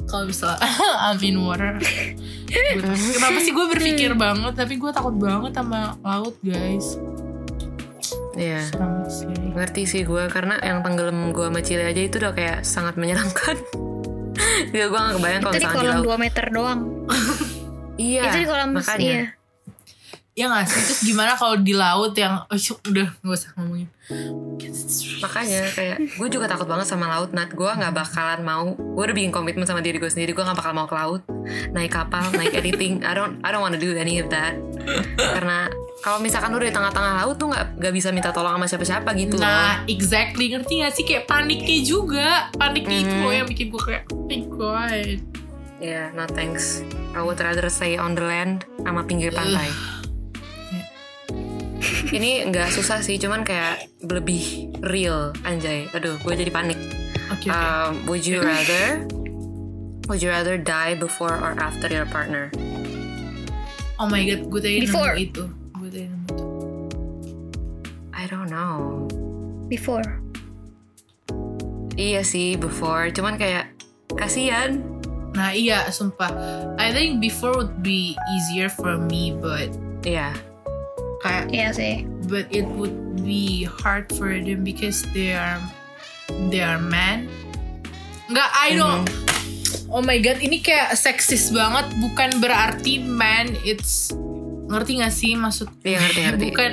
kalau 0.07 0.25
misalnya 0.25 0.63
I'm 1.05 1.19
in 1.21 1.37
water. 1.39 1.75
Kenapa 3.15 3.39
sih 3.41 3.51
gue 3.51 3.67
berpikir 3.69 4.15
banget? 4.15 4.55
Tapi 4.55 4.77
gue 4.77 4.89
takut 4.89 5.13
banget 5.13 5.53
sama 5.53 5.99
laut 6.01 6.39
guys. 6.41 6.97
Iya. 8.33 8.63
ngerti 9.51 9.83
sih 9.83 10.03
gue 10.07 10.31
karena 10.31 10.63
yang 10.63 10.79
tenggelam 10.81 11.35
gue 11.35 11.43
sama 11.43 11.59
Cile 11.59 11.91
aja 11.91 11.99
itu 11.99 12.23
udah 12.23 12.31
kayak 12.31 12.63
sangat 12.63 12.95
menyeramkan 12.95 13.59
ya 14.77 14.85
gue 14.89 14.99
gak 14.99 15.15
kebayang 15.17 15.41
kalau 15.43 15.55
Itu 15.55 15.59
di 15.59 15.67
misalnya 15.67 15.83
di 15.83 15.89
kolam 15.89 16.03
laut 16.03 16.19
2 16.19 16.25
meter 16.25 16.45
doang. 16.51 16.81
iya 18.11 18.23
itu 18.31 18.39
di 18.43 18.47
kolam 18.49 18.71
makanya 18.75 19.03
iya. 19.03 19.38
Ya 20.39 20.47
gak 20.47 20.71
sih? 20.71 20.79
Terus 20.79 21.01
gimana 21.03 21.35
kalau 21.35 21.59
di 21.59 21.75
laut 21.75 22.15
yang 22.15 22.47
oh, 22.47 22.55
syuk, 22.55 22.79
udah 22.87 23.11
gak 23.11 23.35
usah 23.35 23.51
ngomongin. 23.59 23.91
makanya 25.21 25.69
kayak 25.69 25.99
gue 26.17 26.29
juga 26.31 26.49
takut 26.49 26.65
banget 26.65 26.89
sama 26.89 27.11
laut 27.11 27.35
Nat 27.35 27.53
gue 27.53 27.69
nggak 27.69 27.93
bakalan 27.93 28.41
mau 28.41 28.73
gue 28.73 29.03
udah 29.05 29.13
bikin 29.13 29.29
komitmen 29.29 29.69
sama 29.69 29.85
diri 29.85 30.01
gue 30.01 30.09
sendiri 30.09 30.33
gue 30.33 30.41
nggak 30.41 30.57
bakal 30.57 30.73
mau 30.73 30.89
ke 30.89 30.97
laut 30.97 31.21
naik 31.75 31.93
kapal 31.93 32.25
naik 32.33 32.57
anything 32.57 33.05
I 33.05 33.13
don't 33.13 33.37
I 33.45 33.53
don't 33.53 33.61
want 33.61 33.77
to 33.77 33.83
do 33.83 33.93
any 33.93 34.17
of 34.17 34.33
that 34.33 34.57
karena 35.19 35.69
kalau 36.01 36.23
misalkan 36.23 36.55
lu 36.55 36.63
di 36.63 36.71
tengah-tengah 36.71 37.21
laut 37.21 37.37
tuh 37.37 37.51
nggak 37.51 37.77
nggak 37.77 37.93
bisa 37.93 38.09
minta 38.15 38.31
tolong 38.31 38.55
sama 38.55 38.65
siapa-siapa 38.65 39.11
gitu 39.13 39.35
loh. 39.35 39.45
Nah, 39.45 39.83
exactly 39.85 40.47
ngerti 40.49 40.81
gak 40.81 40.95
sih 40.95 41.05
kayak 41.05 41.27
paniknya 41.27 41.79
juga. 41.83 42.29
Paniknya 42.55 43.03
itu 43.03 43.13
Mhm. 43.13 43.23
loh 43.27 43.35
yang 43.35 43.45
bikin 43.45 43.67
gue 43.69 43.83
kayak, 43.83 44.03
oh 44.09 44.23
my 44.25 44.41
god. 44.47 45.19
Yeah, 45.79 46.15
no 46.15 46.25
thanks. 46.25 46.87
I 47.13 47.21
would 47.21 47.37
rather 47.37 47.67
stay 47.67 47.99
on 47.99 48.15
the 48.15 48.23
land 48.23 48.63
sama 48.79 49.03
pinggir 49.03 49.35
pantai. 49.35 49.98
Ini 52.09 52.49
nggak 52.49 52.73
susah 52.73 53.05
sih, 53.05 53.21
cuman 53.21 53.45
kayak 53.45 53.89
lebih 54.01 54.73
real, 54.81 55.37
anjay. 55.45 55.87
Aduh, 55.93 56.17
gue 56.25 56.35
jadi 56.35 56.49
panik. 56.49 56.81
Oke 57.29 57.53
oke. 57.53 57.53
Um, 57.53 57.93
would 58.09 58.25
you 58.25 58.41
rather, 58.41 59.05
would 60.09 60.25
you 60.25 60.33
rather 60.33 60.57
die 60.57 60.97
before 60.97 61.37
or 61.37 61.53
after 61.61 61.87
your 61.93 62.09
partner? 62.09 62.49
oh 63.99 64.07
my 64.07 64.23
god, 64.25 64.47
gue 64.47 64.61
tadi 64.63 64.77
Before. 64.87 65.13
nemu 65.13 65.27
itu. 65.27 65.45
Gue 65.75 65.89
tadi 65.91 66.07
nemu 66.07 66.27
itu. 66.31 66.45
I 68.15 68.25
don't 68.31 68.49
know. 68.49 69.05
Before. 69.67 70.07
Iya 71.99 72.23
sih, 72.23 72.55
before. 72.55 73.11
Cuman 73.11 73.37
kayak 73.37 73.75
kasihan. 74.15 74.81
Nah 75.35 75.51
iya, 75.53 75.91
sumpah. 75.91 76.31
I 76.79 76.95
think 76.95 77.19
before 77.19 77.53
would 77.59 77.83
be 77.83 78.15
easier 78.33 78.71
for 78.71 78.97
me, 78.97 79.35
but 79.35 79.71
Iya, 80.07 80.31
kayak, 81.21 81.45
Iya 81.51 81.69
sih. 81.75 81.95
but 82.27 82.47
it 82.49 82.69
would 82.77 82.95
be 83.21 83.65
hard 83.65 84.07
for 84.15 84.31
them 84.31 84.63
because 84.63 85.03
they 85.13 85.35
are, 85.35 85.59
they 86.53 86.61
are 86.61 86.79
man. 86.79 87.27
Enggak, 88.29 88.51
I 88.53 88.77
don't. 88.77 89.09
Oh 89.89 90.05
my 90.05 90.21
god, 90.21 90.41
ini 90.41 90.61
kayak 90.61 90.93
seksis 90.95 91.49
banget. 91.49 91.89
Bukan 91.97 92.45
berarti 92.45 93.01
man, 93.01 93.57
it's 93.65 94.13
ngerti 94.69 95.01
gak 95.01 95.15
sih 95.17 95.33
maksud? 95.33 95.73
Ngerti, 95.81 96.21
ngerti. 96.29 96.47
Bukan. 96.53 96.71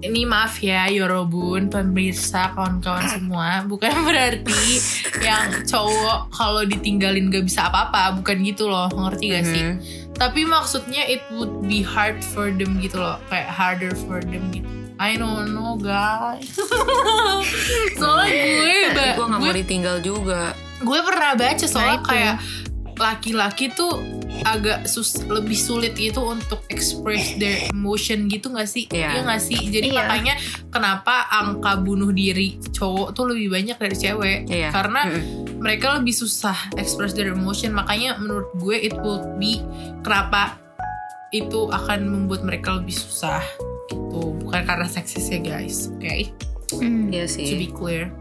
Ini 0.00 0.24
maaf 0.24 0.56
ya 0.58 0.88
Yorobun, 0.88 1.68
pemirsa, 1.68 2.50
kawan-kawan 2.50 3.04
semua. 3.06 3.60
Bukan 3.62 3.92
berarti 4.08 4.80
yang 5.20 5.60
cowok 5.62 6.30
kalau 6.30 6.64
ditinggalin 6.64 7.28
gak 7.28 7.44
bisa 7.44 7.68
apa-apa. 7.68 8.16
Bukan 8.16 8.40
gitu 8.42 8.66
loh, 8.66 8.88
ngerti 8.88 9.24
gak 9.28 9.44
sih? 9.44 9.64
Mhm. 9.66 9.76
Tapi 10.14 10.44
maksudnya 10.44 11.00
it 11.02 11.20
would 11.30 11.52
be 11.62 11.80
hard 11.80 12.16
for 12.22 12.48
them 12.48 12.76
gitu 12.78 12.96
loh. 12.96 13.20
Kayak 13.26 13.50
harder 13.50 13.92
for 14.04 14.20
them 14.20 14.40
gitu. 14.48 14.64
I 14.96 15.16
don't 15.16 15.52
know 15.52 15.76
guys. 15.76 16.44
Soalnya 17.96 18.36
gue, 18.36 18.76
ba- 18.90 19.14
gue 19.14 19.26
nggak 19.26 19.40
mau 19.40 19.46
gue 19.46 19.54
ditinggal 19.60 19.96
juga. 20.00 20.52
gue 20.78 21.00
pernah 21.02 21.36
baca 21.36 21.60
soalnya 21.62 21.92
Nah, 21.94 22.04
kayak 22.04 22.34
laki-laki 23.00 23.72
tuh 23.72 23.96
agak 24.44 24.86
sus 24.86 25.20
lebih 25.26 25.56
sulit 25.56 25.96
gitu 25.96 26.20
untuk 26.22 26.62
express 26.68 27.34
their 27.36 27.72
emotion 27.72 28.28
gitu 28.28 28.52
gak 28.52 28.68
sih? 28.68 28.86
Iya. 28.88 29.16
Iya 29.16 29.20
gak 29.26 29.42
sih? 29.42 29.58
Jadi 29.58 29.88
Iya. 29.90 29.98
makanya 30.04 30.34
kenapa 30.68 31.26
angka 31.32 31.80
bunuh 31.80 32.12
diri 32.12 32.60
cowok 32.70 33.16
tuh 33.16 33.32
lebih 33.32 33.50
banyak 33.50 33.76
dari 33.76 33.96
cewek? 33.96 34.38
Iya. 34.46 34.68
Karena 34.70 35.08
Mm-mm. 35.08 35.58
mereka 35.58 35.96
lebih 35.98 36.14
susah 36.14 36.56
express 36.76 37.16
their 37.16 37.32
emotion. 37.32 37.72
Makanya 37.74 38.20
menurut 38.20 38.52
gue 38.56 38.76
it 38.76 38.94
would 39.02 39.24
be 39.36 39.58
kenapa 40.04 40.60
itu 41.30 41.66
akan 41.68 42.06
membuat 42.06 42.44
mereka 42.44 42.78
lebih 42.78 42.94
susah 42.94 43.42
gitu. 43.88 44.36
Bukan 44.40 44.62
karena 44.62 44.86
seksis 44.86 45.26
ya 45.26 45.40
guys, 45.40 45.90
oke? 45.90 46.14
Hmm. 46.78 47.10
Iya 47.10 47.26
to 47.26 47.34
sih. 47.34 47.58
be 47.58 47.68
clear. 47.70 48.14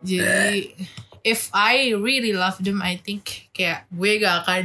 Jadi 0.00 0.72
if 1.22 1.48
I 1.50 1.92
really 1.92 2.32
love 2.32 2.58
them, 2.58 2.80
I 2.80 2.96
think 2.96 3.50
kayak 3.50 3.84
gue 3.88 4.18
gak 4.18 4.44
akan 4.44 4.64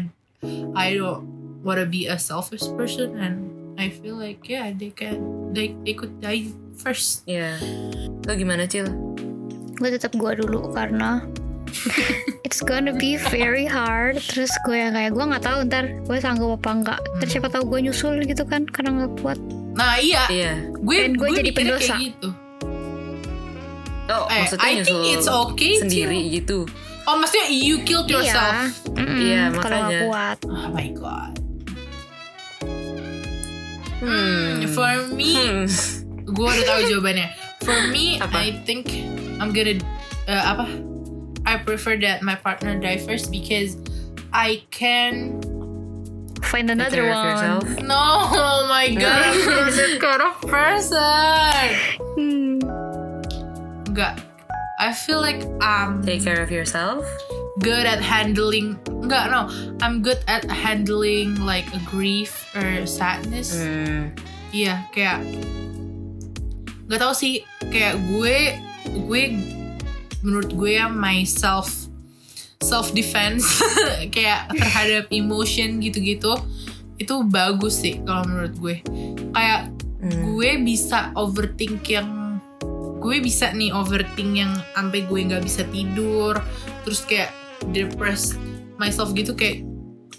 I 0.73 0.93
don't 0.93 1.25
wanna 1.61 1.85
be 1.85 2.05
a 2.05 2.15
selfish 2.15 2.63
person 2.77 3.17
and 3.17 3.35
I 3.75 3.89
feel 3.89 4.15
like 4.15 4.45
yeah 4.45 4.69
they 4.69 4.89
can 4.89 5.17
they 5.51 5.73
they 5.83 5.91
could 5.91 6.19
die 6.19 6.51
first. 6.75 7.25
Iya. 7.25 7.57
Lo 8.23 8.31
gimana 8.33 8.65
Cil? 8.65 8.87
Gue 9.75 9.89
tetap 9.89 10.13
gue 10.13 10.31
dulu 10.37 10.71
karena 10.71 11.25
it's 12.47 12.61
gonna 12.61 12.93
be 12.93 13.17
very 13.29 13.65
hard. 13.65 14.21
Terus 14.21 14.53
gue 14.63 14.77
yang 14.77 14.93
kayak 14.93 15.11
gue 15.11 15.25
nggak 15.25 15.43
tahu 15.43 15.57
ntar 15.67 15.85
gue 16.05 16.17
sanggup 16.17 16.55
apa 16.55 16.69
enggak. 16.71 16.99
Terus 17.19 17.31
siapa 17.33 17.49
tahu 17.49 17.63
gue 17.67 17.79
nyusul 17.83 18.23
gitu 18.23 18.45
kan 18.45 18.63
karena 18.63 19.03
nggak 19.03 19.13
kuat. 19.19 19.39
Nah 19.75 19.99
iya, 19.99 20.23
Iya. 20.31 20.53
gue 20.71 20.95
Dan 21.01 21.13
gue 21.19 21.29
jadi 21.33 21.51
mikirnya 21.51 21.57
pendosa. 21.75 21.93
kayak 21.99 22.05
gitu. 22.15 22.29
Oh, 24.05 24.25
Eh, 24.27 24.37
maksudnya 24.39 24.63
I 24.63 24.73
nyusul 24.75 25.01
think 25.01 25.13
it's 25.13 25.27
okay 25.27 25.73
sendiri 25.77 26.19
Cil. 26.19 26.33
gitu. 26.35 26.57
Oh 27.03 27.15
maksudnya 27.15 27.47
you 27.49 27.81
killed 27.81 28.05
yourself. 28.05 28.53
Iya. 28.53 28.93
Mm-mm, 28.95 29.17
Iya, 29.19 29.41
Kalau 29.55 29.79
makanya. 29.81 29.99
kuat. 30.03 30.37
Oh 30.45 30.67
my 30.69 30.87
god. 30.91 31.33
Hmm. 33.97 34.61
For 34.69 34.91
me, 35.09 35.33
Hmm. 35.33 35.65
gue 36.23 36.45
udah 36.45 36.65
tahu 36.67 36.81
jawabannya. 36.87 37.27
For 37.63 37.79
me, 37.89 38.19
Apa? 38.19 38.37
I 38.39 38.61
think 38.61 38.91
I'm 39.39 39.49
gonna 39.49 39.81
uh, 40.27 40.43
apa? 40.47 40.65
I 41.45 41.57
prefer 41.57 41.97
that 42.01 42.21
my 42.21 42.35
partner 42.35 42.75
die 42.75 42.97
first 42.99 43.29
because 43.29 43.77
I 44.29 44.61
can. 44.69 45.41
Find 46.43 46.69
another 46.69 47.01
yourself. 47.01 47.65
one. 47.65 47.89
No, 47.89 47.97
oh 48.27 48.69
my 48.69 48.85
god, 48.95 49.33
I'm 49.33 49.69
that 49.71 49.97
kind 49.97 50.21
of 50.21 50.35
person. 50.45 51.65
Hmm. 52.13 52.61
Enggak. 53.95 54.19
I 54.75 54.91
feel 54.91 55.23
like 55.23 55.39
I'm 55.63 56.03
Take 56.03 56.27
care 56.27 56.43
of 56.43 56.51
yourself. 56.51 57.07
good 57.63 57.87
at 57.87 58.03
handling. 58.03 58.75
Enggak, 58.91 59.31
no. 59.31 59.47
I'm 59.79 60.03
good 60.03 60.19
at 60.27 60.43
handling 60.51 61.39
like 61.39 61.63
a 61.71 61.79
grief 61.87 62.51
or 62.51 62.83
sadness. 62.83 63.55
Hmm. 63.55 64.11
Iya, 64.51 64.83
kayak 64.91 65.23
nggak 66.85 66.99
tahu 66.99 67.13
sih, 67.15 67.47
kayak 67.71 67.95
gue 68.11 68.59
gue 69.07 69.21
menurut 70.21 70.51
gue 70.51 70.75
ya 70.75 70.91
myself 70.91 71.87
self 72.59 72.91
defense 72.91 73.47
kayak 74.15 74.51
terhadap 74.51 75.07
emotion 75.09 75.79
gitu-gitu 75.79 76.35
itu 76.95 77.15
bagus 77.25 77.79
sih 77.79 78.03
kalau 78.03 78.27
menurut 78.27 78.53
gue. 78.59 78.75
Kayak 79.31 79.71
Hmm. 79.95 80.37
gue 80.37 80.61
bisa 80.61 81.09
overthink 81.17 81.81
yang 81.89 82.05
gue 83.05 83.21
bisa 83.21 83.53
nih 83.53 83.69
overthink 83.69 84.33
yang 84.33 84.57
sampai 84.73 85.05
gue 85.05 85.19
nggak 85.29 85.45
bisa 85.45 85.61
tidur 85.69 86.41
terus 86.81 87.05
kayak 87.05 87.29
depressed 87.69 88.41
myself 88.81 89.13
gitu 89.13 89.37
kayak 89.37 89.61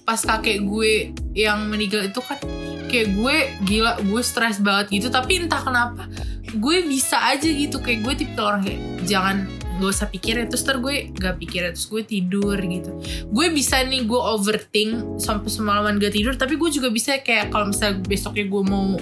pas 0.07 0.23
kakek 0.23 0.63
gue 0.63 1.11
yang 1.35 1.67
meninggal 1.67 2.07
itu 2.07 2.23
kan 2.23 2.39
kayak 2.87 3.13
gue 3.19 3.37
gila 3.67 3.99
gue 4.01 4.23
stres 4.23 4.63
banget 4.63 5.03
gitu. 5.03 5.09
Tapi 5.11 5.45
entah 5.45 5.61
kenapa 5.61 6.07
gue 6.55 6.77
bisa 6.87 7.19
aja 7.27 7.47
gitu. 7.47 7.83
Kayak 7.83 8.07
gue 8.07 8.15
tipe 8.25 8.39
orang 8.39 8.63
kayak 8.63 8.81
jangan 9.05 9.37
gak 9.77 9.91
usah 9.93 10.09
pikirin. 10.09 10.47
Terus 10.47 10.63
ntar 10.65 10.79
gue 10.79 11.11
gak 11.13 11.37
pikirin 11.43 11.75
terus 11.75 11.91
gue 11.91 12.03
tidur 12.07 12.57
gitu. 12.57 12.91
Gue 13.29 13.47
bisa 13.51 13.83
nih 13.83 14.07
gue 14.07 14.21
overthink 14.21 15.21
sampai 15.21 15.51
semalaman 15.51 15.99
gak 15.99 16.15
tidur. 16.15 16.39
Tapi 16.39 16.55
gue 16.55 16.71
juga 16.71 16.89
bisa 16.89 17.19
kayak 17.21 17.51
kalau 17.51 17.75
misalnya 17.75 18.01
besoknya 18.07 18.47
gue 18.47 18.63
mau 18.63 18.97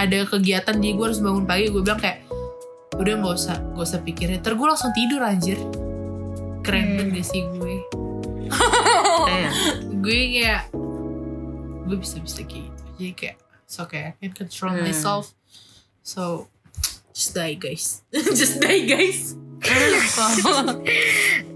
ada 0.00 0.24
kegiatan 0.24 0.74
jadi 0.80 0.92
gue 0.96 1.04
harus 1.04 1.20
bangun 1.20 1.44
pagi 1.44 1.68
gue 1.68 1.84
bilang 1.84 2.00
kayak 2.00 2.25
udah 2.96 3.12
nggak 3.16 3.34
usah 3.34 3.56
gak 3.72 3.84
usah 3.84 4.00
pikirin. 4.00 4.40
Terus 4.40 4.56
gue 4.56 4.68
langsung 4.68 4.92
tidur 4.92 5.20
anjir. 5.20 5.58
Keren 6.60 6.82
Hmm. 6.82 6.94
banget 6.96 7.12
gak 7.14 7.26
sih 7.26 7.42
gue. 7.46 7.76
Eh, 9.26 9.48
gue 10.04 10.20
kayak 10.34 10.62
gue 11.86 11.96
bisa 11.96 12.16
bisa 12.18 12.40
kayak 12.42 12.66
gitu. 12.66 12.82
Jadi 12.96 13.12
kayak 13.12 13.36
it's 13.62 13.76
okay. 13.76 14.02
I 14.08 14.14
can 14.18 14.32
control 14.34 14.72
Hmm. 14.72 14.82
myself. 14.82 15.30
So 16.02 16.48
just 17.10 17.32
die 17.32 17.54
guys. 17.54 18.04
Just 18.38 18.58
die 18.58 18.84
guys 18.84 19.34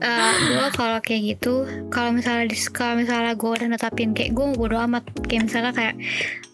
Eh, 0.00 0.32
gue 0.56 0.68
kalau 0.80 0.96
kayak 1.04 1.36
gitu 1.36 1.68
kalau 1.92 2.16
misalnya 2.16 2.48
di 2.48 2.56
kalau 2.72 2.96
misalnya 2.96 3.36
gue 3.36 3.50
udah 3.52 3.68
netapin 3.68 4.16
kayak 4.16 4.32
gue 4.32 4.44
mau 4.48 4.56
bodo 4.56 4.80
amat. 4.80 5.04
Kayak 5.28 5.52
misalnya 5.52 5.72
kayak 5.76 5.94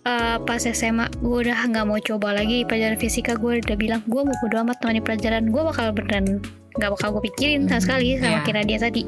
eh, 0.03 0.37
pas 0.43 0.63
SMA 0.67 1.07
gue 1.23 1.37
udah 1.47 1.55
nggak 1.55 1.87
mau 1.87 1.95
coba 2.03 2.35
lagi 2.35 2.67
pelajaran 2.67 2.99
fisika 2.99 3.39
gue 3.39 3.63
udah 3.63 3.77
bilang 3.79 4.03
gue 4.11 4.19
mau 4.19 4.35
bodo 4.43 4.57
amat 4.67 4.83
teman 4.83 4.99
pelajaran. 4.99 5.47
Gue 5.55 5.63
bakal 5.63 5.95
beneran 5.95 6.43
nggak 6.77 6.91
bakal 6.93 7.09
gue 7.17 7.23
pikirin 7.33 7.71
sama 7.71 7.81
sekali 7.81 8.19
sama 8.19 8.43
iya. 8.43 8.45
kira 8.45 8.61
dia 8.67 8.79
tadi. 8.83 9.03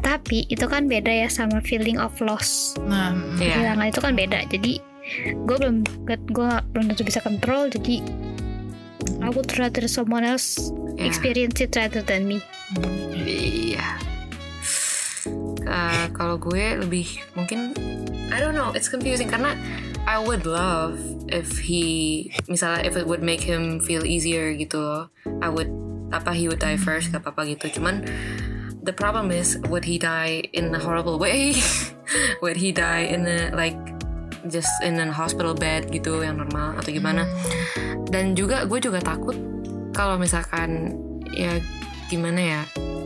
Tapi 0.00 0.48
itu 0.48 0.64
kan 0.64 0.88
beda 0.88 1.12
ya 1.12 1.28
sama 1.28 1.60
feeling 1.60 2.00
of 2.00 2.16
loss. 2.24 2.74
Nah 2.88 3.12
Iya. 3.36 3.60
kehilangan 3.60 3.86
itu 3.92 4.00
kan 4.00 4.12
beda. 4.16 4.38
Jadi 4.48 4.72
gue 5.44 5.56
belum 5.60 5.84
gue 6.08 6.50
belum 6.72 6.84
tentu 6.88 7.04
bisa 7.04 7.20
kontrol. 7.20 7.68
Jadi 7.68 8.00
I 9.24 9.32
would 9.32 9.48
rather 9.56 9.88
someone 9.88 10.28
else 10.28 10.60
ya. 11.00 11.08
experience 11.08 11.64
it 11.64 11.72
rather 11.72 12.04
than 12.04 12.28
me 12.28 12.44
Iya. 13.24 13.96
Eh, 15.64 16.06
kalau 16.12 16.36
gue 16.36 16.76
lebih 16.84 17.24
mungkin 17.32 17.72
I 18.28 18.42
don't 18.42 18.56
know, 18.56 18.74
it's 18.76 18.90
confusing 18.90 19.30
karena 19.30 19.56
I 20.04 20.20
would 20.20 20.44
love 20.44 21.00
if 21.32 21.56
he 21.56 22.28
misalnya 22.50 22.84
if 22.84 22.94
it 22.98 23.08
would 23.08 23.24
make 23.24 23.40
him 23.40 23.80
feel 23.80 24.04
easier 24.04 24.52
gitu 24.52 24.80
loh. 24.80 25.08
I 25.40 25.48
would 25.48 25.70
apa 26.12 26.36
he 26.36 26.50
would 26.50 26.60
die 26.60 26.76
first 26.76 27.14
gak 27.14 27.24
apa-apa 27.24 27.48
gitu. 27.56 27.80
Cuman 27.80 28.04
the 28.84 28.92
problem 28.92 29.32
is 29.32 29.56
would 29.72 29.88
he 29.88 29.96
die 29.96 30.44
in 30.52 30.74
a 30.74 30.80
horrible 30.80 31.16
way? 31.16 31.56
would 32.44 32.60
he 32.60 32.74
die 32.74 33.08
in 33.08 33.24
a 33.24 33.54
like 33.56 33.78
just 34.48 34.70
in 34.84 35.00
a 35.00 35.08
hospital 35.12 35.56
bed 35.56 35.88
gitu 35.92 36.20
yang 36.20 36.40
normal 36.40 36.76
atau 36.80 36.90
gimana? 36.92 37.28
Dan 38.08 38.36
juga 38.36 38.68
gue 38.68 38.78
juga 38.80 39.00
takut 39.00 39.36
kalau 39.94 40.18
misalkan 40.18 40.98
ya 41.32 41.58
gimana 42.10 42.40
ya 42.40 42.60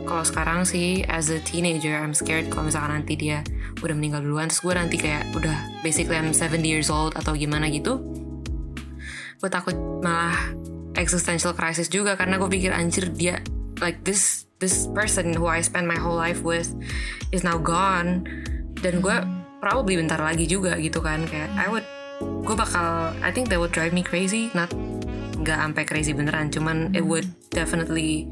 kalau 0.09 0.25
sekarang 0.25 0.65
sih 0.65 1.05
as 1.05 1.29
a 1.29 1.37
teenager 1.45 1.93
I'm 1.93 2.17
scared 2.17 2.49
kalau 2.49 2.67
misalkan 2.67 2.97
nanti 2.97 3.13
dia 3.13 3.45
udah 3.79 3.95
meninggal 3.95 4.25
duluan. 4.25 4.49
Terus 4.49 4.61
gue 4.65 4.73
nanti 4.73 4.97
kayak 4.97 5.29
udah 5.37 5.85
basically 5.85 6.17
I'm 6.17 6.33
70 6.33 6.65
years 6.65 6.89
old 6.89 7.13
atau 7.15 7.37
gimana 7.37 7.69
gitu. 7.69 8.01
Gue 9.39 9.49
takut 9.49 9.77
malah 10.03 10.35
existential 10.97 11.55
crisis 11.55 11.87
juga 11.87 12.17
karena 12.17 12.41
gue 12.41 12.49
pikir 12.49 12.73
anjir 12.73 13.07
dia 13.13 13.39
like 13.79 14.03
this 14.03 14.49
this 14.59 14.89
person 14.91 15.31
who 15.31 15.47
I 15.47 15.63
spend 15.63 15.87
my 15.87 15.95
whole 15.95 16.17
life 16.17 16.43
with 16.43 16.73
is 17.31 17.45
now 17.45 17.55
gone. 17.61 18.27
Dan 18.79 18.99
gue 18.99 19.38
probably 19.59 19.99
bentar 19.99 20.19
lagi 20.19 20.47
juga 20.47 20.79
gitu 20.79 21.03
kan 21.03 21.23
kayak 21.27 21.51
I 21.55 21.67
would 21.67 21.85
gue 22.19 22.55
bakal 22.55 23.15
I 23.23 23.31
think 23.31 23.47
that 23.51 23.59
would 23.59 23.71
drive 23.71 23.95
me 23.95 24.03
crazy 24.03 24.51
not 24.55 24.71
nggak 25.39 25.55
sampai 25.55 25.83
crazy 25.87 26.11
beneran 26.11 26.51
cuman 26.51 26.91
it 26.91 27.03
would 27.03 27.27
definitely 27.51 28.27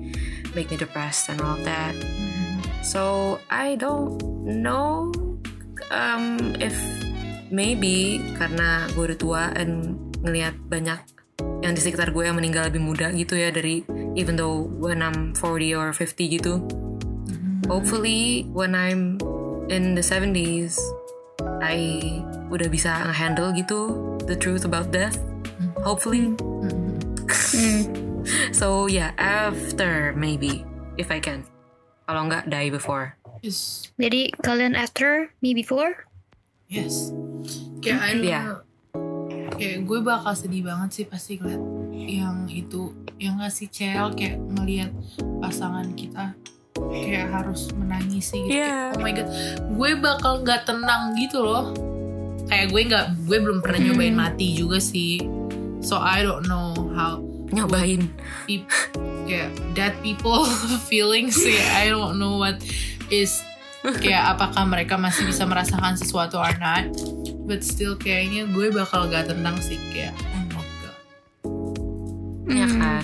make 0.52 0.68
me 0.68 0.78
depressed 0.78 1.32
and 1.32 1.40
all 1.40 1.56
of 1.56 1.64
that. 1.64 1.96
So 2.84 3.38
I 3.52 3.76
don't 3.80 4.20
know 4.44 5.12
um, 5.92 6.56
if 6.60 6.76
maybe 7.48 8.20
karena 8.36 8.88
gue 8.92 9.14
udah 9.14 9.20
tua 9.20 9.44
dan 9.56 9.96
ngelihat 10.24 10.56
banyak 10.68 11.00
yang 11.64 11.74
di 11.74 11.82
sekitar 11.82 12.12
gue 12.12 12.24
yang 12.28 12.36
meninggal 12.36 12.70
lebih 12.70 12.84
muda 12.84 13.12
gitu 13.16 13.40
ya 13.40 13.52
dari 13.52 13.84
even 14.20 14.36
though 14.36 14.68
when 14.80 15.00
I'm 15.00 15.36
40 15.36 15.80
or 15.80 15.90
50 15.96 16.36
gitu. 16.40 16.54
Hopefully 17.68 18.48
when 18.56 18.72
I'm 18.72 19.20
in 19.68 19.96
the 19.96 20.04
70s 20.04 20.80
I 21.62 22.22
udah 22.48 22.68
bisa 22.72 23.04
ngehandle 23.06 23.54
gitu 23.58 23.80
the 24.26 24.36
truth 24.38 24.66
about 24.66 24.90
death. 24.90 25.20
Hopefully. 25.86 26.34
So 28.52 28.92
yeah 28.92 29.16
after 29.16 30.12
maybe 30.20 30.68
if 31.00 31.08
I 31.08 31.24
can. 31.24 31.48
Kalau 32.08 32.28
nggak 32.28 32.52
die 32.52 32.68
before. 32.68 33.16
Yes. 33.40 33.92
Jadi 33.96 34.34
kalian 34.44 34.74
after, 34.74 35.32
me 35.44 35.56
before? 35.56 36.08
Yes. 36.68 37.16
Kayak 37.80 38.00
I 38.00 38.12
don't 38.16 38.28
know. 38.28 38.60
Kayak 39.58 39.78
gue 39.88 40.00
bakal 40.04 40.34
sedih 40.36 40.64
banget 40.68 40.90
sih 40.92 41.06
pasti 41.08 41.40
ngeliat 41.40 41.64
yang 41.96 42.38
itu. 42.52 42.92
Yang 43.18 43.36
ngasih 43.42 43.68
cel 43.72 44.08
kayak 44.14 44.38
ngeliat 44.40 44.92
pasangan 45.42 45.94
kita 45.96 46.36
kayak 46.90 47.28
harus 47.30 47.68
menangis 47.74 48.30
sih 48.30 48.42
gitu. 48.42 48.56
Iya. 48.56 48.92
Kayak, 48.92 48.94
oh 48.94 49.02
my 49.02 49.12
god, 49.12 49.30
gue 49.70 49.90
bakal 49.98 50.34
nggak 50.42 50.62
tenang 50.64 51.02
gitu 51.16 51.40
loh. 51.40 51.72
Kayak 52.46 52.68
gue 52.70 52.82
nggak, 52.86 53.06
gue 53.24 53.38
belum 53.40 53.60
pernah 53.60 53.80
nyobain 53.82 54.16
mati 54.16 54.54
juga 54.54 54.78
sih. 54.78 55.20
So 55.80 55.96
I 55.96 56.22
don't 56.22 56.46
know 56.46 56.72
how 56.92 57.20
nyobain 57.48 58.12
peop- 58.44 58.68
kayak 59.24 59.48
dead 59.72 59.94
people 60.02 60.48
feelings 60.90 61.36
sih. 61.36 61.60
I 61.74 61.88
don't 61.88 62.16
know 62.16 62.36
what 62.36 62.60
is 63.08 63.40
kayak 63.84 64.36
apakah 64.36 64.64
mereka 64.64 64.96
masih 64.96 65.24
bisa 65.24 65.44
merasakan 65.44 65.96
sesuatu 65.96 66.36
or 66.36 66.56
not. 66.56 66.88
But 67.44 67.64
still 67.64 67.96
kayaknya 67.96 68.48
gue 68.48 68.68
bakal 68.70 69.08
gak 69.08 69.28
tenang 69.28 69.56
sih 69.58 69.80
kayak 69.90 70.12
oh 70.12 70.44
my 70.50 70.68
god. 70.78 70.96
ya 72.50 72.66
Hmm. 72.66 72.76
kan 72.78 73.04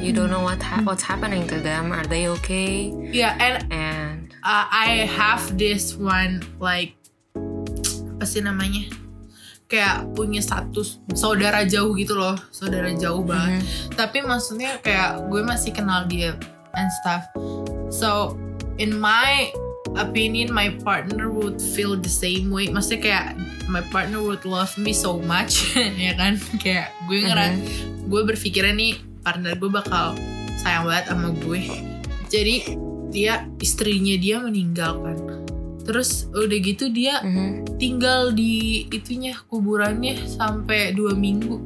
you 0.00 0.12
don't 0.12 0.30
know 0.30 0.42
what 0.42 0.60
ha- 0.62 0.82
what's 0.84 1.02
happening 1.02 1.46
to 1.46 1.58
them 1.60 1.90
are 1.92 2.06
they 2.06 2.28
okay 2.28 2.90
Yeah, 3.10 3.34
and 3.40 3.56
and 3.72 4.18
uh, 4.44 4.66
I 4.68 5.08
have 5.08 5.56
this 5.56 5.96
one 5.96 6.44
like 6.60 6.94
apa 8.18 8.24
sih 8.26 8.42
namanya? 8.42 8.90
Kayak 9.68 10.10
punya 10.16 10.40
status 10.40 10.98
saudara 11.12 11.62
jauh 11.68 11.92
gitu 11.94 12.16
loh, 12.16 12.34
saudara 12.50 12.88
jauh 12.96 13.20
banget. 13.22 13.62
Tapi 13.94 14.24
maksudnya 14.24 14.80
kayak 14.80 15.28
gue 15.28 15.40
masih 15.44 15.70
kenal 15.76 16.08
dia 16.08 16.34
and 16.74 16.90
stuff. 17.04 17.22
So 17.92 18.34
in 18.80 18.96
my 18.96 19.52
opinion, 19.96 20.52
my 20.52 20.72
partner 20.82 21.28
would 21.28 21.60
feel 21.60 21.96
the 21.96 22.10
same 22.10 22.48
way. 22.48 22.68
Maksudnya 22.68 23.00
kayak 23.00 23.26
my 23.68 23.84
partner 23.92 24.20
would 24.24 24.42
love 24.48 24.72
me 24.80 24.96
so 24.96 25.20
much, 25.20 25.76
ya 26.00 26.16
kan? 26.16 26.40
Kayak 26.60 26.92
gue 27.06 27.28
ngera, 27.28 27.56
gue 28.08 28.22
berpikiran 28.24 28.76
nih 28.76 29.07
partner 29.28 29.52
gue 29.60 29.68
bakal 29.68 30.16
sayang 30.56 30.88
banget 30.88 31.12
sama 31.12 31.28
gue. 31.44 31.60
Jadi 32.32 32.54
dia 33.12 33.44
istrinya 33.60 34.16
dia 34.16 34.40
meninggal 34.40 35.04
kan. 35.04 35.18
Terus 35.84 36.32
udah 36.32 36.58
gitu 36.64 36.88
dia 36.88 37.20
Mhm. 37.20 37.76
tinggal 37.76 38.32
di 38.32 38.88
itunya 38.88 39.36
kuburannya 39.52 40.16
sampai 40.24 40.96
dua 40.96 41.12
minggu. 41.12 41.60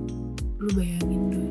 Lu 0.59 0.71
bayangin 0.75 1.23
gue. 1.31 1.49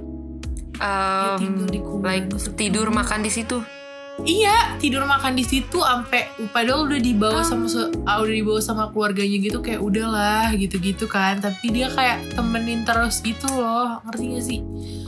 Dia 0.76 1.40
tinggal 1.40 1.68
di 1.72 1.80
um, 1.80 1.86
kuburan 1.88 2.28
like 2.28 2.56
tidur 2.60 2.92
makan 2.92 3.24
di 3.24 3.32
situ 3.32 3.81
Iya, 4.22 4.78
tidur 4.78 5.02
makan 5.04 5.34
di 5.34 5.42
situ 5.42 5.78
sampai 5.78 6.24
padahal 6.48 6.86
udah 6.86 7.00
dibawa 7.00 7.42
sama 7.42 7.66
se- 7.66 7.90
ah, 8.04 8.18
udah 8.18 8.32
dibawa 8.32 8.60
sama 8.60 8.88
keluarganya 8.88 9.38
gitu 9.40 9.60
kayak 9.60 9.80
udahlah 9.80 10.54
gitu-gitu 10.54 11.06
kan. 11.06 11.38
Tapi 11.38 11.66
dia 11.70 11.90
kayak 11.90 12.32
temenin 12.32 12.82
terus 12.82 13.20
gitu 13.20 13.50
loh. 13.52 13.98
Ngerti 14.04 14.24
gak 14.30 14.46
sih? 14.46 14.60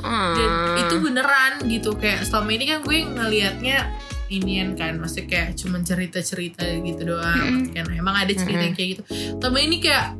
Dan 0.01 0.49
Hmm. 0.49 0.81
itu 0.81 0.95
beneran 0.99 1.53
gitu 1.63 1.93
kayak 1.93 2.23
selama 2.23 2.49
ini 2.51 2.65
kan 2.65 2.79
gue 2.81 2.97
ngelihatnya 3.03 3.77
inian 4.25 4.73
kan 4.73 4.97
maksudnya 4.97 5.29
kayak 5.29 5.49
cuman 5.55 5.81
cerita-cerita 5.81 6.65
gitu 6.81 7.05
doang 7.07 7.69
kan 7.69 7.85
emang 7.87 8.17
ada 8.17 8.33
cerita 8.33 8.59
yang 8.61 8.73
kayak 8.73 8.89
gitu 8.91 9.03
tapi 9.37 9.57
ini 9.61 9.77
kayak 9.77 10.17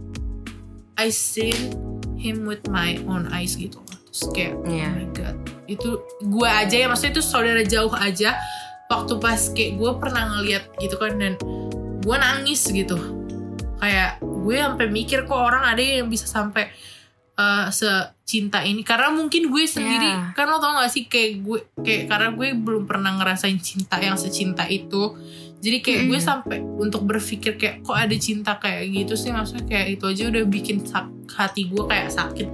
I 0.93 1.09
seen 1.09 1.73
him 2.15 2.45
with 2.45 2.69
my 2.69 3.01
own 3.03 3.25
eyes 3.27 3.57
gitu 3.57 3.81
terus 4.05 4.29
kayak 4.31 4.53
Iya. 4.63 4.85
oh 4.85 4.93
my 4.93 5.07
god 5.11 5.35
itu 5.65 5.89
gue 6.21 6.45
aja 6.47 6.75
ya 6.77 6.85
maksudnya 6.85 7.11
itu 7.11 7.23
saudara 7.25 7.63
jauh 7.65 7.89
aja 7.91 8.37
waktu 8.93 9.13
pas 9.17 9.41
kayak 9.51 9.81
gue 9.81 9.91
pernah 9.97 10.23
ngeliat 10.37 10.63
gitu 10.77 10.95
kan 11.01 11.17
dan 11.17 11.33
gue 12.03 12.15
nangis 12.19 12.61
gitu. 12.69 12.97
Kayak 13.81 14.21
gue 14.21 14.55
sampai 14.59 14.87
mikir 14.91 15.25
kok 15.25 15.39
orang 15.39 15.63
ada 15.65 15.81
yang 15.81 16.07
bisa 16.07 16.29
sampai 16.29 16.69
eh, 17.33 17.67
secinta 17.73 18.61
ini. 18.61 18.85
Karena 18.85 19.09
mungkin 19.09 19.49
gue 19.49 19.65
sendiri 19.65 20.11
Yeah. 20.13 20.37
kan 20.37 20.45
lo 20.47 20.61
tau 20.61 20.77
gak 20.77 20.91
sih 20.93 21.09
kayak 21.09 21.41
gue 21.41 21.59
kayak 21.81 22.11
karena 22.11 22.29
gue 22.37 22.47
belum 22.53 22.83
pernah 22.85 23.17
ngerasain 23.17 23.57
cinta 23.59 23.97
yang 23.97 24.15
secinta 24.15 24.69
itu. 24.69 25.17
Jadi 25.63 25.79
kayak 25.79 26.01
gue 26.11 26.19
sampai 26.19 26.59
untuk 26.59 27.07
berpikir 27.07 27.55
kayak 27.55 27.87
kok 27.87 27.95
ada 27.95 28.15
cinta 28.19 28.59
kayak 28.59 28.83
gitu 28.91 29.15
sih? 29.15 29.31
Maksudnya 29.31 29.63
kayak 29.63 29.87
itu 29.95 30.05
aja 30.11 30.23
udah 30.27 30.43
bikin 30.43 30.83
hati 31.31 31.71
gue 31.71 31.83
kayak 31.87 32.11
sakit. 32.11 32.47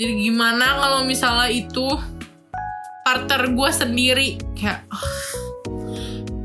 Jadi 0.00 0.12
gimana 0.16 0.80
kalau 0.80 1.04
misalnya 1.04 1.52
itu 1.52 1.92
partner 3.04 3.52
gue 3.52 3.70
sendiri? 3.70 4.28
Kayak 4.56 4.88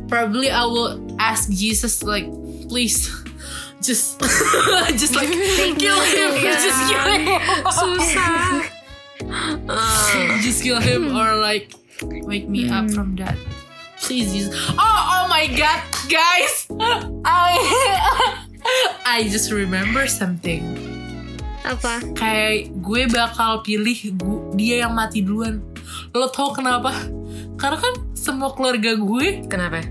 probably 0.07 0.49
I 0.49 0.63
will 0.65 0.97
ask 1.19 1.47
Jesus 1.49 2.01
like 2.01 2.27
please 2.67 3.07
just 3.79 4.19
just 4.99 5.13
like 5.13 5.29
kill 5.81 5.99
him. 6.01 6.31
Just 6.65 6.81
kill 6.89 7.05
him. 7.05 7.23
Susah 7.69 8.65
Ah. 9.67 10.39
just 10.39 10.63
kill 10.63 10.79
him 10.79 11.11
or 11.11 11.35
like 11.35 11.73
wake 12.23 12.47
me 12.47 12.69
up 12.69 12.87
from 12.91 13.17
that. 13.19 13.35
Please 13.99 14.31
Jesus. 14.31 14.53
Oh 14.77 14.99
oh 15.11 15.23
my 15.27 15.49
god 15.51 15.81
guys. 16.07 16.69
I 17.25 17.51
I 19.03 19.27
just 19.27 19.51
remember 19.51 20.07
something. 20.07 20.63
Apa? 21.67 21.99
kayak 22.15 22.71
gue 22.79 23.11
bakal 23.11 23.59
pilih 23.59 24.15
gu- 24.15 24.55
dia 24.55 24.87
yang 24.87 24.95
mati 24.95 25.19
duluan. 25.19 25.59
Lo 26.15 26.31
tau 26.31 26.55
kenapa? 26.55 26.95
Karena 27.59 27.75
kan 27.75 27.93
semua 28.15 28.55
keluarga 28.55 28.95
gue 28.95 29.43
kenapa 29.51 29.83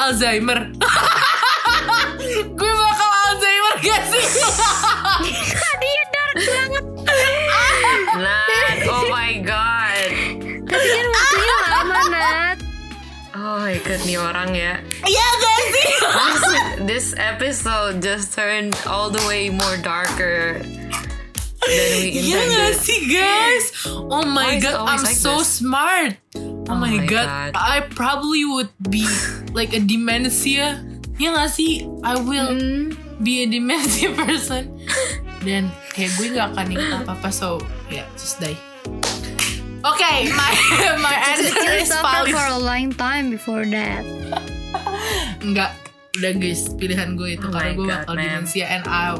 Alzheimer. 0.00 0.72
Gue 2.58 2.72
bakal 2.72 3.10
Alzheimer 3.28 3.74
gak 3.84 4.02
sih? 4.08 4.24
Dia 5.82 6.02
dark 6.08 6.36
banget. 6.40 6.84
Nat 8.16 8.78
oh 8.88 9.04
my 9.12 9.32
god. 9.44 10.10
Tapi 10.64 10.86
kan 10.88 11.06
waktunya 11.12 11.56
lama, 11.68 12.00
Nat. 12.08 12.58
oh 13.36 13.56
my 13.60 13.76
god 13.84 14.00
nih 14.08 14.16
orang 14.16 14.50
ya. 14.56 14.74
Iya 15.04 15.28
gak 15.36 15.60
sih? 15.76 15.90
This 16.82 17.12
episode 17.14 18.00
just 18.00 18.32
turned 18.32 18.74
all 18.88 19.12
the 19.12 19.22
way 19.28 19.52
more 19.52 19.76
darker 19.78 20.58
Iya 21.64 22.40
gak 22.42 22.72
sih 22.76 23.06
guys 23.06 23.64
Oh 23.86 24.22
my 24.22 24.56
Why 24.56 24.60
god 24.60 24.82
I'm 24.84 25.00
like 25.00 25.14
so 25.14 25.38
this? 25.38 25.60
smart 25.60 26.18
Oh, 26.64 26.74
my, 26.74 26.94
my 26.94 27.04
god. 27.04 27.26
God. 27.26 27.50
I 27.54 27.84
probably 27.84 28.42
would 28.44 28.70
be 28.82 29.04
like 29.52 29.70
a 29.70 29.80
dementia 29.80 30.82
Iya 31.14 31.28
gak 31.32 31.50
sih 31.50 31.86
I 32.00 32.16
will 32.16 32.50
Hmm. 32.50 32.96
be 33.18 33.42
a 33.42 33.46
dementia 33.46 34.10
person 34.18 34.72
dan 35.42 35.70
kayak 35.90 36.10
gue 36.14 36.26
nggak 36.30 36.54
akan 36.54 36.66
ingat 36.70 36.90
apa 37.02 37.12
apa 37.16 37.28
so 37.30 37.58
yeah 37.88 38.06
just 38.14 38.38
die 38.38 38.54
Okay, 39.82 40.30
my 40.30 40.50
my 40.96 41.16
answer 41.28 41.50
is 41.74 41.90
valid. 41.90 42.30
for 42.30 42.46
a 42.48 42.56
long 42.56 42.94
time 42.94 43.34
before 43.34 43.66
that. 43.66 44.06
Enggak, 45.42 45.74
udah 46.14 46.32
guys, 46.34 46.70
pilihan 46.72 47.18
gue 47.18 47.34
itu 47.34 47.42
Oh 47.42 47.50
karena 47.50 47.74
gue 47.74 47.86
God, 47.86 47.94
bakal 48.00 48.14
man. 48.14 48.22
demensia 48.46 48.66
and 48.68 48.86
I 48.86 49.18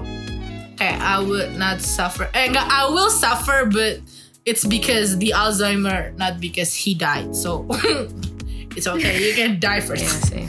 kayak 0.82 0.98
I 0.98 1.16
would 1.22 1.54
not 1.54 1.78
suffer. 1.78 2.26
Eh 2.34 2.50
enggak, 2.50 2.66
I 2.66 2.90
will 2.90 3.10
suffer 3.14 3.70
but 3.70 4.02
it's 4.42 4.66
because 4.66 5.14
the 5.22 5.30
Alzheimer, 5.30 6.10
not 6.18 6.42
because 6.42 6.74
he 6.74 6.98
died. 6.98 7.38
So 7.38 7.70
it's 8.76 8.90
okay, 8.90 9.22
you 9.22 9.32
can 9.38 9.62
die 9.62 9.78
Iya 9.78 9.86
first. 9.86 10.26
sih. 10.26 10.44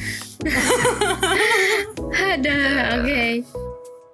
Ada, 2.33 2.57
oke. 2.97 3.23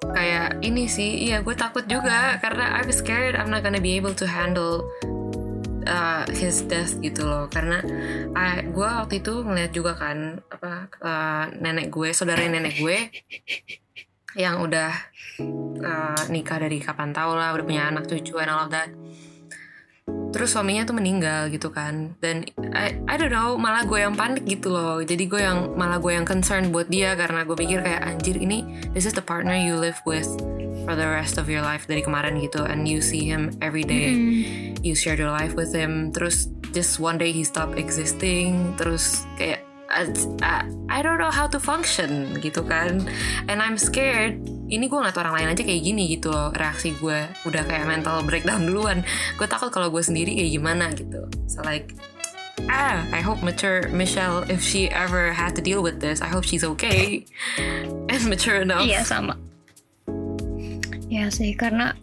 Kayak 0.10 0.60
ini 0.66 0.90
sih, 0.92 1.30
iya 1.30 1.40
gue 1.40 1.56
takut 1.56 1.88
juga 1.88 2.36
karena 2.44 2.76
I'm 2.76 2.92
scared 2.92 3.40
I'm 3.40 3.48
not 3.48 3.64
gonna 3.64 3.80
be 3.80 3.96
able 3.96 4.18
to 4.18 4.26
handle 4.28 4.84
uh, 5.88 6.26
his 6.34 6.66
death 6.68 7.00
gitu 7.00 7.24
loh. 7.24 7.48
Karena 7.48 7.80
I, 8.36 8.68
gue 8.68 8.84
waktu 8.84 9.24
itu 9.24 9.40
ngeliat 9.46 9.72
juga 9.72 9.96
kan 9.96 10.44
apa 10.52 10.90
uh, 11.00 11.46
nenek 11.56 11.94
gue, 11.94 12.12
saudara 12.12 12.44
nenek 12.44 12.82
gue 12.82 12.98
yang 14.40 14.64
udah 14.64 14.96
uh, 15.84 16.22
nikah 16.32 16.64
dari 16.64 16.80
kapan 16.80 17.12
tau 17.12 17.36
lah, 17.36 17.52
udah 17.52 17.66
punya 17.68 17.92
anak 17.92 18.08
cucu 18.08 18.40
and 18.40 18.48
all 18.48 18.64
of 18.64 18.72
that. 18.72 18.88
Terus 20.30 20.54
suaminya 20.54 20.86
tuh 20.86 20.96
meninggal 20.96 21.50
gitu 21.50 21.74
kan. 21.74 22.14
Dan 22.22 22.46
I, 22.74 23.02
I 23.10 23.16
don't 23.18 23.34
know 23.34 23.58
Malah 23.58 23.86
gue 23.90 23.98
yang 23.98 24.14
panik 24.14 24.46
gitu 24.46 24.70
loh. 24.70 25.02
Jadi 25.02 25.26
gue 25.26 25.42
yang 25.42 25.74
Malah 25.74 25.98
gue 25.98 26.14
yang 26.14 26.26
concern 26.26 26.70
buat 26.70 26.86
dia 26.86 27.18
Karena 27.18 27.42
gue 27.46 27.58
pikir 27.58 27.82
kayak 27.82 28.02
Anjir 28.06 28.38
ini 28.38 28.62
This 28.94 29.10
is 29.10 29.18
the 29.18 29.26
partner 29.26 29.58
you 29.58 29.74
live 29.74 29.98
with 30.06 30.30
For 30.86 30.94
the 30.94 31.10
rest 31.10 31.42
of 31.42 31.50
your 31.50 31.66
life 31.66 31.90
Dari 31.90 32.06
kemarin 32.06 32.38
gitu. 32.46 32.62
And 32.62 32.86
you 32.86 33.02
see 33.02 33.26
him 33.26 33.58
every 33.62 33.86
day. 33.86 34.14
You 34.86 34.94
share 34.94 35.18
your 35.18 35.34
life 35.34 35.58
with 35.58 35.74
him. 35.74 36.14
Terus 36.14 36.50
just 36.78 37.02
one 37.02 37.18
day 37.18 37.34
he 37.34 37.42
stop 37.42 37.74
existing. 37.74 38.78
Terus 38.78 39.26
kayak 39.38 39.69
I, 39.90 40.06
I, 40.46 40.54
I 40.88 41.00
don't 41.02 41.18
know 41.18 41.34
how 41.34 41.50
to 41.50 41.58
function 41.58 42.38
gitu 42.40 42.62
kan 42.62 43.02
And 43.50 43.58
I'm 43.58 43.74
scared 43.76 44.38
Ini 44.70 44.86
gue 44.86 44.94
ngeliat 44.94 45.18
orang 45.18 45.34
lain 45.34 45.48
aja 45.50 45.66
kayak 45.66 45.82
gini 45.82 46.14
gitu 46.14 46.30
loh 46.30 46.54
Reaksi 46.54 46.94
gue 46.94 47.26
Udah 47.44 47.66
kayak 47.66 47.90
mental 47.90 48.22
breakdown 48.22 48.70
duluan 48.70 49.02
Gue 49.34 49.50
takut 49.50 49.74
kalau 49.74 49.90
gue 49.90 50.00
sendiri 50.00 50.38
kayak 50.38 50.52
gimana 50.54 50.94
gitu 50.94 51.26
So 51.50 51.66
like 51.66 51.98
Ah, 52.70 53.02
I 53.10 53.24
hope 53.24 53.42
mature 53.42 53.90
Michelle 53.90 54.46
If 54.46 54.62
she 54.62 54.94
ever 54.94 55.34
had 55.34 55.58
to 55.58 55.62
deal 55.64 55.82
with 55.82 55.98
this 55.98 56.22
I 56.22 56.30
hope 56.30 56.46
she's 56.46 56.62
okay 56.78 57.26
And 58.14 58.22
mature 58.30 58.62
enough 58.62 58.86
Iya 58.86 59.02
sama. 59.02 59.34
Ya 61.10 61.34
sih, 61.34 61.58
karena 61.58 61.98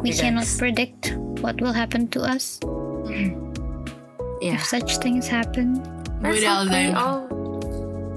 we 0.00 0.08
Okay, 0.16 0.24
cannot 0.24 0.48
guys. 0.48 0.56
predict 0.56 1.12
what 1.44 1.60
will 1.60 1.76
happen 1.76 2.08
to 2.16 2.24
us 2.24 2.56
Yeah. 4.40 4.56
if 4.58 4.64
such 4.64 4.96
things 4.98 5.28
happen. 5.28 5.78
Okay. 6.22 6.46
Alzheimer. 6.46 6.94
Oh, 6.96 7.28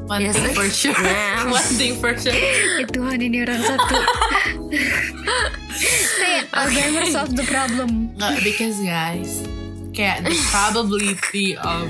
One 0.06 0.22
Yes. 0.22 0.38
thing 0.38 0.54
for 0.54 0.70
sure. 0.70 0.94
One 1.50 1.70
thing 1.82 1.98
for 1.98 2.14
sure. 2.14 2.30
Ya 2.80 2.86
Tuhan 2.86 3.18
ini 3.26 3.42
orang 3.42 3.58
satu. 3.58 3.98
Kayak 6.22 6.46
Alzheimer 6.54 7.04
solve 7.10 7.34
the 7.34 7.46
problem. 7.50 8.14
Nggak, 8.14 8.36
because 8.46 8.78
guys, 8.86 9.42
kayak 9.98 10.22
the 10.30 10.34
probability 10.54 11.58
of 11.58 11.90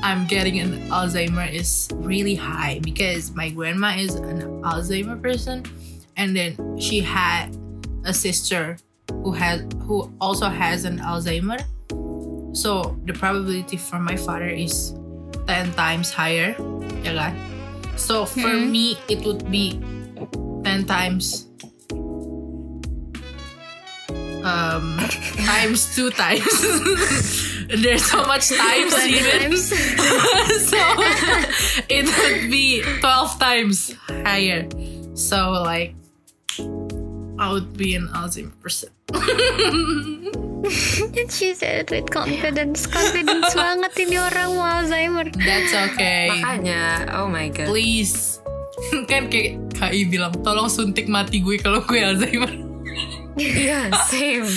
I'm 0.00 0.24
getting 0.30 0.62
an 0.62 0.78
Alzheimer 0.88 1.44
is 1.44 1.90
really 1.98 2.38
high 2.38 2.78
because 2.80 3.34
my 3.34 3.50
grandma 3.50 3.98
is 3.98 4.14
an 4.14 4.40
Alzheimer 4.62 5.18
person, 5.20 5.66
and 6.16 6.32
then 6.32 6.54
she 6.78 7.02
had 7.02 7.50
a 8.06 8.14
sister 8.14 8.78
who 9.26 9.34
has 9.34 9.66
who 9.84 10.06
also 10.22 10.46
has 10.48 10.86
an 10.86 11.02
Alzheimer. 11.02 11.58
So 12.54 12.94
the 13.04 13.12
probability 13.12 13.76
for 13.76 13.98
my 13.98 14.14
father 14.14 14.48
is 14.48 14.94
ten 15.50 15.74
times 15.74 16.14
higher, 16.14 16.54
kan? 17.02 17.34
So 17.98 18.22
for 18.22 18.46
Hmm. 18.54 18.70
me 18.70 18.94
it 19.10 19.26
would 19.26 19.50
be 19.50 19.74
ten 20.62 20.86
times 20.86 21.50
um 24.46 24.94
times 25.50 25.90
two 25.98 26.14
times. 26.14 26.46
There's 27.82 28.06
so 28.06 28.22
much 28.30 28.46
times 28.54 28.94
even. 29.10 29.50
So 30.70 30.78
it 31.90 32.06
would 32.06 32.50
be 32.50 32.82
12 33.02 33.38
times 33.38 33.94
higher. 34.06 34.66
So 35.18 35.50
like 35.66 35.94
I 37.38 37.50
would 37.50 37.74
be 37.76 37.94
an 37.98 38.06
Alzheimer 38.14 38.54
person. 38.62 38.90
She 41.30 41.56
said 41.56 41.86
it 41.86 41.88
with 41.88 42.08
confidence. 42.12 42.84
Confidence 42.84 43.52
banget 43.56 43.92
ini 44.04 44.16
orang 44.20 44.50
mau 44.52 44.66
Alzheimer. 44.68 45.32
That's 45.32 45.72
okay. 45.72 46.28
Makanya 46.28 47.08
Oh 47.16 47.28
my 47.30 47.48
god 47.48 47.72
Please. 47.72 48.40
kan 49.10 49.28
kayak 49.32 49.60
KI 49.76 50.08
bilang 50.08 50.32
tolong 50.44 50.68
suntik 50.68 51.08
mati 51.08 51.40
gue 51.40 51.56
kalau 51.56 51.80
gue 51.84 52.00
Alzheimer. 52.00 52.50
Iya 53.40 53.88
same 54.10 54.50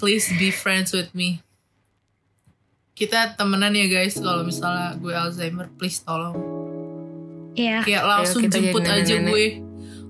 Please 0.00 0.32
be 0.40 0.50
friends 0.50 0.90
with 0.90 1.12
me. 1.12 1.44
Kita 2.96 3.36
temenan 3.38 3.76
ya 3.76 3.86
guys 3.86 4.18
kalau 4.18 4.42
misalnya 4.42 4.96
gue 4.98 5.12
Alzheimer 5.14 5.68
please 5.78 6.02
tolong. 6.02 6.34
Iya. 7.54 7.84
Kayak 7.84 8.04
langsung 8.08 8.42
jadi 8.48 8.72
jemput 8.72 8.84
aja 8.88 9.14
gue. 9.20 9.46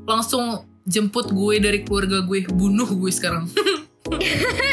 Langsung 0.06 0.44
jemput 0.86 1.28
gue 1.34 1.54
dari 1.60 1.82
keluarga 1.82 2.22
gue. 2.22 2.46
Bunuh 2.48 2.88
gue 2.88 3.12
sekarang. 3.12 3.50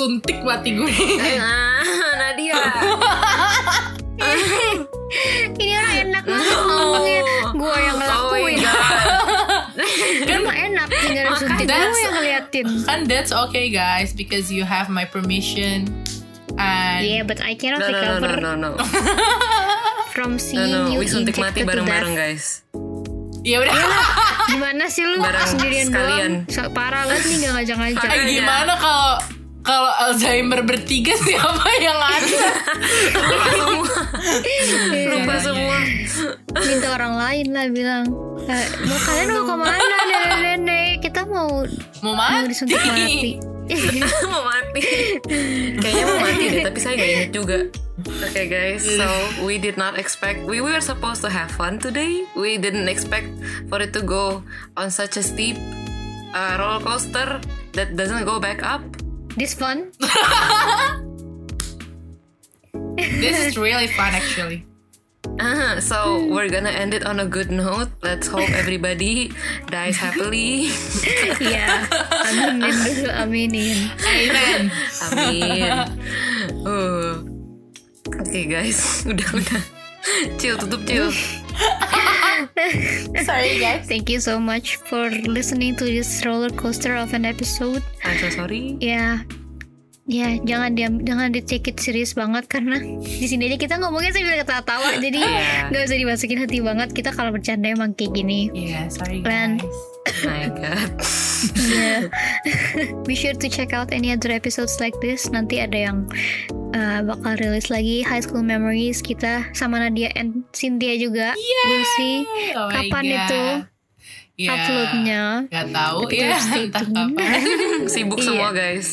Suntik 0.00 0.40
mati 0.40 0.72
gue. 0.72 0.88
Nah, 1.36 1.84
Nadia 2.16 2.56
Ini 5.60 5.72
orang 5.76 5.96
enak 6.08 6.24
banget 6.24 6.56
ngomongnya. 6.64 7.22
Gue 7.52 7.76
yang 7.76 7.96
Oh 7.96 8.00
ngelakuin. 8.00 8.56
god 8.64 10.24
Kan 10.24 10.40
mah 10.40 10.56
enak 10.56 10.88
tinggal 10.88 11.24
disuntik 11.36 11.66
gue 11.68 12.00
yang 12.00 12.14
ngeliatin. 12.16 12.66
And 12.88 13.02
that's 13.12 13.28
okay 13.28 13.68
guys 13.68 14.16
because 14.16 14.48
you 14.48 14.64
have 14.64 14.88
my 14.88 15.04
permission. 15.04 15.84
And 16.56 17.04
Yeah, 17.04 17.28
but 17.28 17.44
I 17.44 17.52
cannot 17.52 17.84
No 17.84 17.92
no 17.92 17.92
no 17.92 18.00
recover 18.00 18.40
no 18.40 18.52
no 18.56 18.68
no 18.72 18.80
from 20.16 20.40
No 20.40 20.42
seeing 20.42 20.72
no 20.72 20.96
you 20.96 20.98
We 21.04 21.12
suntik 21.12 21.36
mati 21.36 21.60
bareng-bareng 21.60 22.16
guys 22.16 22.64
ya 23.40 23.56
udah. 23.60 23.72
Gimana 24.52 24.84
sih 24.92 25.04
lu 25.04 25.16
Bareng 25.20 25.48
sendirian 25.48 25.86
sekalian. 25.88 26.32
doang? 26.44 26.72
Parah 26.76 27.08
banget 27.08 27.24
nih 27.24 27.36
gak 27.40 27.52
ngajak-ngajak. 27.56 28.08
Eh, 28.12 28.24
gimana 28.36 28.72
kalau 28.76 29.39
kalau 29.60 29.90
Alzheimer 30.00 30.62
bertiga 30.62 31.12
siapa 31.16 31.68
yang 31.84 31.98
ada? 31.98 32.48
Lupa 35.10 35.34
Iya, 35.34 35.40
semua 35.40 35.78
Minta 36.60 36.88
orang 36.90 37.14
lain 37.16 37.46
lah 37.50 37.66
bilang. 37.68 38.04
"Eh, 38.42 38.66
mau 38.82 38.98
kalian 38.98 39.28
mau 39.30 39.44
ke 39.44 39.54
mana 39.54 39.76
nenek-nenek? 39.78 40.90
Kita 41.00 41.20
mau 41.24 41.62
Mau 42.00 42.12
mau 42.12 42.14
mati. 42.16 42.48
disuntik 42.48 42.76
mati. 42.76 43.38
Mau 44.26 44.42
mati 44.42 44.82
Kayaknya 45.78 46.04
mau 46.04 46.18
mati 46.18 46.44
deh 46.50 46.62
Tapi 46.66 46.78
saya 46.82 46.94
gak 46.98 47.06
inget 47.08 47.30
juga 47.30 47.58
Okay 48.26 48.48
guys, 48.48 48.82
so 48.82 49.06
we 49.44 49.54
did 49.54 49.76
not 49.76 49.94
expect 49.94 50.42
we 50.42 50.58
were 50.58 50.80
supposed 50.80 51.20
to 51.20 51.28
have 51.28 51.52
fun 51.52 51.76
today. 51.76 52.24
We 52.32 52.56
didn't 52.56 52.88
expect 52.88 53.28
for 53.68 53.76
it 53.76 53.92
to 53.92 54.00
go 54.00 54.40
on 54.74 54.88
such 54.88 55.14
a 55.14 55.22
steep 55.22 55.60
uh, 56.32 56.56
roller 56.56 56.80
coaster 56.80 57.38
that 57.76 57.94
doesn't 57.94 58.24
go 58.24 58.40
back 58.40 58.64
up. 58.64 58.80
This 59.36 59.54
fun? 59.54 59.92
This 63.20 63.36
is 63.46 63.56
really 63.56 63.86
fun 63.86 64.12
actually. 64.12 64.64
Uh, 65.40 65.80
so 65.80 66.24
we're 66.28 66.48
gonna 66.48 66.72
end 66.72 66.92
it 66.92 67.04
on 67.04 67.20
a 67.20 67.26
good 67.26 67.50
note. 67.50 67.88
Let's 68.02 68.28
hope 68.28 68.48
everybody 68.52 69.32
dies 69.68 69.96
happily. 69.96 70.68
Aminin 72.28 72.60
dulu, 72.64 73.08
aminin. 73.12 73.78
Amen. 74.04 74.62
Amin. 75.12 75.72
Uh. 76.64 77.24
Oke 78.20 78.40
guys, 78.48 78.80
udah 79.10 79.28
udah. 79.32 79.79
Chill, 80.40 80.56
tutup 80.56 80.86
chill. 80.86 81.10
Sorry 83.28 83.60
guys. 83.60 83.84
Thank 83.86 84.08
you 84.08 84.20
so 84.20 84.40
much 84.40 84.76
for 84.88 85.10
listening 85.28 85.76
to 85.76 85.84
this 85.84 86.24
roller 86.24 86.50
coaster 86.50 86.96
of 86.96 87.12
an 87.12 87.24
episode. 87.24 87.82
I'm 88.04 88.16
so 88.18 88.30
sorry. 88.32 88.80
Ya, 88.80 89.20
ya 90.08 90.40
jangan 90.40 90.72
diam, 90.74 91.04
jangan 91.04 91.36
di 91.36 91.44
take 91.44 91.68
it 91.68 91.76
serius 91.78 92.16
banget 92.16 92.48
karena 92.48 92.80
di 93.04 93.26
sini 93.28 93.52
aja 93.52 93.56
kita 93.60 93.74
ngomongnya 93.76 94.16
sambil 94.16 94.40
ketawa-tawa, 94.40 94.96
jadi 95.04 95.20
Iya. 95.20 95.68
nggak 95.68 95.82
usah 95.84 95.98
dimasukin 96.00 96.38
hati 96.40 96.58
banget. 96.64 96.88
Kita 96.96 97.10
kalau 97.12 97.30
bercanda 97.30 97.68
emang 97.68 97.92
kayak 97.92 98.16
gini. 98.16 98.48
Yeah, 98.56 98.88
sorry 98.88 99.20
guys. 99.20 99.60
My 100.24 100.48
God. 100.56 100.90
Yeah. 101.68 102.08
Be 103.04 103.12
sure 103.12 103.36
to 103.36 103.48
check 103.52 103.76
out 103.76 103.92
any 103.92 104.08
other 104.10 104.32
episodes 104.32 104.80
like 104.80 104.96
this. 105.04 105.28
Nanti 105.28 105.60
ada 105.60 105.76
yang 105.76 106.08
uh, 106.70 107.00
bakal 107.04 107.32
rilis 107.36 107.68
lagi 107.68 108.00
High 108.00 108.22
School 108.22 108.42
Memories 108.42 109.00
kita 109.00 109.48
sama 109.52 109.78
Nadia 109.78 110.10
and 110.14 110.44
Cynthia 110.50 110.94
juga. 110.94 111.34
We'll 111.36 111.88
see 111.96 112.16
Oh 112.54 112.68
kapan 112.68 113.04
God. 113.04 113.14
itu. 113.16 113.44
Ya, 114.40 114.56
uploadnya. 114.56 115.22
Gak 115.48 115.68
tahu 115.68 116.00
ya 116.08 116.32
entah 116.56 116.80
kapan. 116.82 117.40
Sibuk 117.92 118.18
Iya. 118.18 118.24
semua 118.24 118.48
guys. 118.50 118.88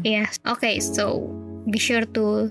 Yes. 0.00 0.40
Okay, 0.42 0.80
so 0.80 1.28
be 1.64 1.76
sure 1.76 2.08
to 2.16 2.48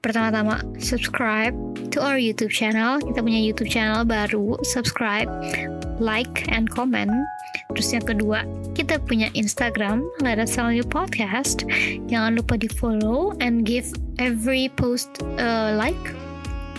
pertama-tama 0.00 0.60
subscribe 0.76 1.56
to 1.88 2.00
our 2.00 2.20
YouTube 2.20 2.52
channel. 2.52 3.00
Kita 3.00 3.20
punya 3.20 3.40
YouTube 3.40 3.68
channel 3.68 4.04
baru. 4.04 4.60
Subscribe, 4.60 5.28
like, 6.00 6.48
and 6.48 6.66
comment. 6.66 7.12
Terus 7.76 7.94
yang 7.94 8.06
kedua, 8.08 8.42
kita 8.74 8.98
punya 9.04 9.30
Instagram, 9.38 10.02
Let 10.24 10.42
Us 10.42 10.56
Tell 10.56 10.72
You 10.74 10.82
Podcast. 10.82 11.62
Jangan 12.10 12.34
lupa 12.34 12.58
di 12.58 12.66
follow 12.66 13.36
and 13.38 13.62
give 13.62 13.86
every 14.18 14.72
post 14.74 15.22
a 15.38 15.76
like. 15.76 16.00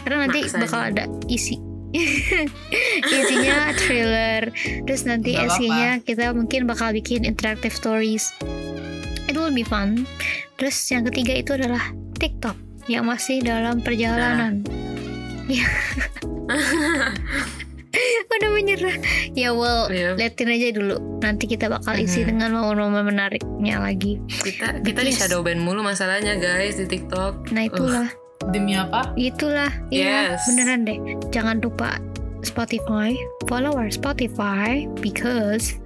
Karena 0.04 0.28
nanti 0.28 0.50
bakal 0.52 0.92
ada 0.92 1.06
isi. 1.30 1.56
Isinya 3.22 3.72
thriller. 3.80 4.52
Terus 4.88 5.04
nanti. 5.08 5.36
SG-nya 5.38 6.02
kita 6.04 6.34
mungkin 6.36 6.68
bakal 6.68 6.92
bikin 6.96 7.24
interactive 7.24 7.76
stories. 7.76 8.34
It 9.30 9.38
will 9.40 9.54
be 9.54 9.64
fun. 9.64 10.04
Terus 10.60 10.76
yang 10.92 11.08
ketiga 11.08 11.34
itu 11.40 11.52
adalah 11.56 11.94
TikTok 12.20 12.58
yang 12.90 13.08
masih 13.08 13.40
dalam 13.46 13.80
perjalanan. 13.80 14.66
Ya. 15.48 15.68
Udah 18.32 18.50
menyerah. 18.50 18.96
Ya 19.32 19.52
well, 19.52 19.88
Iya. 19.88 20.16
liatin 20.16 20.48
aja 20.48 20.68
dulu. 20.72 20.96
Nanti 21.20 21.46
kita 21.46 21.68
bakal 21.68 22.00
isi 22.00 22.24
Mhm. 22.24 22.28
dengan 22.30 22.50
momen-momen 22.56 23.04
menariknya 23.08 23.78
lagi. 23.78 24.18
Kita 24.28 24.80
kita 24.80 25.02
di 25.02 25.12
shadow 25.12 25.40
ban 25.40 25.60
mulu 25.60 25.82
masalahnya 25.82 26.36
guys 26.36 26.76
di 26.76 26.88
TikTok. 26.88 27.52
Nah 27.52 27.68
itulah, 27.68 28.08
Demi 28.50 28.74
apa? 28.74 29.12
itulah. 29.14 29.70
Iya, 29.90 30.34
Yes. 30.34 30.48
beneran 30.48 30.82
deh. 30.84 30.98
Jangan 31.30 31.60
lupa 31.60 32.00
Spotify, 32.42 33.14
follow 33.46 33.72
our 33.72 33.92
Spotify 33.92 34.88
because 34.98 35.78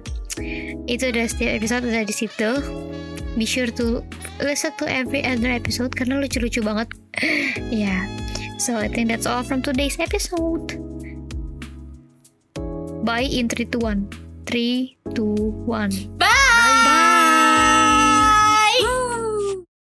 itu 0.86 1.04
udah 1.06 1.26
setiap 1.26 1.52
episode 1.54 1.84
udah 1.84 2.02
di 2.02 2.14
situ. 2.14 2.50
Be 3.36 3.44
sure 3.44 3.68
to 3.68 4.00
listen 4.40 4.72
to 4.80 4.88
every 4.88 5.20
other 5.20 5.52
episode 5.52 5.92
karena 5.92 6.16
lucu-lucu 6.16 6.62
banget. 6.62 6.88
Ya, 7.66 8.06
so 8.56 8.78
I 8.78 8.86
think 8.86 9.10
that's 9.10 9.26
all 9.26 9.42
from 9.42 9.60
today's 9.60 9.98
episode. 9.98 10.78
Bye 13.06 13.30
in 13.30 13.46
3, 13.46 13.66
2, 13.66 13.78
1. 13.78 14.10
3, 14.46 14.98
2, 15.14 15.22
1. 15.64 16.18
Bye. 16.18 16.55